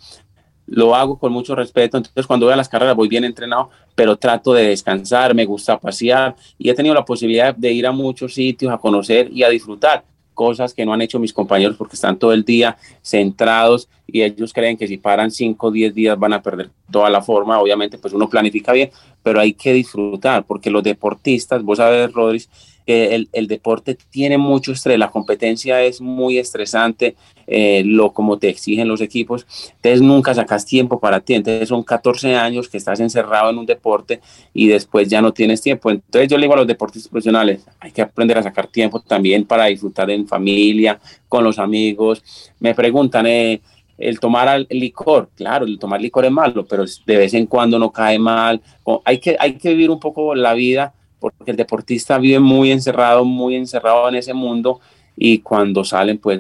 lo 0.67 0.95
hago 0.95 1.19
con 1.19 1.33
mucho 1.33 1.55
respeto, 1.55 1.97
entonces 1.97 2.27
cuando 2.27 2.47
voy 2.47 2.55
a 2.55 2.57
las 2.57 2.69
carreras 2.69 2.97
voy 2.97 3.09
bien 3.09 3.25
entrenado, 3.25 3.71
pero 3.95 4.17
trato 4.17 4.55
de 4.55 4.69
descansar, 4.69 5.35
me 5.35 5.45
gusta 5.45 5.79
pasear 5.79 6.37
y 6.59 6.71
he 6.71 6.75
tenido 6.75 6.95
la 6.95 7.05
posibilidad 7.05 7.55
de 7.55 7.73
ir 7.73 7.87
a 7.87 7.93
muchos 7.93 8.35
sitios 8.35 8.73
a 8.73 8.79
conocer 8.79 9.31
y 9.31 9.43
a 9.43 9.51
disfrutar 9.51 10.05
cosas 10.35 10.75
que 10.75 10.85
no 10.85 10.93
han 10.93 11.01
hecho 11.01 11.19
mis 11.19 11.33
compañeros 11.33 11.77
porque 11.77 11.95
están 11.95 12.19
todo 12.19 12.33
el 12.33 12.45
día 12.45 12.77
centrados 13.03 13.89
y 14.07 14.23
ellos 14.23 14.53
creen 14.53 14.77
que 14.77 14.87
si 14.87 14.99
paran 14.99 15.31
5 15.31 15.67
o 15.67 15.71
10 15.71 15.95
días 15.95 16.19
van 16.19 16.35
a 16.35 16.43
perder 16.43 16.71
toda 16.91 17.09
la 17.09 17.23
forma, 17.23 17.59
obviamente 17.61 17.97
pues 17.97 18.13
uno 18.13 18.29
planifica 18.29 18.73
bien, 18.73 18.91
pero 19.23 19.41
hay 19.41 19.55
que 19.55 19.73
disfrutar 19.73 20.45
porque 20.45 20.71
los 20.71 20.83
deportistas, 20.83 21.63
vos 21.63 21.79
sabes 21.79 22.13
Rodríguez, 22.13 22.51
eh, 22.87 23.15
el, 23.15 23.29
el, 23.33 23.47
deporte 23.47 23.97
tiene 24.11 24.37
mucho 24.37 24.73
estrés, 24.73 24.99
la 24.99 25.11
competencia 25.11 25.83
es 25.83 26.03
muy 26.03 26.39
estresante, 26.39 27.17
eh, 27.47 27.83
lo 27.85 28.13
como 28.13 28.39
te 28.39 28.51
exigen 28.51 28.89
los 28.89 29.01
equipos, 29.01 29.47
entonces 29.77 30.03
nunca 30.03 30.35
sacas 30.35 30.67
tiempo 30.67 31.01
para 31.01 31.21
ti, 31.21 31.33
entonces 31.33 31.69
son 31.69 31.83
14 31.83 32.35
años 32.37 32.69
que 32.69 32.77
estás 32.77 33.01
encerrado 33.01 33.49
en 33.49 33.57
un 33.57 33.65
deporte 33.65 34.21
y 34.53 34.67
después 34.67 35.09
ya 35.09 35.23
no 35.23 35.33
tienes 35.33 35.63
tiempo, 35.63 35.91
entonces 35.91 36.29
yo 36.29 36.37
le 36.37 36.43
digo 36.43 36.55
a 36.55 36.59
los 36.59 36.67
deportistas 36.67 37.09
profesionales, 37.09 37.67
hay 37.81 37.91
que 37.91 38.03
aprender 38.03 38.37
a 38.37 38.43
sacar 38.43 38.67
tiempo 38.67 39.01
también 39.01 39.47
para 39.47 39.65
disfrutar 39.65 40.11
en 40.11 40.29
familia, 40.29 41.01
con 41.27 41.43
los 41.43 41.59
amigos, 41.59 42.23
me 42.61 42.75
preguntan, 42.75 43.27
eh, 43.27 43.63
el 43.97 44.21
tomar 44.21 44.67
licor, 44.71 45.31
claro, 45.35 45.65
el 45.65 45.79
tomar 45.79 46.01
licor 46.01 46.25
es 46.25 46.31
malo, 46.31 46.67
pero 46.67 46.85
de 47.07 47.17
vez 47.17 47.33
en 47.33 47.47
cuando 47.47 47.79
no 47.79 47.93
cae 47.93 48.19
mal, 48.19 48.61
hay, 49.05 49.19
que, 49.19 49.37
hay 49.39 49.55
que 49.55 49.71
vivir 49.71 49.91
un 49.91 50.01
poco 50.01 50.35
la 50.35 50.53
vida 50.53 50.93
porque 51.33 51.51
el 51.51 51.57
deportista 51.57 52.19
vive 52.19 52.41
muy 52.41 52.71
encerrado, 52.71 53.25
muy 53.25 53.57
encerrado 53.57 54.09
en 54.09 54.17
ese 54.17 54.35
mundo 54.35 54.81
y 55.17 55.39
cuando 55.39 55.85
salen 55.85 56.19
pues 56.19 56.39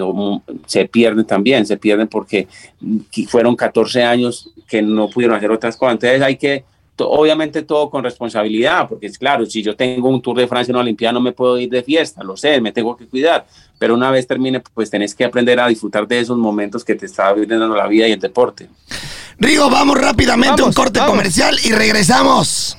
se 0.66 0.86
pierden 0.86 1.24
también, 1.24 1.66
se 1.66 1.76
pierden 1.76 2.08
porque 2.08 2.48
fueron 3.28 3.54
14 3.54 4.02
años 4.02 4.50
que 4.68 4.82
no 4.82 5.08
pudieron 5.08 5.36
hacer 5.36 5.50
otras 5.50 5.76
cosas, 5.76 5.94
entonces 5.94 6.22
hay 6.22 6.36
que, 6.36 6.64
obviamente 6.98 7.62
todo 7.62 7.90
con 7.90 8.02
responsabilidad, 8.02 8.88
porque 8.88 9.06
es 9.06 9.18
claro, 9.18 9.46
si 9.46 9.62
yo 9.62 9.76
tengo 9.76 10.08
un 10.08 10.20
Tour 10.20 10.38
de 10.38 10.48
Francia, 10.48 10.72
una 10.72 10.80
Olimpiada, 10.80 11.12
no 11.12 11.20
me 11.20 11.32
puedo 11.32 11.58
ir 11.58 11.70
de 11.70 11.82
fiesta, 11.82 12.24
lo 12.24 12.36
sé, 12.36 12.60
me 12.60 12.72
tengo 12.72 12.96
que 12.96 13.06
cuidar, 13.06 13.46
pero 13.78 13.94
una 13.94 14.10
vez 14.10 14.26
termine, 14.26 14.60
pues 14.60 14.90
tenés 14.90 15.14
que 15.14 15.24
aprender 15.24 15.60
a 15.60 15.68
disfrutar 15.68 16.08
de 16.08 16.20
esos 16.20 16.38
momentos 16.38 16.84
que 16.84 16.94
te 16.94 17.06
está 17.06 17.32
brindando 17.32 17.76
la 17.76 17.86
vida 17.86 18.08
y 18.08 18.12
el 18.12 18.20
deporte. 18.20 18.68
Rigo, 19.38 19.68
vamos 19.68 20.00
rápidamente 20.00 20.62
a 20.62 20.64
un 20.64 20.72
corte 20.72 21.00
vamos. 21.00 21.16
comercial 21.16 21.56
y 21.64 21.72
regresamos. 21.72 22.78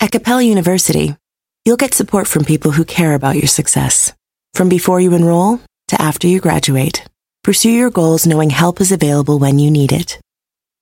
At 0.00 0.12
Capella 0.12 0.44
University, 0.44 1.16
you'll 1.64 1.76
get 1.76 1.92
support 1.92 2.28
from 2.28 2.44
people 2.44 2.70
who 2.70 2.84
care 2.84 3.14
about 3.14 3.34
your 3.34 3.48
success. 3.48 4.12
From 4.54 4.68
before 4.68 5.00
you 5.00 5.12
enroll 5.12 5.58
to 5.88 6.00
after 6.00 6.28
you 6.28 6.38
graduate, 6.38 7.02
pursue 7.42 7.70
your 7.70 7.90
goals 7.90 8.24
knowing 8.24 8.50
help 8.50 8.80
is 8.80 8.92
available 8.92 9.40
when 9.40 9.58
you 9.58 9.72
need 9.72 9.90
it. 9.90 10.20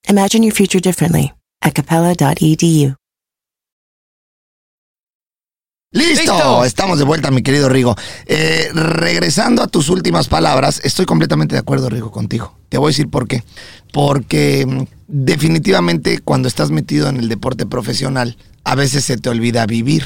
Imagine 0.07 0.43
your 0.43 0.53
future 0.53 0.81
differently 0.81 1.33
at 1.63 1.75
capella.edu. 1.75 2.95
¡Listo! 5.95 6.35
¡Listo! 6.35 6.65
Estamos 6.65 6.99
de 6.99 7.07
vuelta, 7.07 7.31
mi 7.31 7.43
querido 7.43 7.71
Rigo. 7.71 7.97
Eh, 8.27 8.69
regresando 8.75 9.63
a 9.63 9.67
tus 9.67 9.89
últimas 9.89 10.29
palabras, 10.29 10.83
estoy 10.85 11.07
completamente 11.07 11.55
de 11.55 11.61
acuerdo, 11.61 11.89
Rigo, 11.89 12.13
contigo. 12.13 12.55
Te 12.69 12.77
voy 12.77 12.89
a 12.89 12.93
decir 12.93 13.09
por 13.09 13.27
qué. 13.27 13.43
Porque 13.95 14.67
mm, 14.67 14.83
definitivamente 15.09 16.19
cuando 16.19 16.49
estás 16.49 16.71
metido 16.71 17.09
en 17.09 17.17
el 17.17 17.31
deporte 17.31 17.65
profesional, 17.65 18.37
a 18.67 18.75
veces 18.75 19.05
se 19.05 19.17
te 19.17 19.31
olvida 19.31 19.65
vivir, 19.65 20.05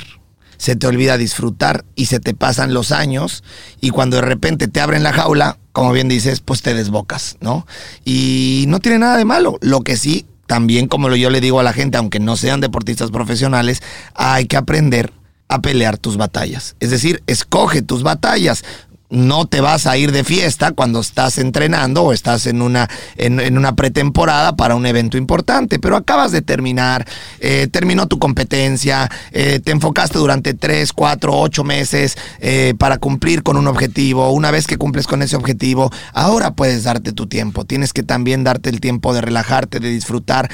se 0.58 0.76
te 0.76 0.86
olvida 0.86 1.16
disfrutar 1.16 1.86
y 1.94 2.06
se 2.06 2.20
te 2.20 2.34
pasan 2.34 2.74
los 2.74 2.92
años 2.92 3.42
y 3.80 3.88
cuando 3.88 4.16
de 4.16 4.22
repente 4.22 4.68
te 4.68 4.82
abren 4.82 5.02
la 5.02 5.14
jaula, 5.14 5.58
como 5.72 5.92
bien 5.92 6.08
dices, 6.08 6.40
pues 6.40 6.61
te 6.61 6.74
desbocas, 6.74 7.38
¿no? 7.40 7.66
Y 8.04 8.66
no 8.68 8.78
tiene 8.80 8.98
nada 8.98 9.16
de 9.16 9.24
malo. 9.24 9.56
Lo 9.62 9.80
que 9.80 9.96
sí, 9.96 10.26
también 10.46 10.88
como 10.88 11.08
yo 11.16 11.30
le 11.30 11.40
digo 11.40 11.58
a 11.58 11.62
la 11.62 11.72
gente, 11.72 11.96
aunque 11.96 12.20
no 12.20 12.36
sean 12.36 12.61
deportistas 12.61 13.11
profesionales, 13.11 13.82
hay 14.14 14.44
que 14.44 14.58
aprender 14.58 15.11
a 15.48 15.62
pelear 15.62 15.96
tus 15.96 16.18
batallas. 16.18 16.76
Es 16.80 16.90
decir, 16.90 17.22
escoge 17.26 17.80
tus 17.80 18.02
batallas. 18.02 18.62
No 19.11 19.44
te 19.44 19.61
vas 19.61 19.88
a 19.88 19.96
ir 19.96 20.12
de 20.12 20.22
fiesta 20.22 20.70
cuando 20.70 21.00
estás 21.00 21.38
entrenando 21.38 22.04
o 22.04 22.12
estás 22.12 22.46
en 22.46 22.62
una, 22.62 22.88
en, 23.16 23.58
una 23.58 23.74
pretemporada 23.74 24.54
para 24.54 24.76
un 24.76 24.86
evento 24.86 25.16
importante, 25.16 25.80
pero 25.80 25.96
acabas 25.96 26.30
de 26.30 26.42
terminar, 26.42 27.04
eh, 27.40 27.66
terminó 27.70 28.06
tu 28.06 28.20
competencia, 28.20 29.11
eh, 29.32 29.58
te 29.64 29.72
enfocaste 29.72 30.16
durante 30.16 30.54
3, 30.54 30.92
4, 30.92 31.36
8 31.36 31.64
meses 31.64 32.16
eh, 32.38 32.74
para 32.78 32.98
cumplir 32.98 33.42
con 33.42 33.56
un 33.56 33.66
objetivo. 33.66 34.30
Una 34.30 34.52
vez 34.52 34.68
que 34.68 34.76
cumples 34.76 35.08
con 35.08 35.22
ese 35.22 35.34
objetivo, 35.34 35.90
ahora 36.12 36.52
puedes 36.52 36.84
darte 36.84 37.12
tu 37.12 37.26
tiempo. 37.26 37.64
Tienes 37.64 37.92
que 37.92 38.04
también 38.04 38.44
darte 38.44 38.70
el 38.70 38.80
tiempo 38.80 39.12
de 39.12 39.22
relajarte, 39.22 39.80
de 39.80 39.90
disfrutar, 39.90 40.48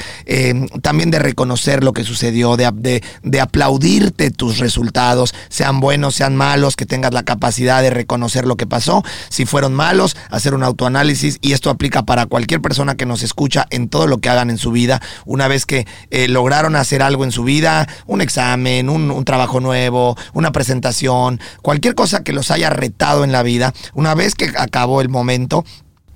también 0.80 1.11
de 1.11 1.18
reconocer 1.18 1.84
lo 1.84 1.92
que 1.92 2.04
sucedió, 2.04 2.57
de, 2.57 3.02
de 3.22 3.40
aplaudirte 3.40 4.30
tus 4.30 4.59
resultados, 4.59 5.34
sean 5.50 5.80
buenos, 5.80 6.14
sean 6.14 6.36
malos, 6.36 6.74
que 6.74 6.86
tengas 6.86 7.12
la 7.12 7.22
capacidad 7.22 7.82
de 7.82 7.90
reconocer 7.90 8.45
lo 8.47 8.57
que 8.57 8.66
pasó. 8.66 9.03
Si 9.28 9.47
fueron 9.47 9.74
malos, 9.74 10.16
hacer 10.30 10.55
un 10.55 10.62
autoanálisis 10.62 11.38
y 11.40 11.53
esto 11.53 11.70
aplica 11.70 12.05
para 12.05 12.26
cualquier 12.26 12.61
persona 12.61 12.97
que 12.97 13.07
nos 13.07 13.22
escucha 13.22 13.66
en 13.70 13.88
todo 13.88 14.07
lo 14.07 14.18
que 14.18 14.28
hagan 14.28 14.51
en 14.51 14.59
su 14.59 14.70
vida. 14.72 15.01
Una 15.24 15.49
vez 15.49 15.66
que 15.66 15.86
eh, 16.11 16.28
lograron 16.28 16.76
hacer 16.76 17.03
algo 17.03 17.24
en 17.24 17.32
su 17.32 17.44
vida, 17.44 17.88
un 18.07 18.20
examen, 18.20 18.88
un, 18.88 19.11
un 19.11 19.24
trabajo 19.24 19.61
nuevo, 19.61 20.16
una 20.32 20.53
presentación, 20.53 21.40
cualquier 21.62 21.94
cosa 21.94 22.22
que 22.22 22.32
los 22.32 22.51
haya 22.51 22.70
retado 22.70 23.24
en 23.24 23.32
la 23.32 23.42
vida, 23.42 23.72
una 23.94 24.14
vez 24.14 24.34
que 24.34 24.53
acabó 24.57 25.01
el 25.01 25.09
momento, 25.09 25.64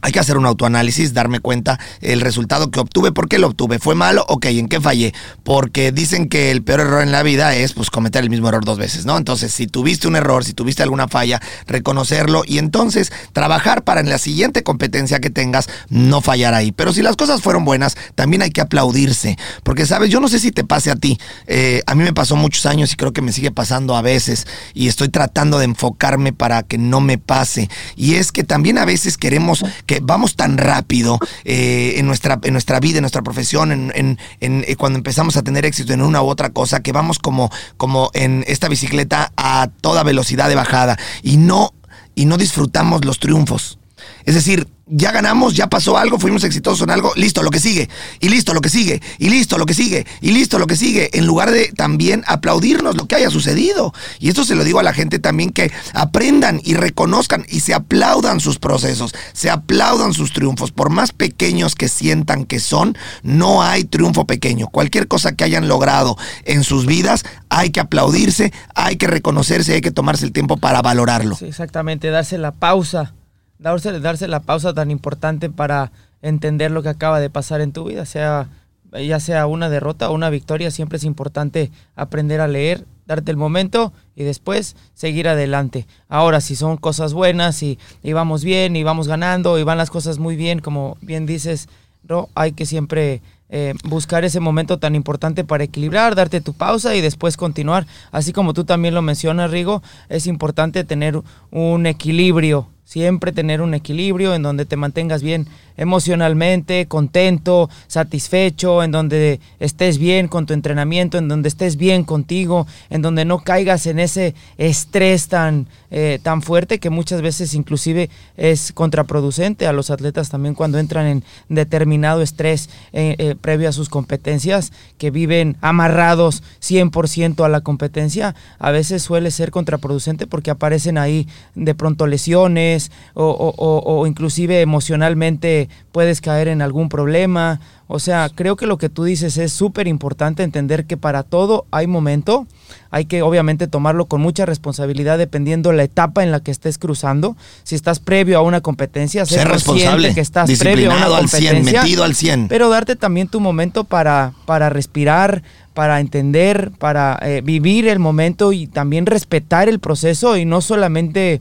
hay 0.02 0.12
que 0.12 0.18
hacer 0.18 0.36
un 0.36 0.46
autoanálisis, 0.46 1.14
darme 1.14 1.40
cuenta 1.40 1.78
el 2.00 2.20
resultado 2.20 2.70
que 2.70 2.80
obtuve, 2.80 3.12
por 3.12 3.28
qué 3.28 3.38
lo 3.38 3.48
obtuve, 3.48 3.78
fue 3.78 3.94
malo, 3.94 4.24
ok, 4.28 4.46
¿en 4.46 4.68
qué 4.68 4.80
fallé? 4.80 5.14
Porque 5.44 5.92
dicen 5.92 6.28
que 6.28 6.50
el 6.50 6.62
peor 6.62 6.80
error 6.80 7.02
en 7.02 7.12
la 7.12 7.22
vida 7.22 7.54
es 7.54 7.72
pues 7.72 7.90
cometer 7.90 8.22
el 8.22 8.30
mismo 8.30 8.48
error 8.48 8.64
dos 8.64 8.78
veces, 8.78 9.06
¿no? 9.06 9.16
Entonces, 9.16 9.52
si 9.52 9.66
tuviste 9.66 10.08
un 10.08 10.16
error, 10.16 10.44
si 10.44 10.52
tuviste 10.52 10.82
alguna 10.82 11.08
falla, 11.08 11.40
reconocerlo 11.66 12.42
y 12.46 12.58
entonces 12.58 13.12
trabajar 13.32 13.84
para 13.84 14.00
en 14.00 14.08
la 14.08 14.18
siguiente 14.18 14.62
competencia 14.62 15.20
que 15.20 15.30
tengas 15.30 15.68
no 15.88 16.20
fallar 16.20 16.54
ahí. 16.54 16.72
Pero 16.72 16.92
si 16.92 17.02
las 17.02 17.16
cosas 17.16 17.42
fueron 17.42 17.64
buenas, 17.64 17.96
también 18.14 18.42
hay 18.42 18.50
que 18.50 18.60
aplaudirse, 18.60 19.36
porque 19.62 19.86
sabes, 19.86 20.10
yo 20.10 20.20
no 20.20 20.28
sé 20.28 20.38
si 20.38 20.52
te 20.52 20.64
pase 20.64 20.90
a 20.90 20.96
ti, 20.96 21.18
eh, 21.46 21.82
a 21.86 21.94
mí 21.94 22.04
me 22.04 22.12
pasó 22.12 22.36
muchos 22.36 22.66
años 22.66 22.92
y 22.92 22.96
creo 22.96 23.12
que 23.12 23.22
me 23.22 23.32
sigue 23.32 23.50
pasando 23.50 23.96
a 23.96 24.02
veces 24.02 24.46
y 24.74 24.88
estoy 24.88 25.08
tratando 25.08 25.58
de 25.58 25.64
enfocarme 25.66 26.32
para 26.32 26.62
que 26.62 26.78
no 26.78 27.00
me 27.00 27.18
pase. 27.18 27.68
Y 27.96 28.14
es 28.14 28.32
que 28.32 28.44
también 28.44 28.78
a 28.78 28.84
veces 28.84 29.16
queremos 29.18 29.64
que 29.90 29.98
vamos 30.00 30.36
tan 30.36 30.56
rápido 30.56 31.18
eh, 31.44 31.94
en, 31.96 32.06
nuestra, 32.06 32.38
en 32.44 32.52
nuestra 32.52 32.78
vida, 32.78 32.98
en 32.98 33.02
nuestra 33.02 33.22
profesión, 33.22 33.72
en, 33.72 33.90
en- 33.96 34.64
eh, 34.68 34.76
cuando 34.76 34.98
empezamos 34.98 35.36
a 35.36 35.42
tener 35.42 35.64
éxito 35.66 35.92
en 35.92 36.00
una 36.00 36.22
u 36.22 36.28
otra 36.28 36.50
cosa, 36.50 36.78
que 36.80 36.92
vamos 36.92 37.18
como, 37.18 37.50
como 37.76 38.12
en 38.14 38.44
esta 38.46 38.68
bicicleta 38.68 39.32
a 39.36 39.68
toda 39.80 40.04
velocidad 40.04 40.48
de 40.48 40.54
bajada 40.54 40.96
y 41.24 41.38
no, 41.38 41.74
y 42.14 42.26
no 42.26 42.36
disfrutamos 42.36 43.04
los 43.04 43.18
triunfos. 43.18 43.79
Es 44.24 44.34
decir, 44.34 44.66
ya 44.90 45.12
ganamos, 45.12 45.54
ya 45.54 45.68
pasó 45.68 45.96
algo, 45.96 46.18
fuimos 46.18 46.42
exitosos 46.44 46.82
en 46.82 46.90
algo, 46.90 47.12
listo, 47.14 47.42
lo 47.42 47.50
que 47.50 47.60
sigue, 47.60 47.88
y 48.18 48.28
listo, 48.28 48.52
lo 48.52 48.60
que 48.60 48.68
sigue, 48.68 49.00
y 49.18 49.30
listo, 49.30 49.56
lo 49.56 49.66
que 49.66 49.74
sigue, 49.74 50.06
y 50.20 50.32
listo, 50.32 50.58
lo 50.58 50.66
que 50.66 50.76
sigue, 50.76 51.10
en 51.16 51.26
lugar 51.26 51.50
de 51.50 51.68
también 51.68 52.24
aplaudirnos 52.26 52.96
lo 52.96 53.06
que 53.06 53.14
haya 53.14 53.30
sucedido. 53.30 53.94
Y 54.18 54.28
esto 54.28 54.44
se 54.44 54.56
lo 54.56 54.64
digo 54.64 54.80
a 54.80 54.82
la 54.82 54.92
gente 54.92 55.18
también 55.18 55.50
que 55.50 55.70
aprendan 55.94 56.60
y 56.64 56.74
reconozcan 56.74 57.46
y 57.48 57.60
se 57.60 57.72
aplaudan 57.72 58.40
sus 58.40 58.58
procesos, 58.58 59.14
se 59.32 59.48
aplaudan 59.48 60.12
sus 60.12 60.32
triunfos, 60.32 60.72
por 60.72 60.90
más 60.90 61.12
pequeños 61.12 61.76
que 61.76 61.88
sientan 61.88 62.44
que 62.44 62.58
son, 62.58 62.98
no 63.22 63.62
hay 63.62 63.84
triunfo 63.84 64.26
pequeño. 64.26 64.66
Cualquier 64.66 65.06
cosa 65.06 65.32
que 65.36 65.44
hayan 65.44 65.68
logrado 65.68 66.16
en 66.44 66.64
sus 66.64 66.86
vidas, 66.86 67.24
hay 67.48 67.70
que 67.70 67.80
aplaudirse, 67.80 68.52
hay 68.74 68.96
que 68.96 69.06
reconocerse, 69.06 69.74
hay 69.74 69.80
que 69.80 69.92
tomarse 69.92 70.24
el 70.24 70.32
tiempo 70.32 70.56
para 70.56 70.82
valorarlo. 70.82 71.36
Sí, 71.36 71.46
exactamente, 71.46 72.10
darse 72.10 72.38
la 72.38 72.52
pausa, 72.52 73.14
darse, 73.60 74.00
darse 74.00 74.26
la 74.26 74.40
pausa 74.40 74.74
tan 74.74 74.90
importante 74.90 75.50
para 75.50 75.92
entender 76.22 76.70
lo 76.70 76.82
que 76.82 76.88
acaba 76.88 77.20
de 77.20 77.30
pasar 77.30 77.60
en 77.60 77.72
tu 77.72 77.84
vida, 77.84 78.04
sea 78.04 78.48
ya 78.92 79.20
sea 79.20 79.46
una 79.46 79.68
derrota 79.68 80.10
o 80.10 80.14
una 80.14 80.30
victoria, 80.30 80.70
siempre 80.70 80.96
es 80.96 81.04
importante 81.04 81.70
aprender 81.94 82.40
a 82.40 82.48
leer, 82.48 82.84
darte 83.06 83.30
el 83.30 83.36
momento 83.36 83.92
y 84.16 84.24
después 84.24 84.76
seguir 84.94 85.28
adelante. 85.28 85.86
Ahora, 86.08 86.40
si 86.40 86.56
son 86.56 86.76
cosas 86.76 87.12
buenas 87.12 87.62
y, 87.62 87.78
vamos 88.12 88.44
bien 88.44 88.76
y 88.76 88.82
vamos 88.82 89.08
ganando 89.08 89.58
y 89.58 89.62
van 89.62 89.78
las 89.78 89.90
cosas 89.90 90.18
muy 90.18 90.36
bien, 90.36 90.60
como 90.60 90.96
bien 91.00 91.26
dices, 91.26 91.68
Ro, 92.02 92.28
hay 92.34 92.52
que 92.52 92.66
siempre 92.66 93.22
eh, 93.48 93.74
buscar 93.84 94.24
ese 94.24 94.40
momento 94.40 94.78
tan 94.78 94.94
importante 94.94 95.44
para 95.44 95.64
equilibrar, 95.64 96.14
darte 96.14 96.40
tu 96.40 96.54
pausa 96.54 96.94
y 96.94 97.00
después 97.00 97.36
continuar. 97.36 97.86
Así 98.10 98.32
como 98.32 98.54
tú 98.54 98.64
también 98.64 98.94
lo 98.94 99.02
mencionas, 99.02 99.50
Rigo, 99.50 99.82
es 100.08 100.26
importante 100.26 100.82
tener 100.84 101.20
un 101.50 101.86
equilibrio 101.86 102.68
Siempre 102.90 103.30
tener 103.30 103.60
un 103.60 103.72
equilibrio 103.74 104.34
en 104.34 104.42
donde 104.42 104.64
te 104.64 104.74
mantengas 104.74 105.22
bien 105.22 105.46
emocionalmente, 105.76 106.86
contento, 106.86 107.70
satisfecho, 107.86 108.82
en 108.82 108.90
donde 108.90 109.38
estés 109.60 109.96
bien 109.98 110.26
con 110.26 110.44
tu 110.44 110.54
entrenamiento, 110.54 111.16
en 111.16 111.28
donde 111.28 111.48
estés 111.48 111.76
bien 111.76 112.02
contigo, 112.02 112.66
en 112.90 113.00
donde 113.00 113.24
no 113.24 113.38
caigas 113.38 113.86
en 113.86 114.00
ese 114.00 114.34
estrés 114.58 115.28
tan, 115.28 115.68
eh, 115.92 116.18
tan 116.20 116.42
fuerte 116.42 116.80
que 116.80 116.90
muchas 116.90 117.22
veces 117.22 117.54
inclusive 117.54 118.10
es 118.36 118.72
contraproducente 118.72 119.68
a 119.68 119.72
los 119.72 119.90
atletas 119.90 120.28
también 120.28 120.56
cuando 120.56 120.78
entran 120.78 121.06
en 121.06 121.24
determinado 121.48 122.22
estrés 122.22 122.70
eh, 122.92 123.14
eh, 123.18 123.36
previo 123.40 123.68
a 123.68 123.72
sus 123.72 123.88
competencias, 123.88 124.72
que 124.98 125.12
viven 125.12 125.56
amarrados 125.60 126.42
100% 126.60 127.44
a 127.44 127.48
la 127.48 127.60
competencia, 127.60 128.34
a 128.58 128.72
veces 128.72 129.02
suele 129.02 129.30
ser 129.30 129.52
contraproducente 129.52 130.26
porque 130.26 130.50
aparecen 130.50 130.98
ahí 130.98 131.28
de 131.54 131.74
pronto 131.74 132.08
lesiones, 132.08 132.79
o, 133.14 134.04
inclusive 134.06 134.60
emocionalmente 134.60 135.68
puedes 135.92 136.20
caer 136.20 136.48
en 136.48 136.62
algún 136.62 136.88
problema. 136.88 137.60
O 137.92 137.98
sea, 137.98 138.30
creo 138.32 138.54
que 138.54 138.66
lo 138.66 138.78
que 138.78 138.88
tú 138.88 139.02
dices 139.02 139.36
es 139.36 139.52
súper 139.52 139.88
importante 139.88 140.44
entender 140.44 140.86
que 140.86 140.96
para 140.96 141.24
todo 141.24 141.66
hay 141.72 141.88
momento. 141.88 142.46
Hay 142.92 143.04
que 143.04 143.22
obviamente 143.22 143.66
tomarlo 143.66 144.06
con 144.06 144.20
mucha 144.20 144.46
responsabilidad 144.46 145.18
dependiendo 145.18 145.72
la 145.72 145.82
etapa 145.82 146.22
en 146.22 146.30
la 146.30 146.38
que 146.38 146.52
estés 146.52 146.78
cruzando. 146.78 147.36
Si 147.64 147.74
estás 147.74 147.98
previo 147.98 148.38
a 148.38 148.42
una 148.42 148.60
competencia, 148.60 149.26
ser, 149.26 149.48
responsable, 149.48 150.14
que 150.14 150.20
estás 150.20 150.56
previo 150.58 150.92
a 150.92 150.96
una 150.96 151.06
competencia, 151.06 151.50
al 151.50 151.64
100, 151.64 151.80
metido 151.82 152.04
al 152.04 152.14
100. 152.14 152.48
Pero 152.48 152.68
darte 152.68 152.94
también 152.94 153.26
tu 153.26 153.40
momento 153.40 153.82
para, 153.82 154.34
para 154.46 154.70
respirar, 154.70 155.42
para 155.74 156.00
entender, 156.00 156.72
para 156.78 157.18
eh, 157.22 157.42
vivir 157.42 157.88
el 157.88 157.98
momento 157.98 158.52
y 158.52 158.66
también 158.66 159.06
respetar 159.06 159.68
el 159.68 159.78
proceso 159.78 160.36
y 160.36 160.44
no 160.44 160.60
solamente 160.60 161.40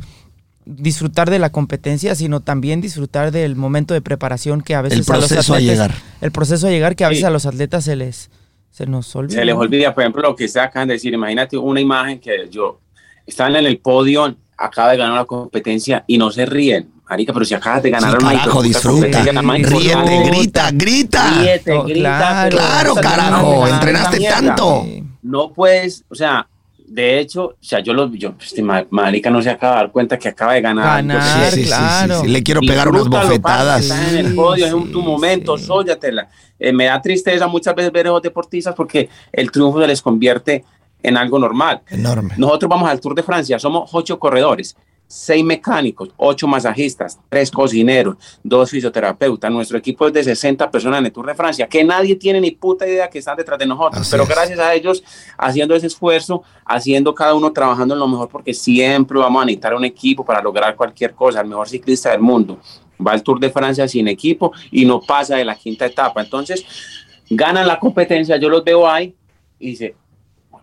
disfrutar 0.69 1.31
de 1.31 1.39
la 1.39 1.51
competencia, 1.51 2.13
sino 2.13 2.41
también 2.41 2.79
disfrutar 2.79 3.31
del 3.31 3.55
momento 3.55 3.95
de 3.95 4.01
preparación 4.01 4.61
que 4.61 4.75
a 4.75 4.81
veces 4.81 4.99
el 4.99 5.05
proceso 5.05 5.55
a, 5.55 5.59
llegar. 5.59 5.93
el 6.21 6.31
proceso 6.31 6.67
a 6.67 6.69
llegar 6.69 6.95
que 6.95 7.05
a 7.05 7.09
veces 7.09 7.23
a 7.23 7.31
los 7.31 7.47
atletas 7.47 7.85
se 7.85 7.95
les 7.95 8.29
se 8.69 8.85
nos 8.85 9.13
olvida. 9.15 9.39
Se 9.39 9.45
les 9.45 9.55
olvida, 9.55 9.93
por 9.95 10.03
ejemplo, 10.03 10.21
lo 10.21 10.35
que 10.35 10.47
se 10.47 10.59
acaban 10.59 10.87
de 10.87 10.93
decir, 10.93 11.11
imagínate 11.13 11.57
una 11.57 11.81
imagen 11.81 12.19
que 12.19 12.47
yo 12.51 12.79
están 13.25 13.55
en 13.55 13.65
el 13.65 13.79
podio, 13.79 14.35
acaba 14.55 14.91
de 14.91 14.97
ganar 14.97 15.15
la 15.15 15.25
competencia 15.25 16.03
y 16.05 16.17
no 16.17 16.29
se 16.29 16.45
ríen. 16.45 16.91
Marica, 17.09 17.33
pero 17.33 17.43
si 17.43 17.55
acabas 17.55 17.81
de 17.81 17.89
ganar 17.89 18.11
sí, 18.11 18.17
una 18.23 18.37
carajo, 18.37 18.61
disfruta, 18.61 19.23
ríete, 19.23 20.23
grita, 20.29 20.69
grita. 20.71 21.41
Ríete, 21.41 21.83
grita. 21.83 22.47
Claro, 22.51 22.95
carajo, 22.95 23.67
entrenaste 23.67 24.19
tanto. 24.19 24.85
No 25.23 25.51
puedes, 25.51 26.05
o 26.07 26.13
sea, 26.13 26.47
de 26.89 27.19
hecho, 27.19 27.45
o 27.45 27.55
sea, 27.59 27.79
yo 27.79 27.93
lo 27.93 28.11
yo, 28.13 28.33
este 28.41 28.63
marica 28.63 29.29
no 29.29 29.41
se 29.41 29.49
acaba 29.49 29.75
de 29.75 29.81
dar 29.81 29.91
cuenta 29.91 30.17
que 30.17 30.27
acaba 30.27 30.53
de 30.53 30.61
ganar. 30.61 31.05
Ganar, 31.05 31.51
sí, 31.51 31.63
claro. 31.63 32.23
le 32.25 32.43
quiero 32.43 32.61
pegar 32.61 32.89
unas 32.89 33.07
bofetadas. 33.07 33.83
Estás 33.83 34.13
en 34.13 34.25
el 34.25 34.35
podio, 34.35 34.65
es 34.65 34.73
un, 34.73 34.91
tu 34.91 35.01
momento, 35.01 35.57
sóyatela. 35.57 36.27
Eh, 36.59 36.73
me 36.73 36.85
da 36.85 37.01
tristeza 37.01 37.47
muchas 37.47 37.75
veces 37.75 37.91
ver 37.91 38.07
a 38.07 38.11
los 38.11 38.21
deportistas 38.21 38.73
porque 38.75 39.09
el 39.31 39.51
triunfo 39.51 39.79
se 39.79 39.87
les 39.87 40.01
convierte 40.01 40.65
en 41.01 41.15
algo 41.15 41.39
normal. 41.39 41.81
Enorme. 41.89 42.33
Nosotros 42.37 42.69
vamos 42.69 42.89
al 42.89 42.99
Tour 42.99 43.15
de 43.15 43.23
Francia, 43.23 43.59
somos 43.59 43.89
ocho 43.93 44.19
corredores 44.19 44.75
seis 45.11 45.43
mecánicos, 45.43 46.11
ocho 46.17 46.47
masajistas, 46.47 47.19
tres 47.29 47.49
cocineros, 47.49 48.15
dos 48.43 48.69
fisioterapeutas. 48.69 49.51
Nuestro 49.51 49.79
equipo 49.79 50.05
es 50.05 50.13
de 50.13 50.23
60 50.23 50.69
personas 50.69 50.99
en 50.99 51.07
el 51.07 51.11
Tour 51.11 51.25
de 51.25 51.33
Francia, 51.33 51.67
que 51.67 51.83
nadie 51.83 52.15
tiene 52.15 52.39
ni 52.39 52.51
puta 52.51 52.87
idea 52.87 53.09
que 53.09 53.17
están 53.17 53.35
detrás 53.35 53.57
de 53.57 53.65
nosotros. 53.65 54.07
pero 54.11 54.27
gracias 54.27 54.59
a 54.59 54.71
ellos, 54.71 55.03
haciendo 55.35 55.73
ese 55.73 55.87
esfuerzo, 55.87 56.43
haciendo 56.63 57.15
cada 57.15 57.33
uno 57.33 57.51
trabajando 57.51 57.95
en 57.95 57.99
lo 57.99 58.07
mejor, 58.07 58.29
porque 58.29 58.53
siempre 58.53 59.17
vamos 59.17 59.41
a 59.41 59.45
necesitar 59.45 59.73
un 59.73 59.83
equipo 59.83 60.23
para 60.23 60.43
lograr 60.43 60.75
cualquier 60.75 61.15
cosa. 61.15 61.41
El 61.41 61.47
mejor 61.47 61.67
ciclista 61.67 62.11
del 62.11 62.21
mundo 62.21 62.59
va 63.05 63.13
al 63.13 63.23
Tour 63.23 63.39
de 63.39 63.49
Francia 63.49 63.87
sin 63.87 64.07
equipo 64.07 64.51
y 64.69 64.85
no 64.85 65.01
pasa 65.01 65.37
de 65.37 65.43
la 65.43 65.55
quinta 65.55 65.87
etapa. 65.87 66.21
Entonces, 66.21 66.63
ganan 67.31 67.65
la 67.65 67.79
competencia, 67.79 68.37
yo 68.37 68.47
los 68.47 68.63
veo 68.63 68.87
ahí 68.87 69.15
y 69.57 69.71
dice, 69.71 69.95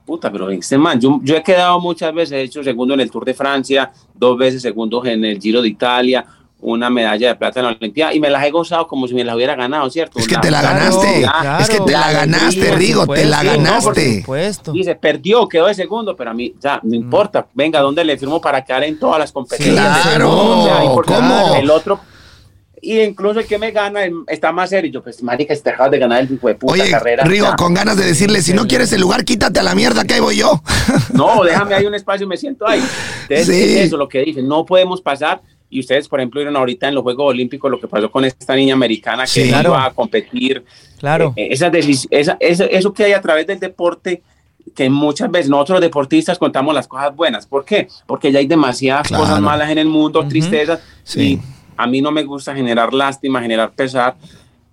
puta, 0.07 0.31
pero 0.31 0.49
este 0.51 0.79
man, 0.79 1.01
yo, 1.01 1.19
yo 1.23 1.37
he 1.37 1.43
quedado 1.43 1.81
muchas 1.81 2.15
veces, 2.15 2.33
he 2.33 2.43
hecho 2.43 2.63
segundo 2.63 2.95
en 2.95 3.01
el 3.01 3.11
Tour 3.11 3.25
de 3.25 3.35
Francia, 3.35 3.93
dos 4.19 4.39
veces 4.39 4.63
segundo 4.63 5.05
en 5.05 5.25
el 5.25 5.41
Giro 5.41 5.63
de 5.63 5.69
Italia, 5.69 6.25
una 6.61 6.89
medalla 6.89 7.29
de 7.29 7.35
plata 7.37 7.61
en 7.61 7.67
la 7.67 7.73
Olimpiada 7.73 8.15
y 8.15 8.21
me 8.21 8.31
las 8.31 8.45
he 8.45 8.51
gozado 8.51 8.89
como 8.89 9.07
si 9.07 9.15
me 9.15 9.25
las 9.25 9.37
hubiera 9.37 9.55
ganado, 9.55 9.89
¿cierto? 9.91 10.19
Es 10.19 10.27
que 10.27 10.37
te 10.39 10.51
la 10.51 10.63
ganaste, 10.63 11.23
es 11.61 11.71
que 11.71 11.81
te 11.81 11.93
la 11.93 12.13
ganaste, 12.13 12.75
Rigo, 12.75 13.07
te 13.07 13.25
la 13.25 13.43
ganaste. 13.43 14.25
Dice, 14.73 14.95
perdió, 14.95 15.49
quedó 15.49 15.67
de 15.67 15.75
segundo, 15.75 16.17
pero 16.17 16.31
a 16.31 16.35
mí, 16.35 16.55
ya, 16.61 16.81
no 16.83 16.91
mm. 16.91 16.95
importa, 16.95 17.47
venga, 17.55 17.81
¿dónde 17.81 18.05
le 18.05 18.17
firmo 18.17 18.41
para 18.41 18.65
quedar 18.65 18.85
en 18.85 18.99
todas 18.99 19.19
las 19.19 19.33
competencias? 19.33 20.03
claro, 20.03 21.03
¿cómo? 21.07 21.55
El 21.57 21.71
otro 21.71 22.01
y 22.87 23.01
incluso 23.01 23.41
el 23.41 23.47
que 23.47 23.59
me 23.59 23.73
gana 23.73 24.03
está 24.29 24.53
más 24.53 24.71
serio. 24.71 24.93
Yo, 24.93 25.03
pues, 25.03 25.21
marica, 25.21 25.55
te 25.57 25.71
acabas 25.71 25.91
de 25.91 25.99
ganar 25.99 26.21
el 26.21 26.29
tipo 26.29 26.47
de 26.47 26.55
puta 26.55 26.75
Oye, 26.75 26.89
carrera. 26.89 27.25
Rigo, 27.25 27.49
con 27.59 27.75
ganas 27.75 27.97
de 27.97 28.05
decirle, 28.05 28.41
si 28.43 28.53
no 28.53 28.69
quieres 28.69 28.93
el 28.93 29.01
lugar, 29.01 29.25
quítate 29.25 29.59
a 29.59 29.65
la 29.65 29.75
mierda, 29.75 30.05
que 30.05 30.15
ahí 30.15 30.21
voy 30.21 30.37
yo. 30.37 30.63
No, 31.13 31.43
déjame 31.43 31.75
ahí 31.75 31.87
un 31.87 31.95
espacio, 31.95 32.29
me 32.29 32.37
siento 32.37 32.67
ahí. 32.67 32.83
Entonces, 33.29 33.57
sí. 33.57 33.79
eso 33.79 33.97
lo 33.97 34.09
que 34.09 34.21
dicen, 34.21 34.47
no 34.47 34.65
podemos 34.65 35.01
pasar. 35.01 35.41
Y 35.69 35.81
ustedes, 35.81 36.07
por 36.07 36.21
ejemplo, 36.21 36.39
vieron 36.39 36.57
ahorita 36.57 36.87
en 36.87 36.95
los 36.95 37.03
Juegos 37.03 37.31
Olímpicos 37.31 37.69
lo 37.71 37.81
que 37.81 37.89
pasó 37.89 38.09
con 38.09 38.25
esta 38.25 38.55
niña 38.55 38.75
americana 38.75 39.25
que 39.25 39.31
sí, 39.31 39.49
iba 39.49 39.85
a 39.85 39.93
competir. 39.93 40.65
Claro. 41.01 41.33
Eh, 41.35 41.49
esa, 41.51 41.73
esa, 42.11 42.37
eso 42.41 42.93
que 42.93 43.05
hay 43.05 43.13
a 43.15 43.21
través 43.21 43.49
del 43.49 43.59
deporte 43.59 44.23
que 44.75 44.91
muchas 44.91 45.31
veces 45.31 45.49
nosotros 45.49 45.81
deportistas 45.81 46.39
contamos 46.39 46.75
las 46.75 46.87
cosas 46.87 47.15
buenas. 47.17 47.47
¿Por 47.47 47.65
qué? 47.65 47.89
Porque 48.07 48.31
ya 48.31 48.39
hay 48.39 48.47
demasiadas 48.47 49.09
claro. 49.09 49.25
cosas 49.25 49.41
malas 49.41 49.71
en 49.71 49.79
el 49.79 49.89
mundo, 49.89 50.21
uh 50.21 50.25
-huh. 50.25 50.29
tristezas. 50.29 50.81
Sí. 51.03 51.21
Y 51.21 51.56
a 51.77 51.87
mí 51.87 52.01
no 52.01 52.11
me 52.11 52.23
gusta 52.25 52.55
generar 52.55 52.93
lástima, 52.95 53.41
generar 53.41 53.71
pesar, 53.73 54.17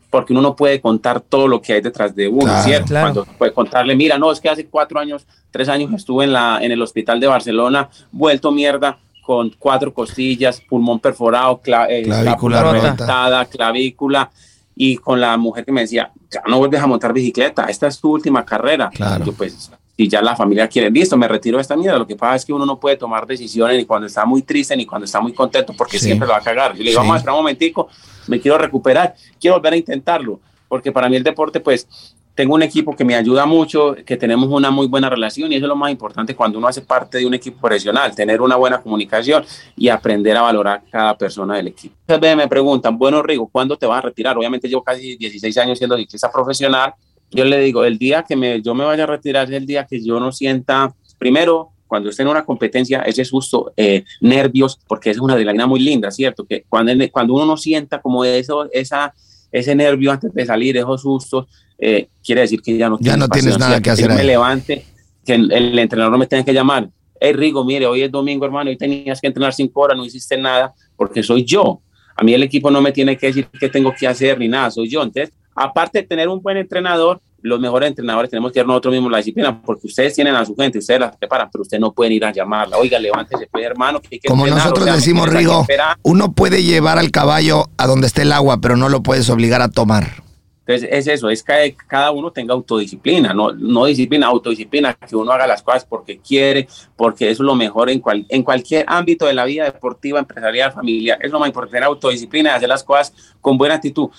porque 0.10 0.32
uno 0.34 0.42
no 0.42 0.56
puede 0.56 0.80
contar 0.80 1.22
todo 1.22 1.48
lo 1.48 1.62
que 1.62 1.74
hay 1.74 1.82
detrás 1.82 2.16
de 2.16 2.28
uno, 2.28 2.42
Claro, 2.46 2.64
¿cierto? 2.64 2.86
claro. 2.88 3.14
Cuando 3.14 3.38
puede 3.38 3.54
contarle, 3.54 3.96
mira, 3.96 4.18
no, 4.18 4.32
es 4.32 4.40
que 4.40 4.50
hace 4.50 4.68
cuatro 4.68 5.00
años, 5.00 5.26
tres 5.52 5.68
años 5.70 5.92
estuve 5.94 6.26
en, 6.26 6.34
la, 6.34 6.60
en 6.62 6.72
el 6.72 6.82
hospital 6.82 7.20
de 7.20 7.28
Barcelona, 7.28 7.90
vuelto 8.12 8.52
mierda, 8.52 9.00
con 9.26 9.52
cuatro 9.58 9.94
costillas, 9.94 10.62
pulmón 10.62 11.00
perforado, 11.00 11.60
cla- 11.64 11.88
eh, 11.90 12.04
Clavícula 12.04 12.62
reventada, 12.72 13.46
clavícula, 13.46 14.30
y 14.76 14.98
con 14.98 15.20
la 15.22 15.38
mujer 15.38 15.64
que 15.66 15.72
me 15.72 15.82
decía, 15.82 16.12
ya 16.30 16.42
no 16.48 16.58
vuelves 16.60 16.82
a 16.82 16.88
montar 16.88 17.14
bicicleta, 17.14 17.66
esta 17.66 17.88
es 17.88 18.00
tu 18.00 18.12
última 18.12 18.44
carrera. 18.46 18.90
Claro. 18.94 19.24
Yo 19.26 19.32
pues, 19.34 19.72
si 19.96 20.08
ya 20.08 20.22
la 20.22 20.36
familia 20.36 20.68
quiere, 20.68 20.90
listo, 20.90 21.16
me 21.18 21.28
retiro 21.28 21.58
de 21.58 21.62
esta 21.62 21.76
mierda. 21.76 22.00
Lo 22.00 22.08
que 22.08 22.16
pasa 22.16 22.36
es 22.36 22.46
que 22.46 22.54
uno 22.54 22.66
no 22.66 22.80
puede 22.80 22.98
tomar 22.98 23.28
decisiones 23.28 23.78
ni 23.78 23.86
cuando 23.86 24.08
está 24.08 24.26
muy 24.26 24.42
triste 24.42 24.76
ni 24.76 24.86
cuando 24.86 25.06
está 25.06 25.20
muy 25.22 25.34
contento 25.34 25.74
porque 25.78 26.00
Sí. 26.00 26.06
siempre 26.06 26.28
lo 26.28 26.34
va 26.34 26.40
a 26.40 26.44
cagar. 26.44 26.72
Yo 26.74 26.80
le 26.84 26.90
digo, 26.90 26.94
Sí. 26.94 26.98
vamos 26.98 27.14
a 27.14 27.18
esperar 27.18 27.34
un 27.36 27.40
momentico, 27.44 27.90
me 28.28 28.40
quiero 28.40 28.58
recuperar, 28.58 29.14
quiero 29.40 29.58
volver 29.58 29.74
a 29.74 29.78
intentarlo, 29.78 30.40
porque 30.68 30.92
para 30.92 31.10
mí 31.10 31.16
el 31.16 31.24
deporte, 31.24 31.60
pues, 31.60 31.88
tengo 32.36 32.56
un 32.56 32.64
equipo 32.64 32.96
que 32.96 33.06
me 33.06 33.14
ayuda 33.14 33.46
mucho, 33.46 33.96
que 34.04 34.18
tenemos 34.18 34.50
una 34.50 34.72
muy 34.72 34.88
buena 34.88 35.08
relación 35.08 35.52
y 35.52 35.56
eso 35.58 35.66
es 35.66 35.70
lo 35.70 35.76
más 35.76 35.92
importante 35.92 36.36
cuando 36.36 36.58
uno 36.58 36.68
hace 36.68 36.82
parte 36.82 37.20
de 37.20 37.28
un 37.28 37.36
equipo 37.36 37.60
profesional, 37.62 38.16
tener 38.16 38.42
una 38.42 38.56
buena 38.56 38.82
comunicación 38.82 39.46
y 39.78 39.90
aprender 39.90 40.36
a 40.36 40.42
valorar 40.42 40.82
cada 40.90 41.16
persona 41.16 41.58
del 41.58 41.68
equipo. 41.68 41.96
Muchas 42.08 42.20
veces 42.20 42.38
me 42.38 42.48
preguntan, 42.48 42.98
bueno, 42.98 43.22
Rigo, 43.22 43.48
¿cuándo 43.52 43.78
te 43.78 43.86
vas 43.86 44.00
a 44.00 44.02
retirar? 44.08 44.36
Obviamente 44.36 44.68
llevo 44.68 44.82
casi 44.84 45.16
16 45.16 45.56
años 45.60 45.78
siendo 45.78 45.96
ciclista 45.96 46.32
profesional. 46.32 46.96
Yo 47.34 47.46
le 47.46 47.60
digo, 47.60 47.84
el 47.84 47.98
día 47.98 48.24
que 48.28 48.36
me, 48.36 48.62
yo 48.62 48.74
me 48.76 48.84
vaya 48.84 49.04
a 49.04 49.08
retirar 49.08 49.52
es 49.52 49.58
el 49.58 49.66
día 49.66 49.86
que 49.86 50.04
yo 50.04 50.20
no 50.20 50.32
sienta, 50.32 50.94
primero, 51.18 51.70
cuando 51.88 52.10
esté 52.10 52.24
en 52.24 52.30
una 52.30 52.44
competencia, 52.44 53.02
ese 53.02 53.24
susto, 53.24 53.72
eh, 53.78 54.04
nervios, 54.20 54.80
porque 54.88 55.12
es 55.12 55.20
una 55.20 55.34
adrenalina 55.34 55.68
muy 55.68 55.80
linda, 55.80 56.10
¿cierto? 56.10 56.46
Que 56.46 56.64
cuando, 56.68 56.92
cuando 57.12 57.36
uno 57.36 57.46
no 57.46 57.58
sienta 57.58 58.02
como 58.02 58.26
eso, 58.26 58.68
esa, 58.72 59.14
ese 59.52 59.76
nervio 59.76 60.12
antes 60.12 60.34
de 60.34 60.46
salir, 60.46 60.76
esos 60.78 61.02
sustos, 61.02 61.46
eh, 61.78 62.08
quiere 62.24 62.42
decir 62.42 62.62
que 62.62 62.78
ya 62.78 62.90
no, 62.90 62.98
Ya 63.00 63.18
no 63.18 63.28
tienes 63.28 63.60
nada 63.60 63.80
que 63.82 63.92
hacer 63.92 64.10
yo 64.10 64.16
me 64.16 64.24
levante, 64.24 64.86
que 65.26 65.36
el, 65.36 65.52
el 65.52 65.78
entrenador 65.78 66.18
me 66.18 66.26
tenga 66.26 66.44
que 66.44 66.54
llamar. 66.54 66.90
Hey, 67.20 67.34
Rigo, 67.34 67.64
mire, 67.64 67.86
hoy 67.86 68.02
es 68.02 68.12
domingo, 68.12 68.46
hermano, 68.46 68.70
hoy 68.70 68.78
tenías 68.78 69.22
que 69.22 69.28
entrenar 69.28 69.54
cinco 69.54 69.82
horas, 69.82 69.98
no 69.98 70.04
hiciste 70.04 70.36
nada, 70.38 70.74
porque 70.96 71.22
soy 71.22 71.46
yo. 71.46 71.82
A 72.16 72.24
mí 72.24 72.34
el 72.34 72.44
equipo 72.44 72.70
no 72.70 72.82
me 72.82 72.92
tiene 72.92 73.18
que 73.18 73.28
decir 73.28 73.48
qué 73.60 73.70
tengo 73.70 73.94
que 73.98 74.08
hacer 74.08 74.38
ni 74.40 74.48
nada, 74.48 74.72
soy 74.72 74.90
yo. 74.90 75.04
Entonces, 75.04 75.34
aparte 75.56 76.00
de 76.00 76.08
tener 76.08 76.28
un 76.28 76.42
buen 76.42 76.58
entrenador, 76.58 77.22
los 77.42 77.60
mejores 77.60 77.90
entrenadores 77.90 78.30
tenemos 78.30 78.52
que 78.52 78.60
dar 78.60 78.68
nosotros 78.68 78.94
mismos 78.94 79.12
la 79.12 79.18
disciplina, 79.18 79.62
porque 79.62 79.88
ustedes 79.88 80.14
tienen 80.16 80.34
a 80.34 80.46
su 80.46 80.56
gente, 80.56 80.80
ustedes 80.80 81.02
la 81.02 81.12
preparan, 81.12 81.50
pero 81.52 81.64
ustedes 81.64 81.82
no 81.82 81.92
pueden 81.92 82.14
ir 82.14 82.24
a 82.24 82.32
llamarla. 82.32 82.78
Oiga, 82.78 82.98
levántese, 82.98 83.48
pues, 83.52 83.66
hermano. 83.66 84.00
Que 84.00 84.08
hay 84.14 84.20
que 84.20 84.30
Como 84.30 84.46
entrenar, 84.46 84.64
nosotros 84.64 84.84
o 84.84 84.88
sea, 84.88 84.96
decimos, 84.96 85.30
Rigo, 85.30 85.66
uno 86.04 86.32
puede 86.32 86.64
llevar 86.64 86.98
al 86.98 87.12
caballo 87.12 87.66
a 87.78 87.86
donde 87.86 88.08
esté 88.08 88.22
el 88.22 88.32
agua, 88.32 88.62
pero 88.62 88.78
no 88.78 88.88
lo 88.88 89.04
puedes 89.04 89.30
obligar 89.30 89.62
a 89.62 89.70
tomar. 89.70 90.24
Entonces 90.66 90.90
es 90.94 91.08
eso, 91.08 91.30
es 91.30 91.44
que 91.44 91.76
cada 91.88 92.12
uno 92.12 92.32
tenga 92.32 92.54
autodisciplina, 92.54 93.34
no, 93.34 93.52
no 93.52 93.84
disciplina, 93.84 94.28
autodisciplina, 94.28 94.94
que 94.94 95.14
uno 95.14 95.34
haga 95.34 95.46
las 95.46 95.62
cosas 95.62 95.84
porque 95.84 96.20
quiere, 96.20 96.70
porque 96.96 97.30
eso 97.30 97.44
es 97.44 97.46
lo 97.46 97.56
mejor 97.56 97.90
en, 97.90 98.00
cual, 98.00 98.26
en 98.30 98.44
cualquier 98.44 98.86
ámbito 98.88 99.26
de 99.26 99.34
la 99.34 99.44
vida 99.44 99.66
deportiva, 99.66 100.20
empresarial, 100.20 100.72
familiar, 100.72 101.20
es 101.22 101.32
lo 101.32 101.40
más 101.40 101.50
importante, 101.50 101.76
tener 101.76 101.88
autodisciplina 101.88 102.52
y 102.52 102.54
hacer 102.54 102.70
las 102.70 102.82
cosas 102.82 103.14
con 103.42 103.58
buena 103.58 103.76
actitud. 103.76 104.10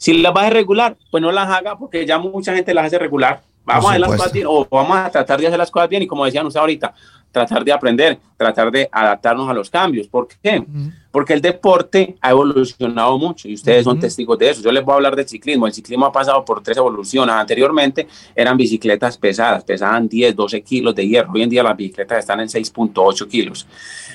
Si 0.00 0.14
las 0.14 0.32
vas 0.32 0.46
a 0.46 0.50
regular, 0.50 0.96
pues 1.10 1.20
no 1.20 1.30
las 1.30 1.46
haga 1.50 1.76
porque 1.76 2.06
ya 2.06 2.18
mucha 2.18 2.54
gente 2.54 2.72
las 2.72 2.86
hace 2.86 2.98
regular. 2.98 3.42
Vamos 3.66 3.84
a 3.84 3.88
hacer 3.90 4.00
las 4.00 4.10
cosas 4.12 4.32
bien 4.32 4.46
o 4.48 4.66
vamos 4.70 4.96
a 4.96 5.10
tratar 5.10 5.38
de 5.38 5.46
hacer 5.46 5.58
las 5.58 5.70
cosas 5.70 5.90
bien 5.90 6.02
y 6.02 6.06
como 6.06 6.24
decían 6.24 6.46
ustedes 6.46 6.62
ahorita, 6.62 6.94
tratar 7.30 7.62
de 7.62 7.70
aprender, 7.70 8.18
tratar 8.34 8.70
de 8.70 8.88
adaptarnos 8.90 9.50
a 9.50 9.52
los 9.52 9.68
cambios. 9.68 10.08
¿Por 10.08 10.26
qué? 10.26 10.64
Porque 11.10 11.34
el 11.34 11.42
deporte 11.42 12.16
ha 12.22 12.30
evolucionado 12.30 13.18
mucho 13.18 13.46
y 13.46 13.52
ustedes 13.52 13.84
son 13.84 14.00
testigos 14.00 14.38
de 14.38 14.48
eso. 14.48 14.62
Yo 14.62 14.72
les 14.72 14.82
voy 14.82 14.92
a 14.92 14.96
hablar 14.96 15.14
del 15.14 15.28
ciclismo. 15.28 15.66
El 15.66 15.74
ciclismo 15.74 16.06
ha 16.06 16.12
pasado 16.12 16.42
por 16.46 16.62
tres 16.62 16.78
evoluciones. 16.78 17.34
Anteriormente 17.34 18.08
eran 18.34 18.56
bicicletas 18.56 19.18
pesadas, 19.18 19.64
pesaban 19.64 20.08
10, 20.08 20.34
12 20.34 20.62
kilos 20.62 20.94
de 20.94 21.06
hierro. 21.06 21.32
Hoy 21.34 21.42
en 21.42 21.50
día 21.50 21.62
las 21.62 21.76
bicicletas 21.76 22.20
están 22.20 22.40
en 22.40 22.48
6.8 22.48 23.28
kilos. 23.28 23.66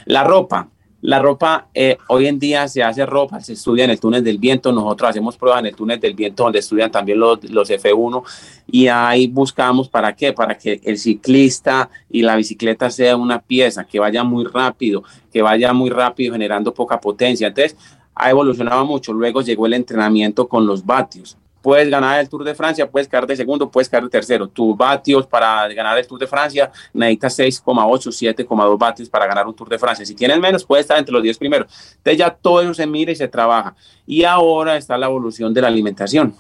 La 0.05 0.23
ropa, 0.23 0.67
la 1.02 1.20
ropa, 1.20 1.68
eh, 1.74 1.98
hoy 2.08 2.26
en 2.28 2.39
día 2.39 2.68
se 2.68 2.82
hace 2.82 3.06
ropa, 3.06 3.39
se 3.39 3.54
estudia 3.54 3.84
en 3.84 3.91
el 3.91 4.00
túnel 4.00 4.24
del 4.24 4.39
viento, 4.39 4.72
nosotros 4.72 5.12
hacemos 5.12 5.38
pruebas 5.38 5.60
en 5.60 5.68
el 5.68 5.76
túnel 5.76 6.00
del 6.00 6.16
viento 6.16 6.43
donde 6.43 6.60
estudian 6.60 6.89
también 6.89 7.20
los, 7.20 7.43
los 7.50 7.70
F1 7.70 8.24
y 8.68 8.88
ahí 8.88 9.28
buscamos 9.28 9.88
para 9.88 10.16
qué, 10.16 10.34
para 10.34 10.58
que 10.58 10.82
el 10.84 10.98
ciclista 10.98 11.89
y 12.10 12.24
la 12.24 12.36
bicicleta 12.36 12.89
sea 12.89 13.16
una 13.18 13.39
pieza, 13.39 13.86
que 13.86 14.00
vaya 14.00 14.24
muy 14.24 14.46
rápido, 14.46 15.04
que 15.32 15.41
vaya 15.41 15.74
muy 15.74 15.89
rápido 15.89 16.34
generando 16.34 16.74
poca 16.74 17.00
potencia. 17.00 17.48
Entonces, 17.48 17.78
ha 18.16 18.30
evolucionado 18.30 18.86
mucho. 18.86 19.14
Luego 19.14 19.41
llegó 19.41 19.66
el 19.66 19.74
entrenamiento 19.74 20.48
con 20.48 20.66
los 20.66 20.86
vatios 20.86 21.38
puedes 21.66 21.89
ganar 21.89 22.20
el 22.20 22.30
Tour 22.30 22.43
de 22.43 22.53
Francia, 22.53 22.88
puedes 22.88 23.07
quedar 23.07 23.26
de 23.26 23.36
segundo, 23.36 23.72
puedes 23.72 23.89
quedar 23.89 24.03
de 24.03 24.09
tercero. 24.09 24.47
Tus 24.47 24.78
vatios 24.78 25.26
para 25.26 25.68
ganar 25.70 25.97
el 25.97 26.05
Tour 26.05 26.20
de 26.20 26.28
Francia 26.28 26.72
necesitas 26.93 27.39
6,8, 27.39 28.36
7,2 28.36 28.78
vatios 28.78 29.09
para 29.09 29.26
ganar 29.26 29.47
un 29.47 29.55
Tour 29.55 29.68
de 29.68 29.80
Francia. 29.80 30.05
Si 30.05 30.13
tienes 30.13 30.39
menos, 30.39 30.63
puedes 30.63 30.84
estar 30.84 30.99
entre 30.99 31.11
los 31.11 31.24
10 31.24 31.39
primeros. 31.39 31.68
Entonces 31.97 32.20
ya 32.20 32.30
todo 32.30 32.61
eso 32.61 32.76
se 32.76 32.86
mira 32.86 33.11
y 33.11 33.16
se 33.16 33.28
trabaja. 33.28 33.76
Y 34.05 34.26
ahora 34.26 34.78
está 34.78 34.95
la 34.95 35.07
evolución 35.07 35.55
de 35.55 35.61
la 35.61 35.68
alimentación, 35.68 36.36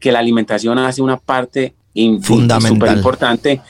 que 0.00 0.10
la 0.10 0.20
alimentación 0.20 0.78
hace 0.78 1.02
una 1.02 1.18
parte 1.18 1.74
fundamental, 2.22 2.62
súper 2.62 2.96
importante, 2.96 3.60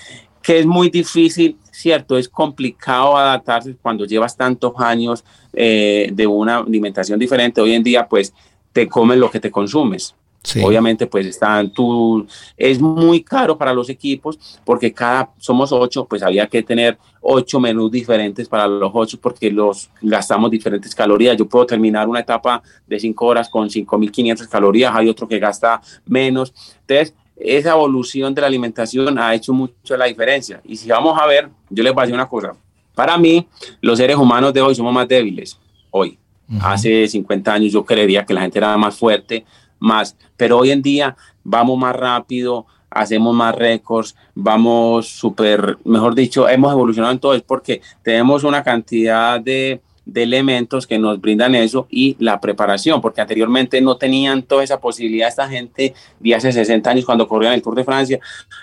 que 0.40 0.60
es 0.60 0.66
muy 0.66 0.90
difícil 0.90 1.58
cierto, 1.72 2.16
es 2.16 2.28
complicado 2.28 3.16
adaptarse 3.16 3.74
cuando 3.82 4.04
llevas 4.04 4.36
tantos 4.36 4.74
años 4.78 5.24
eh, 5.52 6.08
de 6.12 6.24
una 6.24 6.58
alimentación 6.58 7.18
diferente. 7.18 7.60
Hoy 7.60 7.72
en 7.72 7.82
día, 7.82 8.06
pues, 8.06 8.32
te 8.72 8.86
comes 8.86 9.18
lo 9.18 9.28
que 9.28 9.40
te 9.40 9.50
consumes. 9.50 10.14
Obviamente, 10.62 11.06
pues 11.06 11.26
están 11.26 11.70
tú, 11.70 12.26
es 12.56 12.80
muy 12.80 13.22
caro 13.22 13.56
para 13.56 13.72
los 13.72 13.88
equipos 13.88 14.38
porque 14.64 14.92
cada, 14.92 15.30
somos 15.38 15.70
ocho, 15.72 16.04
pues 16.04 16.22
había 16.22 16.46
que 16.48 16.62
tener 16.62 16.98
ocho 17.20 17.60
menús 17.60 17.90
diferentes 17.92 18.48
para 18.48 18.66
los 18.66 18.90
ocho 18.92 19.20
porque 19.20 19.50
los 19.50 19.88
gastamos 20.00 20.50
diferentes 20.50 20.94
calorías. 20.94 21.36
Yo 21.36 21.48
puedo 21.48 21.64
terminar 21.64 22.08
una 22.08 22.20
etapa 22.20 22.62
de 22.86 22.98
cinco 22.98 23.26
horas 23.26 23.48
con 23.48 23.68
5.500 23.68 24.48
calorías, 24.48 24.92
hay 24.94 25.08
otro 25.08 25.28
que 25.28 25.38
gasta 25.38 25.80
menos. 26.06 26.52
Entonces, 26.80 27.14
esa 27.36 27.72
evolución 27.72 28.34
de 28.34 28.40
la 28.40 28.46
alimentación 28.48 29.18
ha 29.18 29.34
hecho 29.34 29.52
mucho 29.52 29.96
la 29.96 30.06
diferencia. 30.06 30.60
Y 30.64 30.76
si 30.76 30.88
vamos 30.88 31.18
a 31.20 31.26
ver, 31.26 31.48
yo 31.70 31.82
les 31.82 31.92
voy 31.92 32.02
a 32.02 32.04
decir 32.04 32.14
una 32.14 32.28
cosa. 32.28 32.52
Para 32.94 33.16
mí, 33.16 33.46
los 33.80 33.98
seres 33.98 34.16
humanos 34.16 34.52
de 34.52 34.60
hoy 34.60 34.74
somos 34.74 34.92
más 34.92 35.08
débiles. 35.08 35.58
Hoy. 35.90 36.18
Hace 36.60 37.08
50 37.08 37.54
años 37.54 37.72
yo 37.72 37.82
creería 37.82 38.26
que 38.26 38.34
la 38.34 38.42
gente 38.42 38.58
era 38.58 38.76
más 38.76 38.94
fuerte, 38.94 39.46
más. 39.82 40.16
Pero 40.36 40.58
hoy 40.58 40.70
en 40.70 40.80
día 40.80 41.16
vamos 41.44 41.76
más 41.78 41.94
rápido, 41.94 42.66
hacemos 42.88 43.34
más 43.34 43.54
récords, 43.54 44.14
vamos 44.34 45.08
súper, 45.08 45.78
mejor 45.84 46.14
dicho, 46.14 46.48
hemos 46.48 46.72
evolucionado 46.72 47.12
en 47.12 47.18
todo, 47.18 47.34
es 47.34 47.42
porque 47.42 47.82
tenemos 48.02 48.44
una 48.44 48.62
cantidad 48.62 49.40
de, 49.40 49.80
elementos 50.14 50.86
que 50.86 50.98
nos 50.98 51.20
brindan 51.20 51.54
eso 51.54 51.86
y 51.88 52.16
la 52.18 52.40
preparación, 52.40 53.00
porque 53.00 53.20
anteriormente 53.20 53.80
no 53.80 53.96
tenían 53.96 54.42
toda 54.42 54.64
esa 54.64 54.80
posibilidad 54.80 55.28
esta 55.28 55.48
gente 55.48 55.94
de 56.18 56.34
hace 56.34 56.52
60 56.52 56.90
años 56.90 57.04
cuando 57.04 57.28
corrían 57.28 57.54
el 57.54 57.62
Tour 57.62 57.76
de 57.76 57.84
Francia 57.84 58.18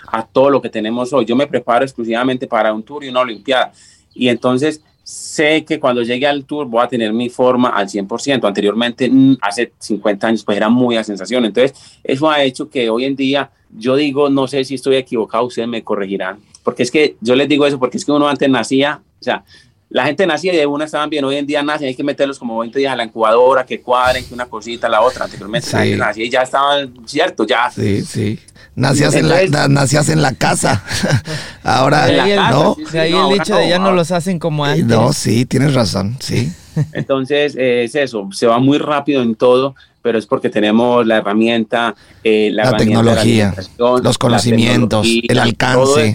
a 0.06 0.24
todo 0.24 0.50
lo 0.50 0.60
que 0.60 0.68
tenemos 0.68 1.12
hoy. 1.14 1.24
Yo 1.24 1.34
me 1.34 1.46
preparo 1.46 1.84
exclusivamente 1.84 2.46
para 2.46 2.74
un 2.74 2.82
Tour 2.82 3.04
y 3.04 3.08
una 3.08 3.20
Olimpiada. 3.20 3.72
Y 4.14 4.28
entonces 4.28 4.82
sé 5.10 5.64
que 5.64 5.80
cuando 5.80 6.02
llegue 6.02 6.26
al 6.26 6.44
tour 6.44 6.66
voy 6.66 6.84
a 6.84 6.86
tener 6.86 7.12
mi 7.12 7.28
forma 7.28 7.70
al 7.70 7.88
100%. 7.88 8.46
Anteriormente, 8.46 9.10
mm, 9.10 9.38
hace 9.40 9.72
50 9.78 10.28
años, 10.28 10.44
pues 10.44 10.56
era 10.56 10.68
muy 10.68 10.96
a 10.96 11.02
sensación. 11.02 11.44
Entonces, 11.44 11.74
eso 12.04 12.30
ha 12.30 12.42
hecho 12.42 12.70
que 12.70 12.88
hoy 12.88 13.06
en 13.06 13.16
día 13.16 13.50
yo 13.76 13.96
digo, 13.96 14.30
no 14.30 14.46
sé 14.46 14.64
si 14.64 14.76
estoy 14.76 14.96
equivocado, 14.96 15.46
ustedes 15.46 15.68
me 15.68 15.82
corregirán. 15.82 16.38
Porque 16.62 16.84
es 16.84 16.90
que 16.90 17.16
yo 17.20 17.34
les 17.34 17.48
digo 17.48 17.66
eso, 17.66 17.78
porque 17.78 17.96
es 17.96 18.04
que 18.04 18.12
uno 18.12 18.28
antes 18.28 18.48
nacía, 18.48 19.02
o 19.20 19.24
sea, 19.24 19.44
la 19.90 20.04
gente 20.06 20.24
nacía 20.24 20.54
y 20.54 20.56
de 20.56 20.66
una 20.66 20.84
estaban 20.84 21.10
bien, 21.10 21.24
hoy 21.24 21.36
en 21.36 21.46
día 21.46 21.64
nacen, 21.64 21.88
hay 21.88 21.96
que 21.96 22.04
meterlos 22.04 22.38
como 22.38 22.56
20 22.60 22.78
días 22.78 22.92
a 22.92 22.96
la 22.96 23.04
incubadora, 23.04 23.66
que 23.66 23.80
cuadren, 23.80 24.24
que 24.24 24.32
una 24.32 24.46
cosita, 24.46 24.88
la 24.88 25.00
otra. 25.00 25.24
Anteriormente 25.24 25.66
sí. 25.66 25.96
nacía 25.96 26.24
y 26.24 26.30
ya 26.30 26.42
estaban, 26.42 26.94
cierto, 27.06 27.44
ya. 27.44 27.68
Sí, 27.70 28.02
sí. 28.02 28.38
Nacías, 28.76 29.14
en, 29.16 29.28
la, 29.28 29.66
nacías 29.68 30.08
en 30.08 30.22
la 30.22 30.32
casa. 30.34 30.84
Ahora, 31.64 32.06
¿no? 32.50 32.76
de 32.92 33.00
ahí 33.00 33.12
el 33.12 33.40
hecho 33.40 33.56
de 33.56 33.68
ya 33.68 33.80
no 33.80 33.90
los 33.90 34.12
hacen 34.12 34.38
como 34.38 34.64
antes. 34.64 34.86
No, 34.86 35.12
sí, 35.12 35.44
tienes 35.44 35.74
razón, 35.74 36.16
sí. 36.20 36.52
Entonces, 36.92 37.56
eh, 37.56 37.82
es 37.82 37.96
eso, 37.96 38.28
se 38.32 38.46
va 38.46 38.60
muy 38.60 38.78
rápido 38.78 39.22
en 39.22 39.34
todo, 39.34 39.74
pero 40.02 40.18
es 40.18 40.26
porque 40.26 40.50
tenemos 40.50 41.04
la 41.04 41.16
herramienta, 41.16 41.96
eh, 42.22 42.50
la, 42.52 42.76
tecnología, 42.76 43.52
los 43.76 44.18
conocimientos, 44.18 45.04
el 45.28 45.38
alcance. 45.40 46.14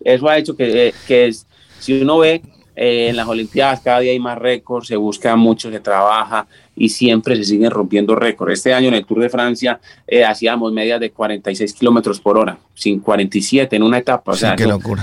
Eso. 0.00 0.28
ha 0.30 0.38
hecho 0.38 0.56
que, 0.56 0.88
eh, 0.88 0.94
que 1.06 1.28
es, 1.28 1.46
si 1.78 2.00
uno 2.00 2.18
ve 2.18 2.42
eh, 2.74 3.08
en 3.08 3.16
las 3.16 3.28
Olimpiadas 3.28 3.80
cada 3.80 4.00
día 4.00 4.12
hay 4.12 4.20
más 4.20 4.38
récords, 4.38 4.88
se 4.88 4.96
busca 4.96 5.36
mucho, 5.36 5.70
se 5.70 5.80
trabaja 5.80 6.46
y 6.74 6.88
siempre 6.88 7.36
se 7.36 7.44
siguen 7.44 7.70
rompiendo 7.70 8.14
récords. 8.14 8.54
Este 8.54 8.72
año 8.72 8.88
en 8.88 8.94
el 8.94 9.04
Tour 9.04 9.20
de 9.20 9.28
Francia 9.28 9.80
eh, 10.06 10.24
hacíamos 10.24 10.72
medias 10.72 10.98
de 11.00 11.10
46 11.10 11.74
kilómetros 11.74 12.20
por 12.20 12.38
hora, 12.38 12.58
sin 12.74 13.00
47 13.00 13.76
en 13.76 13.82
una 13.82 13.98
etapa. 13.98 14.32
O 14.32 14.36
sea, 14.36 14.56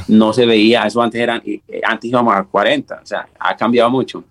no 0.07 0.33
se 0.33 0.45
veía, 0.45 0.83
eso 0.83 1.01
antes 1.01 1.21
eran, 1.21 1.41
eh, 1.45 1.61
antes 1.83 2.09
íbamos 2.09 2.35
a 2.35 2.43
40, 2.43 3.01
o 3.03 3.05
sea, 3.05 3.27
ha 3.39 3.55
cambiado 3.55 3.89
mucho. 3.89 4.23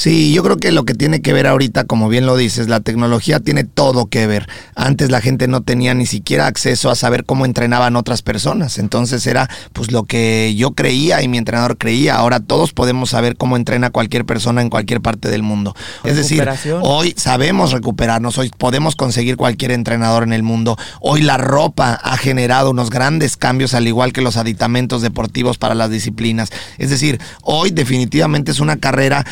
Sí, 0.00 0.32
yo 0.32 0.42
creo 0.42 0.56
que 0.56 0.72
lo 0.72 0.86
que 0.86 0.94
tiene 0.94 1.20
que 1.20 1.34
ver 1.34 1.46
ahorita, 1.46 1.84
como 1.84 2.08
bien 2.08 2.24
lo 2.24 2.34
dices, 2.34 2.70
la 2.70 2.80
tecnología 2.80 3.38
tiene 3.38 3.64
todo 3.64 4.06
que 4.06 4.26
ver. 4.26 4.48
Antes 4.74 5.10
la 5.10 5.20
gente 5.20 5.46
no 5.46 5.60
tenía 5.60 5.92
ni 5.92 6.06
siquiera 6.06 6.46
acceso 6.46 6.88
a 6.88 6.94
saber 6.94 7.26
cómo 7.26 7.44
entrenaban 7.44 7.96
otras 7.96 8.22
personas. 8.22 8.78
Entonces 8.78 9.26
era 9.26 9.50
pues 9.74 9.92
lo 9.92 10.04
que 10.04 10.54
yo 10.56 10.70
creía 10.70 11.20
y 11.20 11.28
mi 11.28 11.36
entrenador 11.36 11.76
creía. 11.76 12.16
Ahora 12.16 12.40
todos 12.40 12.72
podemos 12.72 13.10
saber 13.10 13.36
cómo 13.36 13.58
entrena 13.58 13.90
cualquier 13.90 14.24
persona 14.24 14.62
en 14.62 14.70
cualquier 14.70 15.02
parte 15.02 15.28
del 15.28 15.42
mundo. 15.42 15.76
Es 16.02 16.16
decir, 16.16 16.48
hoy 16.80 17.12
sabemos 17.18 17.72
recuperarnos, 17.72 18.38
hoy 18.38 18.50
podemos 18.56 18.96
conseguir 18.96 19.36
cualquier 19.36 19.72
entrenador 19.72 20.22
en 20.22 20.32
el 20.32 20.42
mundo. 20.42 20.78
Hoy 21.02 21.20
la 21.20 21.36
ropa 21.36 21.92
ha 21.92 22.16
generado 22.16 22.70
unos 22.70 22.88
grandes 22.88 23.36
cambios 23.36 23.74
al 23.74 23.86
igual 23.86 24.14
que 24.14 24.22
los 24.22 24.38
aditamentos 24.38 25.02
deportivos 25.02 25.58
para 25.58 25.74
las 25.74 25.90
disciplinas. 25.90 26.48
Es 26.78 26.88
decir, 26.88 27.20
hoy 27.42 27.70
definitivamente 27.70 28.50
es 28.50 28.60
una 28.60 28.78
carrera 28.78 29.26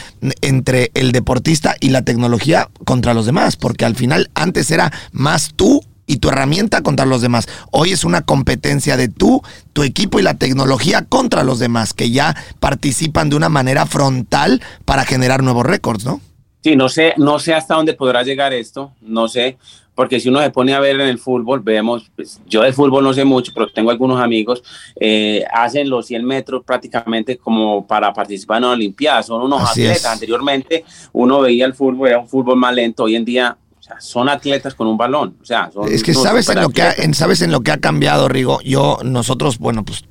entre 0.59 0.90
el 0.94 1.12
deportista 1.12 1.76
y 1.80 1.90
la 1.90 2.02
tecnología 2.02 2.68
contra 2.84 3.14
los 3.14 3.26
demás, 3.26 3.56
porque 3.56 3.84
al 3.84 3.94
final 3.94 4.30
antes 4.34 4.70
era 4.70 4.92
más 5.12 5.52
tú 5.54 5.82
y 6.06 6.16
tu 6.16 6.30
herramienta 6.30 6.82
contra 6.82 7.06
los 7.06 7.20
demás. 7.20 7.46
Hoy 7.70 7.92
es 7.92 8.02
una 8.02 8.22
competencia 8.22 8.96
de 8.96 9.09
tú, 9.09 9.42
tu 9.72 9.84
equipo 9.84 10.18
y 10.18 10.22
la 10.22 10.34
tecnología 10.34 11.04
contra 11.04 11.44
los 11.44 11.61
demás, 11.61 11.94
que 11.94 12.11
ya 12.11 12.34
participan 12.59 13.30
de 13.30 13.36
una 13.36 13.48
manera 13.48 13.86
frontal 13.86 14.61
para 14.84 15.04
generar 15.04 15.42
nuevos 15.42 15.64
récords, 15.64 16.04
¿no? 16.04 16.20
Sí, 16.64 16.74
no 16.74 16.88
sé, 16.88 17.14
no 17.18 17.38
sé 17.38 17.54
hasta 17.54 17.76
dónde 17.76 17.94
podrá 17.94 18.24
llegar 18.24 18.52
esto, 18.52 18.92
no 19.00 19.28
sé, 19.28 19.59
porque 19.99 20.20
si 20.20 20.28
uno 20.28 20.40
se 20.40 20.51
pone 20.51 20.72
a 20.74 20.78
ver 20.78 20.94
en 20.94 21.09
el 21.09 21.18
fútbol, 21.18 21.59
vemos, 21.59 22.09
pues, 22.14 22.40
yo 22.46 22.62
de 22.62 22.72
fútbol 22.72 23.03
no 23.03 23.12
sé 23.12 23.24
mucho, 23.24 23.51
pero 23.53 23.68
tengo 23.68 23.90
algunos 23.90 24.20
amigos, 24.20 24.62
eh, 24.94 25.44
hacen 25.53 25.90
los 25.90 26.07
100 26.07 26.24
metros 26.24 26.62
prácticamente 26.64 27.36
como 27.36 27.84
para 27.84 28.12
participar 28.12 28.59
en 28.59 28.62
la 28.62 28.70
Olimpiadas, 28.70 29.26
son 29.26 29.42
unos 29.42 29.68
atletas. 29.68 30.07
Anteriormente 30.07 30.84
uno 31.12 31.40
veía 31.40 31.66
el 31.66 31.74
fútbol, 31.74 32.11
era 32.11 32.20
un 32.20 32.28
fútbol 32.28 32.57
más 32.57 32.72
lento, 32.76 33.03
hoy 33.03 33.16
en 33.16 33.24
día 33.24 33.59
son 34.01 34.28
atletas 34.28 34.74
con 34.74 34.86
un 34.86 34.97
balón. 34.97 35.36
O 35.43 35.45
sea, 35.45 35.70
es 35.91 36.03
que 36.03 36.14
sabes 36.14 36.49
en 36.49 36.61
lo 36.61 36.70
que 36.70 36.82
ha, 36.82 36.95
sabes 37.14 37.43
en 37.43 37.53
lo 37.53 37.61
que 37.61 37.72
ha 37.72 37.78
cambiado, 37.78 38.28
Rigo. 38.28 38.61
Yo 38.62 38.99
nosotros, 39.03 39.59
bueno, 39.59 39.84
pues 39.84 40.05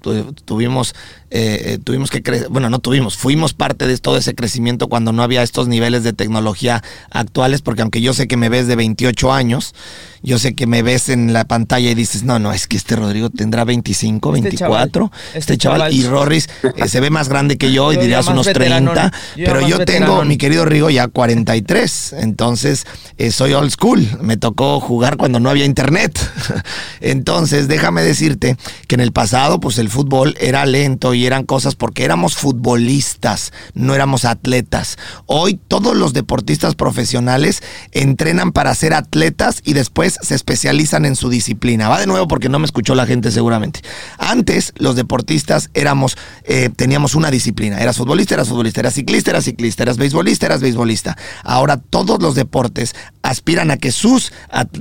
tuvimos 0.45 0.93
eh, 1.29 1.73
eh, 1.73 1.77
tuvimos 1.83 2.09
que 2.09 2.23
crecer, 2.23 2.47
bueno, 2.47 2.69
no 2.69 2.79
tuvimos, 2.79 3.17
fuimos 3.17 3.53
parte 3.53 3.85
de 3.85 3.97
todo 3.97 4.15
ese 4.15 4.33
crecimiento 4.33 4.87
cuando 4.87 5.11
no 5.11 5.23
había 5.23 5.43
estos 5.43 5.67
niveles 5.67 6.03
de 6.05 6.13
tecnología 6.13 6.81
actuales, 7.11 7.61
porque 7.61 7.81
aunque 7.81 7.99
yo 7.99 8.13
sé 8.13 8.29
que 8.29 8.37
me 8.37 8.47
ves 8.47 8.67
de 8.67 8.77
28 8.77 9.33
años, 9.33 9.75
yo 10.23 10.39
sé 10.39 10.55
que 10.55 10.67
me 10.67 10.83
ves 10.83 11.09
en 11.09 11.33
la 11.33 11.43
pantalla 11.43 11.91
y 11.91 11.95
dices, 11.95 12.23
no, 12.23 12.39
no, 12.39 12.53
es 12.53 12.65
que 12.65 12.77
este 12.77 12.95
Rodrigo 12.95 13.29
tendrá 13.29 13.65
25, 13.65 14.31
24, 14.31 15.11
este, 15.13 15.39
este 15.39 15.57
chaval, 15.57 15.93
y 15.93 16.03
Rorris 16.07 16.47
eh, 16.77 16.87
se 16.87 17.01
ve 17.01 17.09
más 17.09 17.27
grande 17.27 17.57
que 17.57 17.73
yo 17.73 17.91
y 17.91 17.97
dirías 17.97 18.27
unos 18.27 18.45
30, 18.45 19.11
pero 19.35 19.67
yo 19.67 19.83
tengo, 19.83 20.23
mi 20.23 20.37
querido 20.37 20.63
Rigo, 20.63 20.89
ya 20.89 21.09
43, 21.09 22.13
entonces 22.19 22.85
soy 23.31 23.51
school. 23.71 24.07
Me 24.21 24.37
tocó 24.37 24.79
jugar 24.79 25.17
cuando 25.17 25.39
no 25.39 25.49
había 25.49 25.65
internet. 25.65 26.19
Entonces, 27.01 27.67
déjame 27.67 28.01
decirte 28.01 28.57
que 28.87 28.95
en 28.95 29.01
el 29.01 29.11
pasado, 29.11 29.59
pues 29.59 29.77
el 29.77 29.89
fútbol 29.89 30.35
era 30.39 30.65
lento 30.65 31.13
y 31.13 31.25
eran 31.25 31.43
cosas 31.43 31.75
porque 31.75 32.05
éramos 32.05 32.35
futbolistas, 32.35 33.53
no 33.73 33.95
éramos 33.95 34.25
atletas. 34.25 34.97
Hoy 35.25 35.59
todos 35.67 35.95
los 35.95 36.13
deportistas 36.13 36.75
profesionales 36.75 37.63
entrenan 37.91 38.51
para 38.51 38.73
ser 38.75 38.93
atletas 38.93 39.61
y 39.63 39.73
después 39.73 40.17
se 40.21 40.35
especializan 40.35 41.05
en 41.05 41.15
su 41.15 41.29
disciplina. 41.29 41.89
Va 41.89 41.99
de 41.99 42.07
nuevo 42.07 42.27
porque 42.27 42.49
no 42.49 42.59
me 42.59 42.65
escuchó 42.65 42.95
la 42.95 43.05
gente 43.05 43.31
seguramente. 43.31 43.81
Antes 44.17 44.73
los 44.77 44.95
deportistas 44.95 45.69
éramos, 45.73 46.17
eh, 46.43 46.69
teníamos 46.75 47.15
una 47.15 47.31
disciplina. 47.31 47.79
Eras 47.79 47.97
futbolista, 47.97 48.35
eras 48.35 48.49
futbolista, 48.49 48.81
eras 48.81 48.93
ciclista, 48.93 49.31
eras 49.31 49.45
ciclista, 49.45 49.83
eras 49.83 49.97
beisbolista, 49.97 50.45
eras 50.45 50.61
beisbolista. 50.61 51.17
Ahora 51.43 51.77
todos 51.77 52.21
los 52.21 52.35
deportes 52.35 52.95
aspiran 53.29 53.71
a 53.71 53.77
que 53.77 53.91
sus, 53.91 54.31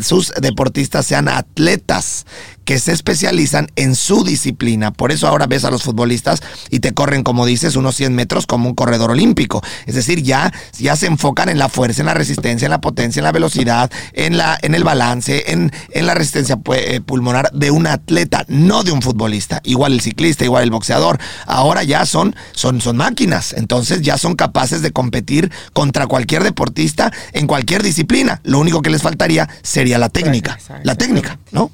sus 0.00 0.32
deportistas 0.40 1.06
sean 1.06 1.28
atletas 1.28 2.26
que 2.66 2.78
se 2.78 2.92
especializan 2.92 3.68
en 3.76 3.94
su 3.94 4.24
disciplina. 4.24 4.92
Por 4.92 5.12
eso 5.12 5.26
ahora 5.26 5.46
ves 5.46 5.64
a 5.64 5.70
los 5.70 5.84
futbolistas 5.84 6.42
y 6.68 6.80
te 6.80 6.92
corren, 6.92 7.22
como 7.22 7.46
dices, 7.46 7.76
unos 7.76 7.96
100 7.96 8.14
metros 8.14 8.46
como 8.46 8.68
un 8.68 8.74
corredor 8.74 9.12
olímpico. 9.12 9.62
Es 9.86 9.94
decir, 9.94 10.22
ya, 10.22 10.52
ya 10.78 10.96
se 10.96 11.06
enfocan 11.06 11.48
en 11.48 11.58
la 11.58 11.68
fuerza, 11.68 12.02
en 12.02 12.06
la 12.06 12.14
resistencia, 12.14 12.66
en 12.66 12.70
la 12.72 12.80
potencia, 12.80 13.20
en 13.20 13.24
la 13.24 13.32
velocidad, 13.32 13.90
en, 14.12 14.36
la, 14.36 14.58
en 14.60 14.74
el 14.74 14.82
balance, 14.82 15.52
en, 15.52 15.72
en 15.92 16.06
la 16.06 16.14
resistencia 16.14 16.58
eh, 16.74 17.00
pulmonar 17.00 17.50
de 17.52 17.70
un 17.70 17.86
atleta, 17.86 18.44
no 18.48 18.82
de 18.82 18.90
un 18.90 19.00
futbolista. 19.00 19.60
Igual 19.64 19.92
el 19.92 20.00
ciclista, 20.00 20.44
igual 20.44 20.64
el 20.64 20.70
boxeador. 20.72 21.18
Ahora 21.46 21.84
ya 21.84 22.04
son, 22.04 22.34
son, 22.50 22.80
son 22.80 22.96
máquinas. 22.96 23.52
Entonces 23.52 24.02
ya 24.02 24.18
son 24.18 24.34
capaces 24.34 24.82
de 24.82 24.90
competir 24.90 25.52
contra 25.72 26.08
cualquier 26.08 26.42
deportista 26.42 27.12
en 27.32 27.46
cualquier 27.46 27.84
disciplina. 27.84 28.40
Lo 28.42 28.58
único 28.58 28.82
que 28.82 28.90
les 28.90 29.02
faltaría 29.02 29.48
sería 29.62 29.98
la 29.98 30.08
técnica. 30.08 30.58
La 30.82 30.96
técnica, 30.96 31.38
¿no? 31.52 31.70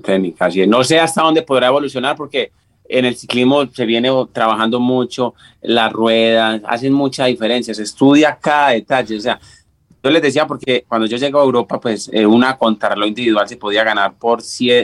Técnica. 0.00 0.46
Así 0.46 0.66
No 0.66 0.84
sé 0.84 0.98
hasta 0.98 1.22
dónde 1.22 1.42
podrá 1.42 1.68
evolucionar 1.68 2.16
porque 2.16 2.52
en 2.88 3.04
el 3.04 3.16
ciclismo 3.16 3.66
se 3.72 3.86
viene 3.86 4.10
trabajando 4.32 4.78
mucho, 4.80 5.34
las 5.62 5.92
ruedas, 5.92 6.60
hacen 6.66 6.92
mucha 6.92 7.26
diferencia, 7.26 7.74
se 7.74 7.82
estudia 7.82 8.38
cada 8.40 8.70
detalle. 8.70 9.16
O 9.16 9.20
sea, 9.20 9.40
yo 10.02 10.10
les 10.10 10.20
decía 10.20 10.46
porque 10.46 10.84
cuando 10.86 11.06
yo 11.06 11.16
llego 11.16 11.40
a 11.40 11.44
Europa, 11.44 11.80
pues 11.80 12.10
eh, 12.12 12.26
una 12.26 12.58
contrarreloj 12.58 13.08
individual 13.08 13.48
se 13.48 13.56
podía 13.56 13.84
ganar 13.84 14.14
por, 14.14 14.42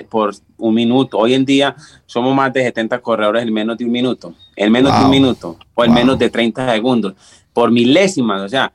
por 0.09 0.35
un 0.59 0.75
minuto. 0.75 1.19
Hoy 1.19 1.35
en 1.35 1.45
día 1.45 1.75
somos 2.07 2.35
más 2.35 2.53
de 2.53 2.63
70 2.63 3.01
corredores 3.01 3.43
en 3.43 3.53
menos 3.53 3.77
de 3.77 3.85
un 3.85 3.91
minuto, 3.91 4.35
en 4.55 4.71
menos 4.71 4.97
de 4.97 5.05
un 5.05 5.11
minuto 5.11 5.59
o 5.75 5.85
en 5.85 5.93
menos 5.93 6.19
de 6.19 6.31
30 6.31 6.73
segundos, 6.73 7.15
por 7.53 7.71
milésimas, 7.71 8.43
o 8.43 8.49
sea, 8.49 8.73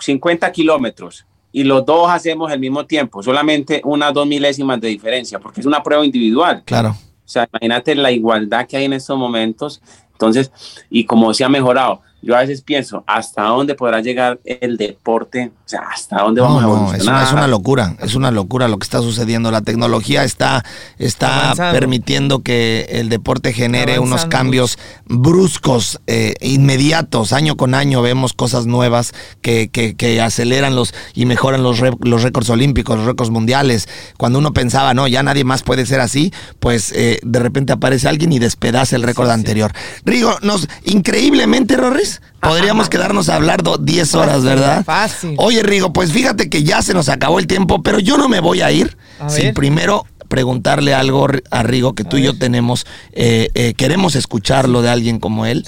50 0.00 0.50
kilómetros 0.52 1.26
y 1.54 1.62
los 1.62 1.86
dos 1.86 2.10
hacemos 2.10 2.50
el 2.50 2.58
mismo 2.58 2.84
tiempo, 2.84 3.22
solamente 3.22 3.80
unas 3.84 4.12
dos 4.12 4.26
milésimas 4.26 4.80
de 4.80 4.88
diferencia, 4.88 5.38
porque 5.38 5.60
es 5.60 5.66
una 5.66 5.84
prueba 5.84 6.04
individual. 6.04 6.64
Claro. 6.64 6.90
O 6.90 7.28
sea, 7.28 7.48
imagínate 7.48 7.94
la 7.94 8.10
igualdad 8.10 8.66
que 8.66 8.76
hay 8.76 8.86
en 8.86 8.92
estos 8.92 9.16
momentos. 9.16 9.80
Entonces, 10.10 10.50
y 10.90 11.04
como 11.04 11.32
se 11.32 11.44
ha 11.44 11.48
mejorado, 11.48 12.00
yo 12.24 12.34
a 12.34 12.40
veces 12.40 12.62
pienso, 12.62 13.04
¿hasta 13.06 13.42
dónde 13.42 13.74
podrá 13.74 14.00
llegar 14.00 14.40
el 14.44 14.76
deporte? 14.76 15.52
O 15.54 15.68
sea, 15.68 15.82
¿hasta 15.92 16.22
dónde 16.22 16.40
vamos 16.40 16.62
a 16.62 16.64
evolucionar? 16.64 17.22
Es 17.22 17.28
es 17.28 17.32
una, 17.32 17.46
locura, 17.46 17.96
es 18.00 18.14
una 18.14 18.30
locura 18.30 18.68
lo 18.68 18.78
que 18.78 18.84
está 18.84 19.00
sucediendo. 19.00 19.50
La 19.50 19.60
tecnología 19.60 20.24
está, 20.24 20.64
está 20.98 21.52
permitiendo 21.72 22.42
que 22.42 22.86
el 22.88 23.10
deporte 23.10 23.52
genere 23.52 23.98
unos 23.98 24.24
cambios 24.26 24.78
bruscos, 25.04 26.00
eh, 26.06 26.34
inmediatos. 26.40 27.32
Año 27.32 27.56
con 27.56 27.74
año 27.74 28.00
vemos 28.00 28.32
cosas 28.32 28.66
nuevas 28.66 29.12
que, 29.42 29.68
que, 29.68 29.94
que 29.94 30.20
aceleran 30.20 30.74
los 30.74 30.94
y 31.14 31.26
mejoran 31.26 31.62
los, 31.62 31.80
los 32.00 32.22
récords 32.22 32.48
olímpicos, 32.48 32.96
los 32.96 33.06
récords 33.06 33.30
mundiales. 33.30 33.88
Cuando 34.16 34.38
uno 34.38 34.52
pensaba, 34.54 34.94
no, 34.94 35.06
ya 35.08 35.22
nadie 35.22 35.44
más 35.44 35.62
puede 35.62 35.84
ser 35.84 36.00
así, 36.00 36.32
pues 36.58 36.92
eh, 36.92 37.20
de 37.22 37.38
repente 37.38 37.72
aparece 37.72 38.08
alguien 38.08 38.32
y 38.32 38.38
despedaza 38.38 38.96
el 38.96 39.02
récord 39.02 39.30
anterior. 39.30 39.72
Rigo, 40.04 40.38
nos, 40.42 40.68
increíblemente, 40.84 41.76
Rorris, 41.76 42.13
Podríamos 42.40 42.88
quedarnos 42.88 43.28
a 43.28 43.36
hablar 43.36 43.62
10 43.80 44.14
horas, 44.14 44.44
¿verdad? 44.44 44.84
Fácil. 44.84 45.34
Oye, 45.38 45.62
Rigo, 45.62 45.92
pues 45.92 46.12
fíjate 46.12 46.48
que 46.50 46.62
ya 46.62 46.82
se 46.82 46.94
nos 46.94 47.08
acabó 47.08 47.38
el 47.38 47.46
tiempo, 47.46 47.82
pero 47.82 47.98
yo 47.98 48.16
no 48.18 48.28
me 48.28 48.40
voy 48.40 48.60
a 48.60 48.70
ir 48.70 48.96
sin 49.28 49.54
primero 49.54 50.06
preguntarle 50.28 50.94
algo 50.94 51.28
a 51.50 51.62
Rigo 51.62 51.94
que 51.94 52.04
tú 52.04 52.16
y 52.16 52.24
yo 52.24 52.36
tenemos, 52.36 52.86
eh, 53.12 53.50
eh, 53.54 53.74
queremos 53.74 54.16
escucharlo 54.16 54.82
de 54.82 54.90
alguien 54.90 55.20
como 55.20 55.46
él. 55.46 55.64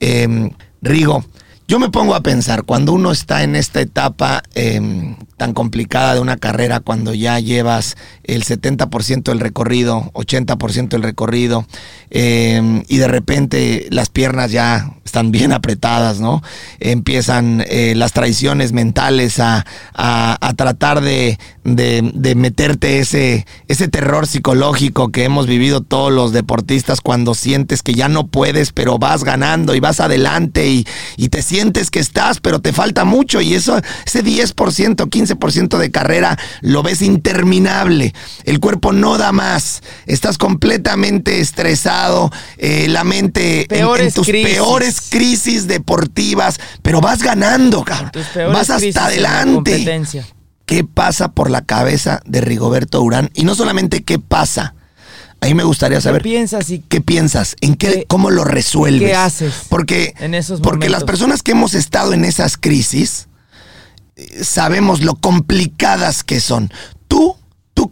Em, 0.00 0.50
Rigo, 0.82 1.24
yo 1.66 1.78
me 1.78 1.88
pongo 1.88 2.14
a 2.14 2.20
pensar, 2.20 2.64
cuando 2.64 2.92
uno 2.92 3.10
está 3.10 3.42
en 3.42 3.56
esta 3.56 3.80
etapa 3.80 4.42
em, 4.54 5.16
tan 5.38 5.54
complicada 5.54 6.14
de 6.14 6.20
una 6.20 6.36
carrera, 6.36 6.80
cuando 6.80 7.14
ya 7.14 7.40
llevas 7.40 7.96
el 8.22 8.44
70% 8.44 9.32
del 9.32 9.40
recorrido, 9.40 10.10
80% 10.12 10.90
del 10.90 11.02
recorrido, 11.02 11.66
em, 12.10 12.84
y 12.86 12.98
de 12.98 13.08
repente 13.08 13.86
las 13.90 14.10
piernas 14.10 14.52
ya 14.52 14.94
están 15.04 15.30
bien 15.30 15.52
apretadas, 15.52 16.20
¿no? 16.20 16.42
Empiezan 16.80 17.64
eh, 17.68 17.94
las 17.96 18.12
traiciones 18.12 18.72
mentales 18.72 19.38
a, 19.38 19.64
tratar 20.56 21.00
de, 21.00 21.38
de, 21.64 22.34
meterte 22.34 23.00
ese, 23.00 23.46
ese 23.68 23.88
terror 23.88 24.26
psicológico 24.26 25.10
que 25.10 25.24
hemos 25.24 25.46
vivido 25.46 25.80
todos 25.80 26.12
los 26.12 26.32
deportistas 26.32 27.00
cuando 27.00 27.34
sientes 27.34 27.82
que 27.82 27.94
ya 27.94 28.08
no 28.08 28.26
puedes, 28.26 28.72
pero 28.72 28.98
vas 28.98 29.24
ganando 29.24 29.74
y 29.74 29.80
vas 29.80 30.00
adelante 30.00 30.68
y, 30.68 30.86
y 31.16 31.28
te 31.28 31.42
sientes 31.42 31.90
que 31.90 32.00
estás, 32.00 32.40
pero 32.40 32.60
te 32.60 32.72
falta 32.72 33.04
mucho 33.04 33.40
y 33.40 33.54
eso, 33.54 33.80
ese 34.06 34.24
10%, 34.24 34.54
15% 34.54 35.78
de 35.78 35.90
carrera 35.90 36.38
lo 36.60 36.82
ves 36.82 37.02
interminable. 37.02 38.14
El 38.44 38.60
cuerpo 38.60 38.92
no 38.92 39.18
da 39.18 39.32
más. 39.32 39.82
Estás 40.06 40.38
completamente 40.38 41.40
estresado, 41.40 42.30
eh, 42.58 42.86
la 42.88 43.04
mente 43.04 43.66
en, 43.70 44.12
tus 44.12 44.26
peores 44.26 44.93
crisis 45.00 45.66
deportivas, 45.66 46.58
pero 46.82 47.00
vas 47.00 47.22
ganando, 47.22 47.84
cabrón. 47.84 48.12
Vas 48.52 48.70
hasta 48.70 49.06
adelante. 49.06 50.02
¿Qué 50.66 50.84
pasa 50.84 51.32
por 51.32 51.50
la 51.50 51.62
cabeza 51.62 52.20
de 52.24 52.40
Rigoberto 52.40 53.02
Urán? 53.02 53.30
Y 53.34 53.44
no 53.44 53.54
solamente 53.54 54.02
qué 54.02 54.18
pasa, 54.18 54.74
Ahí 55.44 55.52
me 55.52 55.64
gustaría 55.64 56.00
saber. 56.00 56.22
¿Qué 56.22 56.30
piensas? 56.30 56.70
Y 56.70 56.78
¿Qué 56.78 57.02
piensas? 57.02 57.54
¿En 57.60 57.74
qué, 57.74 58.06
cómo 58.08 58.30
lo 58.30 58.44
resuelves? 58.44 59.10
¿Qué 59.10 59.14
haces? 59.14 59.54
Porque, 59.68 60.14
en 60.18 60.32
esos 60.32 60.62
porque 60.62 60.88
las 60.88 61.04
personas 61.04 61.42
que 61.42 61.52
hemos 61.52 61.74
estado 61.74 62.14
en 62.14 62.24
esas 62.24 62.56
crisis 62.56 63.28
eh, 64.16 64.42
sabemos 64.42 65.02
lo 65.02 65.16
complicadas 65.16 66.24
que 66.24 66.40
son. 66.40 66.72
Tú 67.08 67.36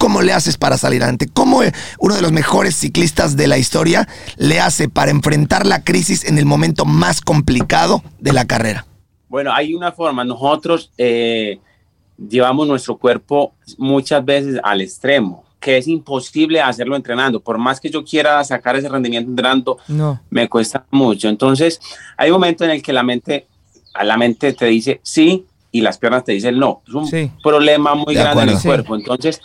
cómo 0.03 0.21
le 0.21 0.33
haces 0.33 0.57
para 0.57 0.77
salir 0.79 1.01
adelante? 1.01 1.29
¿Cómo 1.33 1.63
eh, 1.63 1.73
uno 2.01 2.17
de 2.17 2.23
los 2.23 2.33
mejores 2.33 2.75
ciclistas 2.75 3.37
de 3.37 3.47
la 3.47 3.57
historia 3.57 4.09
le 4.37 4.59
hace 4.59 4.89
para 4.89 5.13
enfrentar 5.13 5.65
la 5.65 5.85
crisis 5.85 6.25
en 6.25 6.39
el 6.39 6.45
momento 6.45 6.85
más 6.85 7.21
complicado 7.21 8.03
de 8.19 8.33
la 8.33 8.45
carrera? 8.45 8.85
Bueno, 9.29 9.53
hay 9.55 9.75
una 9.75 9.93
forma. 9.93 10.25
Nosotros 10.25 10.91
eh, 10.99 11.61
llevamos 12.19 12.67
nuestro 12.67 12.97
cuerpo 12.97 13.55
muchas 13.79 14.25
veces 14.25 14.59
al 14.65 14.81
extremo 14.81 15.45
que 15.61 15.77
es 15.77 15.87
imposible 15.87 16.61
hacerlo 16.61 16.97
entrenando. 16.97 17.39
Por 17.39 17.57
más 17.57 17.79
que 17.79 17.89
yo 17.89 18.05
quiera 18.05 18.43
sacar 18.43 18.75
ese 18.75 18.89
rendimiento 18.89 19.31
entrenando, 19.31 19.79
no. 19.87 20.21
me 20.31 20.49
cuesta 20.49 20.85
mucho. 20.91 21.29
Entonces, 21.29 21.81
hay 22.17 22.31
un 22.31 22.35
momento 22.41 22.65
en 22.65 22.73
el 22.73 22.83
que 22.83 22.93
la 22.93 23.05
mente, 23.05 23.47
a 23.95 24.03
la 24.03 24.17
mente 24.17 24.53
te 24.53 24.67
dice 24.67 24.99
sí 25.05 25.47
y 25.71 25.81
las 25.81 25.97
piernas 25.97 26.25
te 26.25 26.33
dicen 26.33 26.59
no. 26.59 26.83
Es 26.89 26.93
un 26.93 27.33
problema 27.41 27.95
muy 27.95 28.17
grande 28.17 28.43
en 28.43 28.49
el 28.49 28.61
cuerpo. 28.61 28.97
Entonces, 28.97 29.41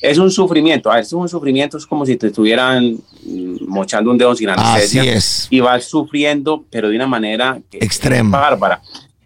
es 0.00 0.18
un 0.18 0.30
sufrimiento. 0.30 0.90
A 0.90 0.94
ver, 0.94 1.04
es 1.04 1.12
un 1.12 1.28
sufrimiento, 1.28 1.76
es 1.76 1.86
como 1.86 2.06
si 2.06 2.16
te 2.16 2.28
estuvieran 2.28 2.98
mm, 3.24 3.66
mochando 3.66 4.10
un 4.10 4.18
dedo 4.18 4.34
sin 4.34 4.48
anestesia. 4.48 5.02
Así 5.02 5.10
es. 5.10 5.46
Y 5.50 5.60
vas 5.60 5.84
sufriendo, 5.84 6.64
pero 6.70 6.88
de 6.88 6.96
una 6.96 7.06
manera 7.06 7.60
extrema. 7.72 8.38
Bárbara. 8.40 8.80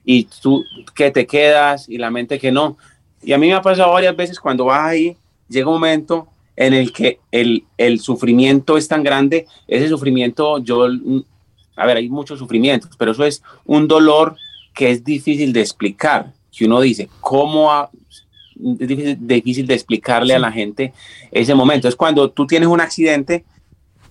Y 0.05 0.25
tú 0.43 0.65
que 0.95 1.11
te 1.11 1.27
quedas 1.27 1.89
y 1.89 1.99
la 1.99 2.11
mente 2.11 2.39
que 2.39 2.53
no. 2.53 2.77
Y 3.23 3.33
a 3.33 3.39
mí 3.39 3.47
me 3.47 3.55
ha 3.55 3.63
pasado 3.63 3.93
varias 3.93 4.15
veces 4.17 4.39
cuando 4.39 4.67
vas 4.67 4.83
ahí, 4.83 5.17
llega 5.49 5.69
un 5.69 5.75
momento 5.75 6.29
en 6.57 6.75
el 6.75 6.93
que 6.93 7.21
el, 7.31 7.65
el 7.79 8.01
sufrimiento 8.01 8.77
es 8.77 8.87
tan 8.87 9.03
grande, 9.03 9.47
ese 9.67 9.89
sufrimiento, 9.89 10.59
yo, 10.59 10.87
a 11.75 11.87
ver, 11.87 11.97
hay 11.97 12.09
muchos 12.09 12.39
sufrimientos, 12.39 12.91
pero 12.97 13.13
eso 13.13 13.25
es 13.25 13.43
un 13.65 13.89
dolor 13.89 14.37
que 14.73 14.91
es 14.91 15.03
difícil 15.03 15.53
de 15.53 15.61
explicar, 15.61 16.33
que 16.57 16.67
uno 16.67 16.81
dice, 16.81 17.09
¿cómo 17.21 17.73
es 18.81 18.89
difícil, 18.89 19.19
difícil 19.21 19.67
de 19.67 19.75
explicarle 19.75 20.35
a 20.35 20.39
la 20.39 20.53
gente 20.53 20.93
ese 21.31 21.55
momento? 21.55 21.89
Es 21.89 21.97
cuando 21.97 22.31
tú 22.31 22.47
tienes 22.47 22.69
un 22.69 22.81
accidente 22.81 23.45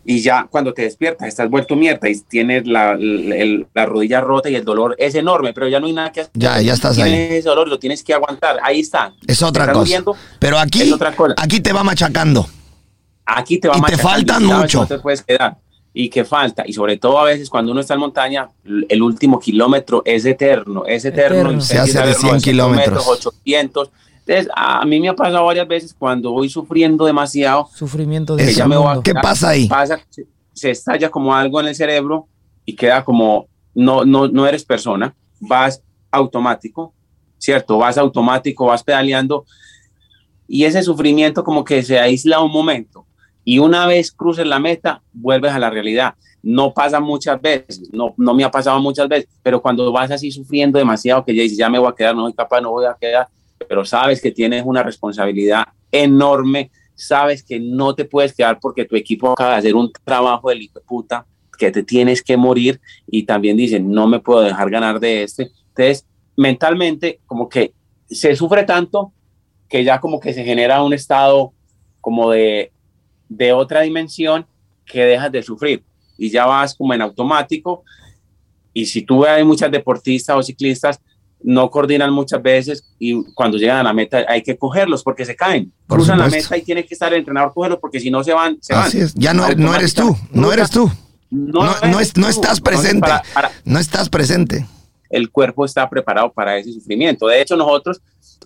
y 0.05 0.21
ya 0.21 0.47
cuando 0.49 0.73
te 0.73 0.83
despiertas 0.83 1.27
estás 1.27 1.49
vuelto 1.49 1.75
mierda 1.75 2.09
y 2.09 2.19
tienes 2.21 2.67
la, 2.67 2.97
la, 2.97 3.85
rodilla 3.85 4.21
rota 4.21 4.49
y 4.49 4.55
el 4.55 4.65
dolor 4.65 4.95
es 4.99 5.15
enorme, 5.15 5.53
pero 5.53 5.67
ya 5.67 5.79
no 5.79 5.87
hay 5.87 5.93
nada 5.93 6.11
que 6.11 6.21
hacer. 6.21 6.31
Ya, 6.35 6.59
ya 6.61 6.73
estás 6.73 6.95
tienes 6.95 7.13
ahí. 7.31 7.37
ese 7.37 7.47
dolor, 7.47 7.67
lo 7.67 7.79
tienes 7.79 8.03
que 8.03 8.13
aguantar, 8.13 8.57
ahí 8.63 8.81
está. 8.81 9.13
Es 9.25 9.41
otra 9.41 9.71
cosa. 9.71 10.03
pero 10.39 10.59
aquí, 10.59 10.91
otra 10.91 11.15
cosa. 11.15 11.35
aquí 11.37 11.61
te 11.61 11.71
va 11.71 11.83
machacando. 11.83 12.47
Aquí 13.25 13.59
te 13.59 13.69
va 13.69 13.77
y 13.77 13.81
machacando. 13.81 14.03
te 14.03 14.09
faltan 14.09 14.45
mucho. 14.45 14.81
No 14.81 14.87
te 14.87 14.99
puedes 14.99 15.21
quedar. 15.21 15.57
Y 15.95 16.09
que 16.09 16.25
falta, 16.25 16.63
y 16.65 16.73
sobre 16.73 16.97
todo 16.97 17.19
a 17.19 17.25
veces 17.25 17.49
cuando 17.51 17.71
uno 17.71 17.79
está 17.79 17.93
en 17.93 17.99
montaña, 17.99 18.49
el 18.89 19.01
último 19.01 19.39
kilómetro 19.39 20.01
es 20.05 20.25
eterno, 20.25 20.85
es 20.87 21.05
eterno. 21.05 21.61
Se 21.61 21.77
hace 21.77 22.01
de 22.01 22.15
100 22.15 22.41
kilómetros. 22.41 23.07
800, 23.07 23.91
Entonces, 24.25 24.51
a 24.55 24.85
mí 24.85 24.99
me 24.99 25.09
ha 25.09 25.15
pasado 25.15 25.45
varias 25.45 25.67
veces 25.67 25.93
cuando 25.97 26.31
voy 26.31 26.49
sufriendo 26.49 27.05
demasiado. 27.05 27.67
Sufrimiento 27.73 28.37
que 28.37 28.45
de 28.45 28.53
ya 28.53 28.67
me 28.67 28.77
voy 28.77 28.97
a 28.97 29.01
¿Qué 29.01 29.13
pasa 29.13 29.49
ahí? 29.49 29.67
pasa- 29.67 29.99
se, 30.09 30.25
se 30.53 30.71
estalla 30.71 31.09
como 31.09 31.35
algo 31.35 31.59
en 31.59 31.67
el 31.67 31.75
cerebro 31.75 32.27
y 32.65 32.75
queda 32.75 33.03
como, 33.03 33.47
no, 33.75 34.05
no, 34.05 34.27
no 34.27 34.47
eres 34.47 34.63
persona, 34.63 35.13
vas 35.41 35.81
automático, 36.09 36.93
¿cierto? 37.37 37.77
Vas 37.77 37.97
automático, 37.97 38.65
vas 38.67 38.83
pedaleando 38.83 39.45
y 40.47 40.65
ese 40.65 40.83
sufrimiento 40.83 41.43
como 41.43 41.63
que 41.63 41.83
se 41.83 41.99
aísla 41.99 42.39
un 42.41 42.51
momento 42.51 43.05
y 43.43 43.59
una 43.59 43.87
vez 43.87 44.11
cruces 44.11 44.45
la 44.45 44.59
meta, 44.59 45.01
vuelves 45.11 45.51
a 45.51 45.59
la 45.59 45.69
realidad. 45.69 46.13
No 46.41 46.73
pasa 46.73 46.99
muchas 46.99 47.41
veces, 47.41 47.89
no, 47.91 48.13
no 48.17 48.33
me 48.33 48.43
ha 48.43 48.51
pasado 48.51 48.79
muchas 48.79 49.07
veces, 49.07 49.29
pero 49.41 49.61
cuando 49.61 49.91
vas 49.91 50.11
así 50.11 50.31
sufriendo 50.31 50.77
demasiado, 50.77 51.23
que 51.25 51.35
ya 51.35 51.41
dices, 51.43 51.57
ya 51.57 51.69
me 51.69 51.79
voy 51.79 51.89
a 51.89 51.95
quedar, 51.95 52.15
no 52.15 52.23
soy 52.23 52.33
capaz, 52.33 52.61
no 52.61 52.71
voy 52.71 52.85
a 52.85 52.95
quedar, 52.99 53.27
pero 53.67 53.85
sabes 53.85 54.21
que 54.21 54.31
tienes 54.31 54.63
una 54.65 54.83
responsabilidad 54.83 55.65
enorme, 55.91 56.71
sabes 56.95 57.43
que 57.43 57.59
no 57.59 57.95
te 57.95 58.05
puedes 58.05 58.33
quedar 58.33 58.59
porque 58.59 58.85
tu 58.85 58.95
equipo 58.95 59.31
acaba 59.31 59.51
de 59.51 59.57
hacer 59.57 59.75
un 59.75 59.91
trabajo 60.03 60.49
de 60.49 60.69
puta, 60.85 61.25
que 61.57 61.71
te 61.71 61.83
tienes 61.83 62.21
que 62.21 62.35
morir 62.35 62.81
y 63.07 63.23
también 63.23 63.57
dicen, 63.57 63.91
no 63.91 64.07
me 64.07 64.19
puedo 64.19 64.41
dejar 64.41 64.69
ganar 64.69 64.99
de 64.99 65.23
este. 65.23 65.51
Entonces, 65.69 66.05
mentalmente, 66.35 67.19
como 67.25 67.47
que 67.47 67.73
se 68.09 68.35
sufre 68.35 68.63
tanto 68.63 69.13
que 69.69 69.83
ya 69.83 69.99
como 69.99 70.19
que 70.19 70.33
se 70.33 70.43
genera 70.43 70.83
un 70.83 70.93
estado 70.93 71.53
como 72.01 72.31
de, 72.31 72.71
de 73.29 73.53
otra 73.53 73.81
dimensión 73.81 74.45
que 74.85 75.05
dejas 75.05 75.31
de 75.31 75.41
sufrir 75.41 75.83
y 76.17 76.29
ya 76.29 76.45
vas 76.45 76.75
como 76.75 76.93
en 76.93 77.01
automático. 77.01 77.83
Y 78.73 78.85
si 78.85 79.03
tú 79.03 79.19
ves 79.19 79.45
muchas 79.45 79.71
deportistas 79.71 80.35
o 80.35 80.43
ciclistas, 80.43 80.99
no 81.43 81.69
coordinan 81.69 82.11
muchas 82.13 82.41
veces 82.41 82.83
y 82.99 83.23
cuando 83.33 83.57
llegan 83.57 83.77
a 83.77 83.83
la 83.83 83.93
meta 83.93 84.25
hay 84.27 84.41
que 84.41 84.57
cogerlos 84.57 85.03
porque 85.03 85.25
se 85.25 85.35
caen. 85.35 85.71
Por 85.87 85.97
Cruzan 85.99 86.19
la 86.19 86.27
meta 86.27 86.57
y 86.57 86.61
tiene 86.61 86.85
que 86.85 86.93
estar 86.93 87.11
el 87.13 87.19
entrenador 87.19 87.53
cogerlos 87.53 87.79
porque 87.79 87.99
si 87.99 88.09
no 88.09 88.23
se 88.23 88.33
van, 88.33 88.57
se 88.61 88.73
Así 88.73 88.97
van. 88.97 89.05
es. 89.07 89.13
Ya 89.15 89.33
no, 89.33 89.47
no 89.55 89.75
eres 89.75 89.93
tú, 89.93 90.15
no 90.31 90.51
eres 90.53 90.69
tú. 90.69 90.89
No, 91.29 91.63
No, 91.63 91.73
no, 91.91 91.99
es- 91.99 92.13
estás 92.15 92.61
presente. 92.61 92.99
para- 93.01 93.23
para- 93.33 93.51
No 93.65 93.79
estás 93.79 94.07
presente. 94.09 94.65
el 95.09 95.29
cuerpo 95.31 95.65
está 95.65 95.87
preparado 95.89 96.31
para 96.31 96.57
ese 96.57 96.71
sufrimiento. 96.73 97.27
De 97.27 97.39
hecho, 97.41 97.55
nosotros, 97.55 98.01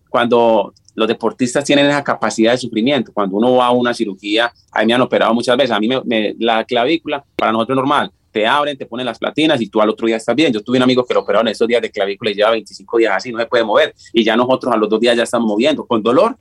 cuando 0.10 0.74
los 0.96 1.08
deportistas 1.08 1.64
tienen 1.64 1.86
esa 1.86 2.04
capacidad 2.04 2.52
de 2.54 2.58
sufrimiento, 2.58 3.12
cuando 3.14 3.38
uno 3.38 3.54
va 3.56 3.68
a 3.68 3.72
una 3.72 3.94
cirugía, 3.94 4.52
a 4.72 4.80
mí 4.82 4.88
me 4.88 4.94
han 4.94 5.02
operado 5.02 5.34
muchas 5.34 5.56
veces, 5.56 5.72
a 5.72 5.80
mí 5.80 5.88
me, 5.88 6.02
me- 6.04 6.36
la 6.40 6.64
clavícula, 6.66 7.24
para 7.36 7.52
nosotros 7.52 7.76
es 7.76 7.78
normal, 7.78 8.12
te 8.38 8.46
abren, 8.46 8.78
te 8.78 8.86
ponen 8.86 9.04
las 9.08 9.18
platinas 9.18 9.60
y 9.62 9.68
tú 9.68 9.82
al 9.82 9.90
otro 9.90 10.06
día 10.06 10.18
estás 10.18 10.36
bien. 10.36 10.54
Yo 10.54 10.62
tuve 10.62 10.78
un 10.78 10.84
amigo 10.84 11.04
que 11.04 11.12
lo 11.16 11.22
operaron 11.22 11.48
estos 11.48 11.68
días 11.68 11.82
de 11.82 11.90
clavícula 11.90 12.30
y 12.30 12.36
lleva 12.36 12.52
25 12.52 12.98
días 13.00 13.14
así, 13.16 13.32
no 13.32 13.40
se 13.40 13.48
puede 13.48 13.64
mover, 13.64 13.96
y 14.14 14.24
ya 14.24 14.36
nosotros 14.38 14.72
a 14.72 14.78
los 14.78 14.88
dos 14.88 15.00
días 15.00 15.18
ya 15.18 15.24
estamos 15.24 15.48
moviendo, 15.48 15.88
con 15.88 16.04
dolor, 16.04 16.38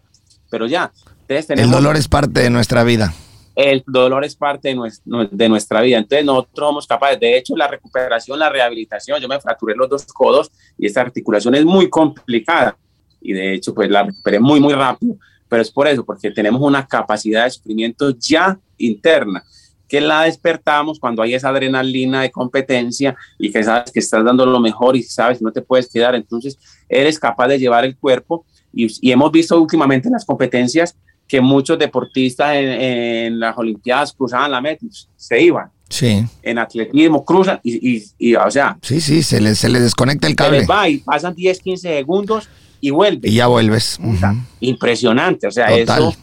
pero 0.51 0.67
ya. 0.67 0.93
Entonces 1.23 1.49
El 1.51 1.57
tenemos 1.57 1.73
dolor 1.73 1.97
es 1.97 2.07
parte 2.07 2.41
de 2.43 2.51
nuestra 2.51 2.85
vida. 2.85 3.15
el 3.55 3.83
dolor 3.87 4.27
es 4.27 4.37
parte 4.37 4.69
de, 4.69 4.77
nues- 4.77 5.01
de 5.31 5.49
nuestra 5.49 5.81
vida. 5.81 5.97
Entonces 5.97 6.27
nosotros 6.27 6.69
somos 6.69 6.87
capaces, 6.87 7.19
de 7.19 7.39
hecho 7.39 7.57
la 7.57 7.67
recuperación, 7.67 8.39
la 8.39 8.51
rehabilitación, 8.51 9.19
yo 9.19 9.27
me 9.29 9.41
fracturé 9.41 9.75
los 9.75 9.89
dos 9.89 10.05
codos 10.07 10.51
y 10.77 10.85
esta 10.85 11.01
articulación 11.01 11.55
es 11.55 11.65
muy 11.65 11.89
complicada 11.89 12.77
y 13.23 13.33
de 13.33 13.55
hecho 13.55 13.73
pues 13.75 13.89
la 13.89 14.03
recuperé 14.03 14.39
muy 14.39 14.61
muy 14.61 14.75
rápido, 14.75 15.17
pero 15.49 15.63
es 15.63 15.71
por 15.71 15.89
eso, 15.89 16.05
porque 16.05 16.31
tenemos 16.31 16.61
una 16.61 16.87
capacidad 16.87 17.45
de 17.45 17.51
sufrimiento 17.53 18.11
ya 18.19 18.59
interna 18.77 19.43
que 19.89 20.01
la 20.01 20.23
despertamos 20.23 20.99
cuando 20.99 21.23
hay 21.23 21.35
esa 21.35 21.49
adrenalina 21.51 22.23
de 22.23 22.31
competencia 22.31 23.15
y 23.39 23.51
que 23.53 23.63
sabes 23.63 23.91
que 23.93 24.01
estás 24.01 24.25
dando 24.25 24.45
lo 24.47 24.59
mejor 24.61 24.97
y 24.97 25.03
sabes 25.03 25.39
que 25.39 25.45
no 25.45 25.53
te 25.53 25.63
puedes 25.63 25.89
quedar, 25.89 26.15
entonces 26.15 26.59
eres 26.89 27.19
capaz 27.19 27.49
de 27.49 27.59
llevar 27.59 27.85
el 27.85 27.97
cuerpo 27.97 28.45
y, 28.73 28.87
y 29.01 29.13
hemos 29.13 29.31
visto 29.33 29.61
últimamente 29.61 30.09
en 30.09 30.13
las 30.15 30.25
competencias 30.25 30.97
que 31.29 31.41
muchos 31.41 31.79
deportistas 31.79 32.55
en, 32.57 32.69
en 32.69 33.41
las 33.41 33.57
Olimpiadas 33.59 34.13
cruzaban 34.13 34.51
la 34.51 34.61
meta, 34.61 34.87
se 35.17 35.43
iban. 35.43 35.71
Sí, 35.89 36.25
En 36.43 36.59
atletismo 36.59 37.25
cruzan 37.25 37.61
y, 37.63 37.97
y, 37.97 38.05
y, 38.19 38.35
o 38.35 38.51
sea, 38.51 38.77
sí, 38.83 39.01
sí, 39.01 39.23
se 39.23 39.41
les, 39.41 39.57
se 39.59 39.69
les 39.69 39.83
desconecta 39.83 40.27
el 40.27 40.33
se 40.33 40.37
cable 40.37 40.59
les 40.61 40.69
va 40.69 40.89
y 40.89 40.99
pasan 40.99 41.33
10, 41.35 41.61
15 41.61 41.89
segundos 41.89 42.49
y 42.81 42.91
vuelven. 42.91 43.31
y 43.31 43.37
ya 43.37 43.47
vuelves. 43.47 43.99
Puta, 44.03 44.33
Ujú. 44.33 44.41
Impresionante, 44.61 45.47
o 45.47 45.51
sea, 45.53 45.69
Total. 45.69 46.03
eso, 46.09 46.17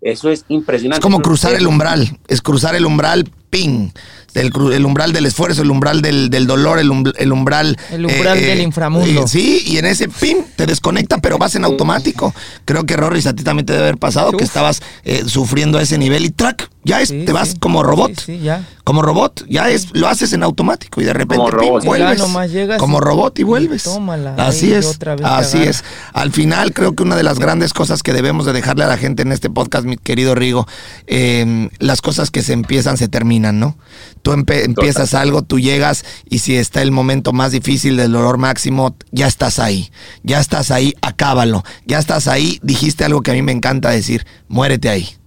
eso 0.00 0.30
es 0.30 0.44
impresionante. 0.48 1.00
Es 1.00 1.02
como 1.02 1.20
cruzar 1.22 1.54
el 1.54 1.66
umbral, 1.66 2.18
es 2.28 2.40
cruzar 2.42 2.74
el 2.74 2.86
umbral, 2.86 3.30
ping. 3.50 3.90
El, 4.34 4.52
el 4.72 4.84
umbral 4.84 5.12
del 5.12 5.26
esfuerzo, 5.26 5.62
el 5.62 5.70
umbral 5.70 6.00
del, 6.02 6.28
del 6.30 6.46
dolor, 6.46 6.78
el, 6.78 6.90
um- 6.90 7.10
el 7.16 7.32
umbral. 7.32 7.76
El 7.90 8.04
umbral 8.06 8.38
del 8.40 8.60
inframundo. 8.60 9.22
eh, 9.24 9.26
sí, 9.26 9.62
y 9.66 9.78
en 9.78 9.86
ese 9.86 10.08
ping 10.08 10.42
te 10.54 10.66
desconecta, 10.66 11.18
pero 11.18 11.38
vas 11.38 11.54
en 11.56 11.64
automático. 11.64 12.32
Creo 12.64 12.84
que 12.84 12.96
Rorris 12.96 13.26
a 13.26 13.32
ti 13.34 13.42
también 13.42 13.66
te 13.66 13.72
debe 13.72 13.84
haber 13.86 13.96
pasado 13.98 14.32
que 14.32 14.44
estabas 14.44 14.82
eh, 15.04 15.24
sufriendo 15.26 15.78
a 15.78 15.82
ese 15.82 15.98
nivel 15.98 16.24
y 16.26 16.30
track, 16.30 16.70
ya 16.88 17.00
es, 17.00 17.10
Sí, 17.10 17.24
te 17.24 17.32
vas 17.32 17.50
sí. 17.50 17.58
como 17.58 17.82
robot. 17.82 18.12
Sí, 18.18 18.22
sí, 18.26 18.38
ya. 18.40 18.64
Como 18.84 19.02
robot, 19.02 19.44
ya 19.48 19.68
es, 19.68 19.88
lo 19.92 20.08
haces 20.08 20.32
en 20.32 20.42
automático 20.42 21.00
y 21.02 21.04
de 21.04 21.12
repente 21.12 21.36
Como 21.36 21.50
robot. 21.50 21.84
vuelves. 21.84 22.20
Llegas 22.50 22.78
como 22.78 22.98
y- 22.98 23.00
robot 23.02 23.38
y 23.38 23.42
y 23.42 23.44
vuelves. 23.44 23.82
tómala, 23.84 24.34
así 24.38 24.66
ahí 24.66 24.72
es, 24.78 24.86
otra 24.86 25.12
vez 25.14 25.20
te 25.22 25.28
así 25.28 25.58
es. 25.62 25.84
Al 26.14 26.32
final 26.32 26.72
creo 26.72 26.94
que 26.94 27.02
una 27.02 27.14
de 27.14 27.22
las 27.22 27.38
grandes 27.38 27.74
cosas 27.74 28.02
que 28.02 28.14
debemos 28.14 28.46
de 28.46 28.54
dejarle 28.54 28.84
a 28.84 28.86
la 28.86 28.96
gente 28.96 29.22
en 29.22 29.32
este 29.32 29.50
podcast, 29.50 29.84
mi 29.84 29.98
querido 29.98 30.34
Rigo, 30.34 30.66
eh, 31.06 31.68
las 31.78 32.00
cosas 32.00 32.30
que 32.30 32.40
se 32.42 32.54
empiezan 32.54 32.96
se 32.96 33.08
terminan, 33.08 33.60
¿no? 33.60 33.76
Tú 34.22 34.32
empiezas 34.32 35.12
algo, 35.12 35.42
tú 35.42 35.58
llegas 35.58 36.04
y 36.28 36.38
si 36.38 36.56
está 36.56 36.80
el 36.80 36.90
momento 36.90 37.32
más 37.34 37.52
difícil 37.52 37.96
del 37.98 38.12
dolor 38.12 38.38
máximo, 38.38 38.96
ya 39.12 39.26
estás 39.26 39.58
ahí, 39.58 39.90
ya 40.22 40.40
estás 40.40 40.70
ahí, 40.70 40.94
acábalo, 41.02 41.62
ya 41.86 41.98
estás 41.98 42.26
ahí, 42.26 42.58
dijiste 42.62 43.04
algo 43.04 43.20
que 43.20 43.32
a 43.32 43.34
mí 43.34 43.42
me 43.42 43.52
encanta 43.52 43.90
decir, 43.90 44.26
muérete 44.48 44.88
ahí. 44.88 45.17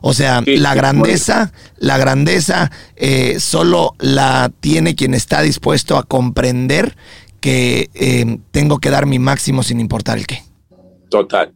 O 0.00 0.12
sea, 0.14 0.42
Sí, 0.44 0.56
la 0.56 0.72
sí, 0.72 0.76
grandeza, 0.78 1.52
la 1.78 1.98
grandeza 1.98 2.70
eh, 2.96 3.36
solo 3.40 3.94
la 3.98 4.50
tiene 4.60 4.94
quien 4.94 5.14
está 5.14 5.42
dispuesto 5.42 5.96
a 5.96 6.02
comprender 6.04 6.96
que 7.40 7.90
eh, 7.94 8.38
tengo 8.50 8.78
que 8.78 8.90
dar 8.90 9.06
mi 9.06 9.18
máximo 9.18 9.62
sin 9.62 9.80
importar 9.80 10.18
el 10.18 10.26
qué. 10.26 10.42
Total. 11.10 11.50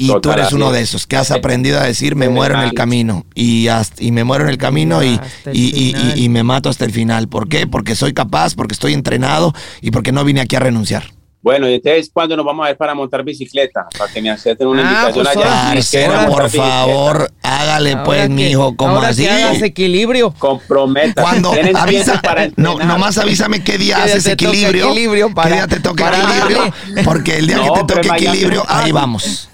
Y 0.00 0.12
tú 0.20 0.30
eres 0.30 0.52
uno 0.52 0.70
de 0.70 0.80
esos 0.80 1.08
que 1.08 1.16
has 1.16 1.30
Eh, 1.32 1.34
aprendido 1.34 1.80
a 1.80 1.82
decir 1.84 2.14
me 2.14 2.28
muero 2.28 2.54
en 2.54 2.60
el 2.60 2.72
camino 2.74 3.26
y, 3.34 3.66
hasta- 3.66 4.00
y 4.02 4.12
me 4.12 4.22
muero 4.22 4.44
en 4.44 4.50
el 4.50 4.58
camino 4.58 5.02
y, 5.02 5.14
Hasta 5.14 5.50
el 5.50 5.56
y- 5.56 5.60
y- 5.60 5.88
y- 5.88 5.92
final. 5.92 6.18
y 6.20 6.28
me 6.28 6.42
mato 6.44 6.68
hasta 6.68 6.84
el 6.84 6.92
final. 6.92 7.26
¿Por 7.28 7.48
qué? 7.48 7.66
Porque 7.66 7.96
soy 7.96 8.12
capaz, 8.12 8.54
porque 8.54 8.74
estoy 8.74 8.92
entrenado 8.92 9.52
y 9.80 9.90
porque 9.90 10.12
no 10.12 10.22
vine 10.24 10.40
aquí 10.40 10.54
a 10.54 10.60
renunciar. 10.60 11.10
Bueno, 11.40 11.68
y 11.70 11.74
entonces, 11.74 12.10
¿cuándo 12.12 12.36
nos 12.36 12.44
vamos 12.44 12.64
a 12.64 12.68
ver 12.70 12.76
para 12.76 12.94
montar 12.94 13.22
bicicleta? 13.22 13.86
Para 13.96 14.12
que 14.12 14.20
me 14.20 14.28
acepten 14.28 14.66
una 14.66 14.82
Ah, 14.82 15.08
invitación 15.08 15.24
pues 15.24 15.36
allá. 15.36 15.44
montar 15.44 16.28
por 16.28 16.42
bicicleta. 16.44 16.68
favor, 16.68 17.30
hágale 17.42 17.90
Ahora 17.92 18.04
pues, 18.04 18.22
que- 18.22 18.28
mijo, 18.28 18.76
como 18.76 18.98
así. 18.98 19.22
que 19.22 19.30
hagas 19.30 19.62
equilibrio. 19.62 20.34
Comprometa. 20.36 21.22
Cuando 21.22 21.52
avisa, 21.76 22.20
para 22.20 22.48
no, 22.56 22.72
entrenar. 22.72 22.86
nomás 22.86 23.18
avísame 23.18 23.62
qué 23.62 23.78
día 23.78 23.96
¿Qué 23.98 24.04
día 24.04 24.14
haces 24.16 24.26
equilibrio. 24.26 24.86
equilibrio 24.90 25.32
para- 25.32 25.48
qué 25.48 25.54
día 25.54 25.66
te 25.68 25.80
toca 25.80 26.08
equilibrio. 26.08 26.58
darle? 26.58 27.04
Porque 27.04 27.36
el 27.38 27.46
día 27.46 27.56
No, 27.58 27.72
que 27.72 27.80
te 27.84 27.94
toque 27.94 28.08
equilibrio, 28.08 28.64
ahí 28.66 28.90
vamos. 28.90 29.48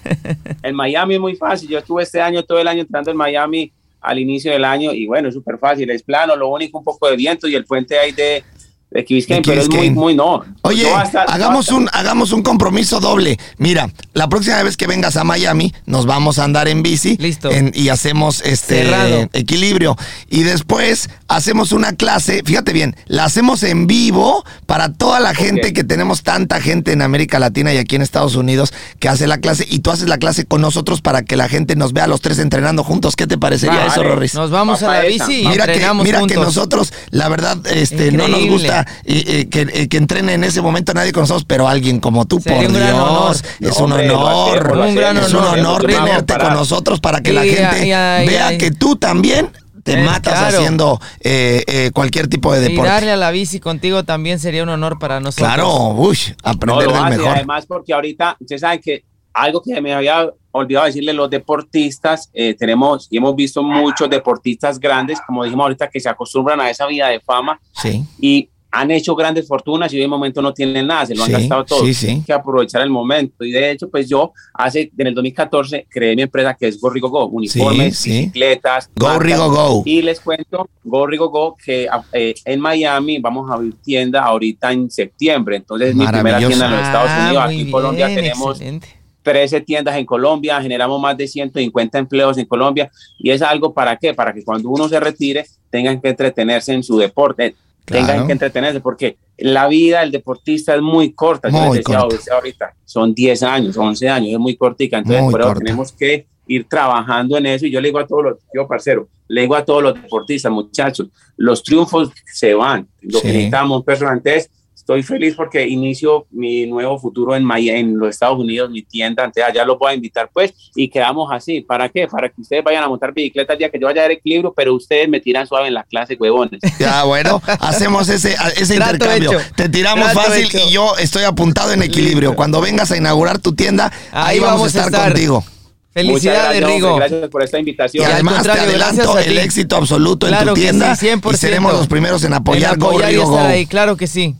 En 0.63 0.75
Miami 0.75 1.13
es 1.15 1.19
muy 1.21 1.35
fácil. 1.35 1.69
Yo 1.69 1.77
estuve 1.77 2.01
este 2.01 2.19
año, 2.19 2.43
todo 2.43 2.59
el 2.59 2.67
año 2.67 2.81
entrando 2.81 3.11
en 3.11 3.17
Miami 3.17 3.71
al 4.01 4.17
inicio 4.19 4.51
del 4.51 4.65
año 4.65 4.91
y 4.91 5.05
bueno, 5.05 5.27
es 5.29 5.35
súper 5.35 5.59
fácil. 5.59 5.87
Es 5.91 6.01
plano, 6.01 6.35
lo 6.35 6.47
único 6.49 6.79
un 6.79 6.83
poco 6.83 7.07
de 7.09 7.15
viento 7.15 7.47
y 7.47 7.53
el 7.55 7.63
puente 7.65 7.97
ahí 7.99 8.11
de, 8.11 8.43
de 8.91 9.41
pero 9.43 9.61
es 9.61 9.69
muy, 9.69 9.89
muy 9.89 10.15
no. 10.15 10.41
Oye, 10.61 10.89
hasta- 10.89 11.23
hagamos 11.23 11.65
hasta- 11.65 11.75
un, 11.75 11.89
hagamos 11.91 12.31
un 12.31 12.41
compromiso 12.43 13.01
doble. 13.01 13.37
Mira, 13.57 13.89
la 14.13 14.29
próxima 14.29 14.63
vez 14.63 14.77
que 14.77 14.87
vengas 14.87 15.17
a 15.17 15.25
Miami, 15.25 15.73
nos 15.85 16.05
vamos 16.05 16.39
a 16.39 16.45
andar 16.45 16.69
en 16.69 16.81
bici. 16.81 17.17
Listo. 17.17 17.51
en- 17.51 17.71
y 17.75 17.89
hacemos 17.89 18.41
este 18.45 18.83
Cerrado. 18.83 19.29
equilibrio. 19.33 19.97
Y 20.29 20.43
después 20.43 21.09
hacemos 21.27 21.73
una 21.73 21.93
clase, 21.93 22.41
fíjate 22.45 22.71
bien, 22.71 22.95
la 23.07 23.25
hacemos 23.25 23.63
en 23.63 23.85
vivo 23.85 24.45
para 24.65 24.93
toda 24.93 25.19
la 25.19 25.33
gente 25.35 25.73
que 25.73 25.83
tenemos 25.83 26.23
tanta 26.23 26.61
gente 26.61 26.93
en 26.93 27.01
América 27.01 27.37
Latina 27.39 27.73
y 27.73 27.77
aquí 27.77 27.95
en 27.97 28.01
Estados 28.01 28.35
Unidos 28.35 28.71
que 28.99 29.09
hace 29.09 29.27
la 29.27 29.39
clase 29.39 29.65
y 29.69 29.79
tú 29.79 29.91
haces 29.91 30.07
la 30.07 30.19
clase 30.19 30.45
con 30.45 30.61
nosotros 30.61 31.01
para 31.01 31.23
que 31.23 31.35
la 31.35 31.49
gente 31.49 31.75
nos 31.75 31.91
vea 31.91 32.05
a 32.05 32.07
los 32.07 32.21
tres 32.21 32.39
entrenando 32.39 32.83
juntos. 32.83 33.15
¿Qué 33.17 33.27
te 33.27 33.37
parecería 33.37 33.79
Vale. 33.79 33.91
eso, 33.91 34.03
Rorris? 34.03 34.35
Nos 34.35 34.51
vamos 34.51 34.83
a 34.83 34.87
la 34.93 35.01
bici 35.01 35.41
y 35.41 35.47
Mira 35.47 35.65
que, 35.65 35.73
entrenamos 35.73 36.05
mira 36.05 36.25
que 36.25 36.35
nosotros, 36.35 36.93
la 37.09 37.27
verdad, 37.27 37.57
este, 37.67 38.11
no 38.13 38.27
nos 38.29 38.39
Increíble. 38.39 38.67
Eh, 38.81 39.23
eh, 39.27 39.49
que, 39.49 39.61
eh, 39.61 39.87
que 39.87 39.97
entrene 39.97 40.33
en 40.33 40.43
ese 40.43 40.61
momento 40.61 40.93
nadie 40.93 41.11
con 41.11 41.21
nosotros, 41.23 41.45
pero 41.47 41.67
alguien 41.67 41.99
como 41.99 42.25
tú, 42.25 42.39
Sería 42.39 42.57
por 42.59 42.67
un 42.67 42.73
Dios, 42.73 42.91
honor. 42.93 43.35
es 43.35 43.79
No, 43.79 43.85
un 43.85 43.91
honor, 43.93 44.57
hacemos, 44.57 44.77
lo 44.77 44.87
Un 44.87 44.95
gran 44.95 45.17
es 45.17 45.33
un 45.33 45.43
honor, 45.43 45.85
tenerte 45.85 46.37
con 46.37 46.53
nosotros 46.53 46.99
para 46.99 47.21
que 47.21 47.33
la 47.33 47.43
gente 47.43 47.85
vea 47.85 48.57
que 48.57 48.71
tú 48.71 48.95
también 48.95 49.49
te 49.83 49.93
Eh, 49.93 50.03
matas 50.03 50.33
claro. 50.39 50.57
haciendo 50.57 50.99
eh, 51.19 51.63
eh, 51.67 51.91
cualquier 51.93 52.27
tipo 52.27 52.51
de 52.51 52.59
Y 52.65 52.69
deporte. 52.71 52.89
darle 52.89 53.11
a 53.11 53.17
la 53.17 53.29
bici 53.29 53.59
contigo 53.59 54.03
también 54.03 54.39
sería 54.39 54.63
un 54.63 54.69
honor 54.69 54.97
para 54.97 55.19
nosotros. 55.19 55.47
Claro, 55.47 55.89
uy, 55.89 56.17
No, 56.43 56.49
aprender 56.51 56.87
lo 56.87 56.93
del 56.93 57.03
hace, 57.03 57.17
mejor. 57.17 57.35
Además, 57.35 57.65
porque 57.67 57.93
ahorita, 57.93 58.35
ustedes 58.39 58.61
saben 58.61 58.81
que 58.81 59.03
algo 59.31 59.61
que 59.61 59.79
me 59.81 59.93
había 59.93 60.27
olvidado 60.53 60.87
decirle 60.87 61.13
los 61.13 61.29
deportistas, 61.29 62.29
eh, 62.33 62.55
tenemos 62.57 63.07
y 63.11 63.17
hemos 63.17 63.35
visto 63.35 63.61
muchos 63.61 64.09
deportistas 64.09 64.79
grandes, 64.79 65.19
como 65.27 65.43
dijimos 65.43 65.65
ahorita, 65.65 65.87
que 65.89 65.99
se 65.99 66.09
acostumbran 66.09 66.59
a 66.61 66.69
esa 66.71 66.87
vida 66.87 67.09
de 67.09 67.19
fama 67.19 67.59
Sí. 67.79 68.03
y 68.19 68.49
han 68.77 68.91
hecho 68.91 69.15
grandes 69.15 69.47
fortunas 69.47 69.91
y 69.93 69.97
hoy 69.97 70.03
en 70.03 70.09
momento 70.09 70.41
no 70.41 70.53
tienen 70.53 70.87
nada, 70.87 71.05
se 71.05 71.15
lo 71.15 71.23
han 71.23 71.27
Sí, 71.27 71.33
gastado 71.33 71.63
todo. 71.65 71.85
sí, 71.85 71.93
sí. 71.93 72.07
Hay 72.09 72.21
que 72.21 72.33
aprovechar 72.33 72.81
el 72.81 72.89
momento. 72.89 73.43
Y 73.45 73.51
de 73.51 73.71
hecho, 73.71 73.89
pues 73.89 74.09
yo 74.09 74.33
hace, 74.53 74.91
en 74.97 75.07
el 75.07 75.13
2014 75.15 75.87
creé 75.89 76.15
mi 76.15 76.23
empresa 76.23 76.53
que 76.53 76.67
es 76.67 76.79
Go 76.79 76.89
Rigo 76.89 77.09
Go, 77.09 77.25
uniformes, 77.27 78.03
bicicletas. 78.03 78.89
Go 78.95 79.07
marcas. 79.07 79.23
Rigo 79.25 79.49
Go. 79.49 79.83
Y 79.85 80.01
les 80.01 80.19
cuento, 80.19 80.69
Go 80.83 81.07
Rigo 81.07 81.29
Go, 81.29 81.55
que 81.63 81.87
eh, 82.13 82.33
en 82.45 82.59
Miami 82.59 83.19
vamos 83.19 83.49
a 83.49 83.53
abrir 83.55 83.75
tienda 83.83 84.23
ahorita 84.23 84.71
en 84.71 84.89
septiembre. 84.91 85.57
Entonces 85.57 85.89
es 85.89 85.95
mi 85.95 86.05
primera 86.07 86.37
tienda 86.39 86.65
en 86.65 86.71
los 86.71 86.81
Estados 86.81 87.09
Ah, 87.11 87.25
Unidos. 87.27 87.45
muy 87.45 87.53
Aquí 87.53 87.61
en 87.63 87.71
Colombia 87.71 88.07
bien, 88.07 88.19
tenemos 88.19 88.49
excelente. 88.51 88.87
13 89.23 89.61
tiendas 89.61 89.95
en 89.97 90.05
Colombia, 90.05 90.61
generamos 90.61 91.01
más 91.01 91.17
de 91.17 91.27
150 91.27 91.97
empleos 91.97 92.37
en 92.37 92.45
Colombia 92.45 92.91
y 93.17 93.31
es 93.31 93.41
algo 93.41 93.73
para 93.73 93.97
qué? 93.97 94.13
Para 94.13 94.31
que 94.33 94.43
cuando 94.43 94.69
uno 94.69 94.87
se 94.87 94.99
retire 94.99 95.45
tengan 95.71 95.99
que 95.99 96.09
entretenerse 96.09 96.73
en 96.73 96.83
su 96.83 96.97
deporte, 96.99 97.55
Claro. 97.85 98.05
tengan 98.07 98.25
que 98.27 98.33
entretenerse 98.33 98.79
porque 98.81 99.17
la 99.37 99.67
vida 99.67 99.99
del 100.01 100.11
deportista 100.11 100.73
es 100.75 100.81
muy 100.81 101.11
corta. 101.13 101.49
Yo 101.49 101.65
les 101.65 101.83
decía 101.85 101.99
corta. 101.99 102.33
ahorita, 102.35 102.73
son 102.85 103.13
10 103.13 103.43
años, 103.43 103.77
11 103.77 104.09
años, 104.09 104.29
es 104.33 104.39
muy 104.39 104.55
cortica, 104.55 104.97
entonces 104.97 105.21
Muy 105.23 105.31
por 105.31 105.41
eso 105.41 105.49
corta. 105.49 105.63
tenemos 105.63 105.91
que 105.91 106.25
ir 106.47 106.67
trabajando 106.69 107.37
en 107.37 107.45
eso 107.47 107.65
y 107.65 107.71
yo 107.71 107.81
le 107.81 107.87
digo 107.89 107.99
a 107.99 108.05
todos 108.07 108.23
los, 108.23 108.37
yo 108.53 108.67
parcero, 108.67 109.07
le 109.27 109.41
digo 109.41 109.55
a 109.55 109.65
todos 109.65 109.81
los 109.83 109.95
deportistas, 109.95 110.51
muchachos, 110.51 111.07
los 111.37 111.63
triunfos 111.63 112.11
se 112.33 112.53
van, 112.53 112.87
lo 113.01 113.19
Sí. 113.19 113.27
que 113.27 113.33
necesitamos, 113.33 113.83
personas, 113.83 114.17
entonces 114.17 114.49
estoy 114.85 115.01
feliz 115.01 115.33
porque 115.35 115.67
inicio 115.67 116.27
mi 116.29 116.67
nuevo 116.67 116.99
futuro 116.99 117.35
en, 117.35 117.43
Miami, 117.43 117.79
en 117.79 117.97
los 117.97 118.09
Estados 118.09 118.37
Unidos, 118.37 118.69
mi 118.69 118.83
tienda, 118.83 119.23
entonces 119.23 119.43
allá 119.49 119.65
los 119.65 119.79
voy 119.79 119.93
a 119.93 119.95
invitar 119.95 120.29
pues 120.31 120.53
y 120.75 120.87
quedamos 120.89 121.27
así, 121.31 121.61
¿para 121.61 121.89
qué? 121.89 122.07
Para 122.07 122.29
que 122.29 122.39
ustedes 122.39 122.63
vayan 122.63 122.83
a 122.83 122.87
montar 122.87 123.11
bicicleta 123.11 123.53
el 123.53 123.59
día 123.59 123.69
que 123.71 123.79
yo 123.79 123.87
vaya 123.87 124.01
a 124.01 124.03
dar 124.03 124.11
equilibrio, 124.11 124.53
pero 124.55 124.75
ustedes 124.75 125.09
me 125.09 125.19
tiran 125.19 125.47
suave 125.47 125.69
en 125.69 125.73
la 125.73 125.83
clase, 125.85 126.15
huevones. 126.19 126.61
Ya, 126.79 127.03
bueno, 127.03 127.41
hacemos 127.59 128.09
ese, 128.09 128.35
ese 128.57 128.75
intercambio. 128.75 129.31
hecho. 129.31 129.41
Te 129.55 129.69
tiramos 129.69 130.11
Trato 130.11 130.29
fácil 130.29 130.45
hecho. 130.45 130.59
y 130.59 130.71
yo 130.71 130.95
estoy 130.99 131.23
apuntado 131.23 131.71
en 131.73 131.81
equilibrio. 131.81 132.35
Cuando 132.35 132.61
vengas 132.61 132.91
a 132.91 132.97
inaugurar 132.97 133.39
tu 133.39 133.55
tienda, 133.55 133.91
ahí, 134.11 134.39
vamos, 134.39 134.75
a 134.75 134.85
estar, 134.85 135.07
contigo. 135.09 135.37
Muchas 135.37 135.93
Felicidades, 135.93 136.59
gracias, 136.59 136.75
Rigo. 136.75 136.95
gracias 136.97 137.29
por 137.29 137.41
esta 137.43 137.57
Y 137.57 137.59
invitación. 137.61 138.05
al 138.05 138.11
además 138.11 138.43
te 138.43 138.51
adelanto 138.51 139.17
el 139.17 139.37
éxito 139.39 139.77
absoluto 139.77 140.27
en 140.27 140.45
tu 140.45 140.53
tienda. 140.53 140.95
sí, 140.95 141.07
100%. 141.07 141.33
Y 141.33 141.37
seremos 141.37 141.73
los 141.73 141.87
primeros 141.87 142.23
en 142.23 142.33
apoyar, 142.33 142.73
En 142.75 142.79
Go 142.79 142.99
y 142.99 143.03
Rigo 143.03 143.23
estar 143.23 143.45
Go. 143.45 143.47
ahí, 143.47 143.65
claro 143.65 143.97
que 143.97 144.05
sí. 144.05 144.35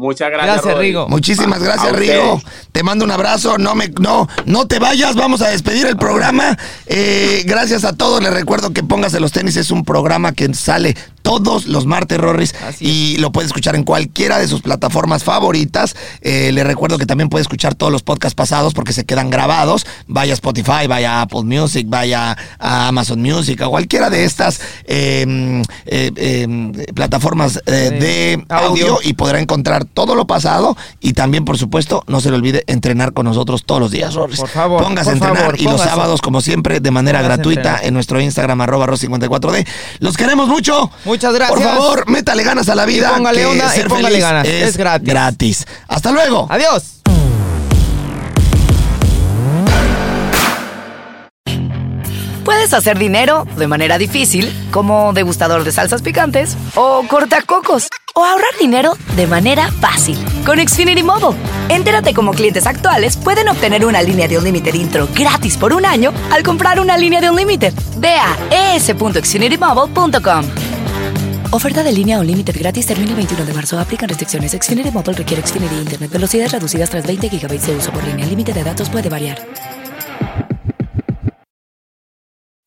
Muchas 0.00 0.30
gracias, 0.30 0.54
Gracias, 0.56 0.74
Rodri. 0.74 0.86
Rigo. 0.88 1.08
Muchísimas 1.08 1.60
A- 1.60 1.64
gracias, 1.64 1.92
Rigo. 1.92 2.40
Te 2.72 2.82
mando 2.82 3.04
un 3.04 3.10
abrazo. 3.10 3.58
No 3.58 3.74
me, 3.74 3.88
no, 4.00 4.26
no 4.46 4.66
te 4.66 4.78
vayas. 4.78 5.14
Vamos 5.14 5.42
a 5.42 5.48
despedir 5.50 5.86
el 5.86 5.96
programa. 5.96 6.56
Eh, 6.86 7.42
gracias 7.46 7.84
a 7.84 7.92
todos. 7.92 8.22
Les 8.22 8.32
recuerdo 8.32 8.72
que 8.72 8.82
Póngase 8.82 9.20
los 9.20 9.30
tenis 9.30 9.56
es 9.56 9.70
un 9.70 9.84
programa 9.84 10.32
que 10.32 10.52
sale 10.54 10.96
todos 11.22 11.66
los 11.66 11.86
martes, 11.86 12.18
Rorris, 12.18 12.54
y 12.80 13.16
lo 13.18 13.32
puede 13.32 13.46
escuchar 13.46 13.76
en 13.76 13.84
cualquiera 13.84 14.38
de 14.38 14.48
sus 14.48 14.62
plataformas 14.62 15.24
favoritas. 15.24 15.96
Eh, 16.20 16.50
le 16.52 16.64
recuerdo 16.64 16.98
que 16.98 17.06
también 17.06 17.28
puede 17.28 17.42
escuchar 17.42 17.74
todos 17.74 17.92
los 17.92 18.02
podcasts 18.02 18.34
pasados 18.34 18.74
porque 18.74 18.92
se 18.92 19.04
quedan 19.04 19.30
grabados. 19.30 19.86
Vaya 20.06 20.32
a 20.32 20.34
Spotify, 20.34 20.86
vaya 20.88 21.18
a 21.18 21.22
Apple 21.22 21.44
Music, 21.44 21.86
vaya 21.88 22.36
a 22.58 22.88
Amazon 22.88 23.20
Music, 23.22 23.60
a 23.62 23.68
cualquiera 23.68 24.10
de 24.10 24.24
estas 24.24 24.60
eh, 24.84 25.62
eh, 25.86 26.12
eh, 26.16 26.86
plataformas 26.94 27.60
eh, 27.66 27.72
de 27.72 28.44
audio 28.48 28.70
audio. 28.70 28.98
y 29.02 29.14
podrá 29.14 29.40
encontrar 29.40 29.84
todo 29.84 30.14
lo 30.14 30.26
pasado 30.26 30.76
y 31.00 31.12
también, 31.12 31.44
por 31.44 31.58
supuesto, 31.58 32.04
no 32.06 32.20
se 32.20 32.30
le 32.30 32.36
olvide 32.36 32.64
entrenar 32.66 33.12
con 33.12 33.24
nosotros 33.24 33.64
todos 33.64 33.80
los 33.80 33.90
días, 33.90 34.14
Rorris. 34.14 34.40
Por 34.40 34.48
favor, 34.48 34.82
Póngase 34.82 35.10
a 35.10 35.12
entrenar 35.14 35.38
favor, 35.38 35.60
y 35.60 35.64
los 35.64 35.80
sábados, 35.80 36.20
como 36.20 36.40
siempre, 36.40 36.80
de 36.80 36.90
manera 36.90 37.20
Póngase 37.20 37.42
gratuita 37.42 37.80
en 37.82 37.94
nuestro 37.94 38.20
Instagram, 38.20 38.60
arroba 38.60 38.86
ros54d. 38.86 39.66
Los 39.98 40.16
queremos 40.16 40.48
mucho. 40.48 40.90
Muchas 41.10 41.34
gracias. 41.34 41.58
Por 41.58 41.68
favor, 41.68 42.08
métale 42.08 42.44
ganas 42.44 42.68
a 42.68 42.76
la 42.76 42.86
vida. 42.86 43.10
Y 43.10 43.16
póngale 43.16 43.40
que 43.40 43.46
onda 43.46 43.66
y 43.66 43.76
ser 43.76 43.88
póngale 43.88 44.08
feliz 44.10 44.24
ganas. 44.24 44.46
Es, 44.46 44.68
Es 44.68 44.76
gratis. 44.76 45.08
gratis. 45.08 45.66
Hasta 45.88 46.12
luego. 46.12 46.46
Adiós. 46.48 47.00
Puedes 52.44 52.72
hacer 52.74 52.96
dinero 52.96 53.44
de 53.56 53.66
manera 53.66 53.98
difícil, 53.98 54.52
como 54.70 55.12
degustador 55.12 55.64
de 55.64 55.72
salsas 55.72 56.00
picantes, 56.00 56.56
o 56.76 57.02
cortacocos, 57.08 57.88
o 58.14 58.24
ahorrar 58.24 58.56
dinero 58.60 58.96
de 59.16 59.26
manera 59.26 59.68
fácil 59.80 60.16
con 60.46 60.58
Xfinity 60.64 61.02
Mobile. 61.02 61.36
Entérate 61.70 62.14
cómo 62.14 62.30
clientes 62.32 62.68
actuales 62.68 63.16
pueden 63.16 63.48
obtener 63.48 63.84
una 63.84 64.00
línea 64.00 64.28
de 64.28 64.38
un 64.38 64.44
límite 64.44 64.70
intro 64.76 65.08
gratis 65.12 65.56
por 65.56 65.72
un 65.72 65.84
año 65.84 66.12
al 66.30 66.44
comprar 66.44 66.78
una 66.78 66.96
línea 66.96 67.20
de 67.20 67.30
un 67.30 67.36
límite. 67.36 67.72
Ve 67.98 68.14
a 68.14 68.74
es.xfinitymobile.com. 68.76 70.44
Oferta 71.52 71.82
de 71.82 71.90
línea 71.90 72.20
o 72.20 72.22
límite 72.22 72.52
gratis 72.52 72.86
termina 72.86 73.10
el 73.10 73.16
21 73.16 73.44
de 73.44 73.52
marzo. 73.52 73.76
Aplican 73.76 74.08
restricciones. 74.08 74.52
Xfinity 74.52 74.92
requiere 75.16 75.44
Xfinity 75.44 75.74
Internet. 75.80 76.12
Velocidades 76.12 76.52
reducidas 76.52 76.90
tras 76.90 77.04
20 77.04 77.28
GB 77.28 77.60
de 77.60 77.76
uso 77.76 77.90
por 77.90 78.04
línea. 78.04 78.24
El 78.24 78.30
límite 78.30 78.52
de 78.52 78.62
datos 78.62 78.88
puede 78.88 79.08
variar. 79.08 79.36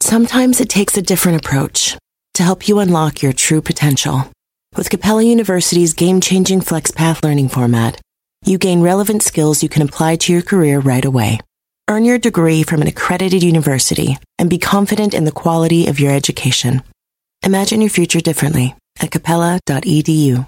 Sometimes 0.02 0.60
it 0.60 0.68
takes 0.68 0.98
a 0.98 1.02
different 1.02 1.38
approach 1.38 1.98
to 2.34 2.44
help 2.44 2.68
you 2.68 2.80
unlock 2.80 3.22
your 3.24 3.32
true 3.32 3.62
potential. 3.62 4.30
With 4.76 4.90
Capella 4.90 5.24
University's 5.24 5.94
game 5.94 6.20
changing 6.20 6.60
FlexPath 6.60 7.24
learning 7.24 7.48
format, 7.48 8.02
you 8.46 8.58
gain 8.58 8.82
relevant 8.82 9.24
skills 9.24 9.64
you 9.64 9.70
can 9.70 9.82
apply 9.82 10.18
to 10.18 10.34
your 10.34 10.42
career 10.42 10.82
right 10.82 11.06
away. 11.06 11.40
Earn 11.90 12.04
your 12.04 12.20
degree 12.20 12.64
from 12.64 12.82
an 12.82 12.90
accredited 12.90 13.44
university 13.44 14.18
and 14.38 14.50
be 14.50 14.58
confident 14.58 15.14
in 15.14 15.24
the 15.24 15.32
quality 15.32 15.88
of 15.88 16.02
your 16.02 16.12
education. 16.12 16.84
Imagine 17.46 17.82
your 17.82 17.90
future 17.90 18.22
differently 18.22 18.74
at 19.02 19.12
capella.edu. 19.12 20.48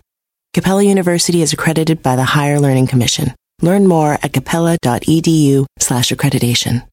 Capella 0.53 0.81
University 0.83 1.41
is 1.41 1.51
accredited 1.51 2.01
by 2.01 2.15
the 2.15 2.23
Higher 2.23 2.57
Learning 2.61 2.87
Commission. 2.87 3.35
Learn 3.61 3.85
more 3.85 4.13
at 4.23 4.31
capella.edu 4.31 5.65
slash 5.77 6.11
accreditation. 6.11 6.87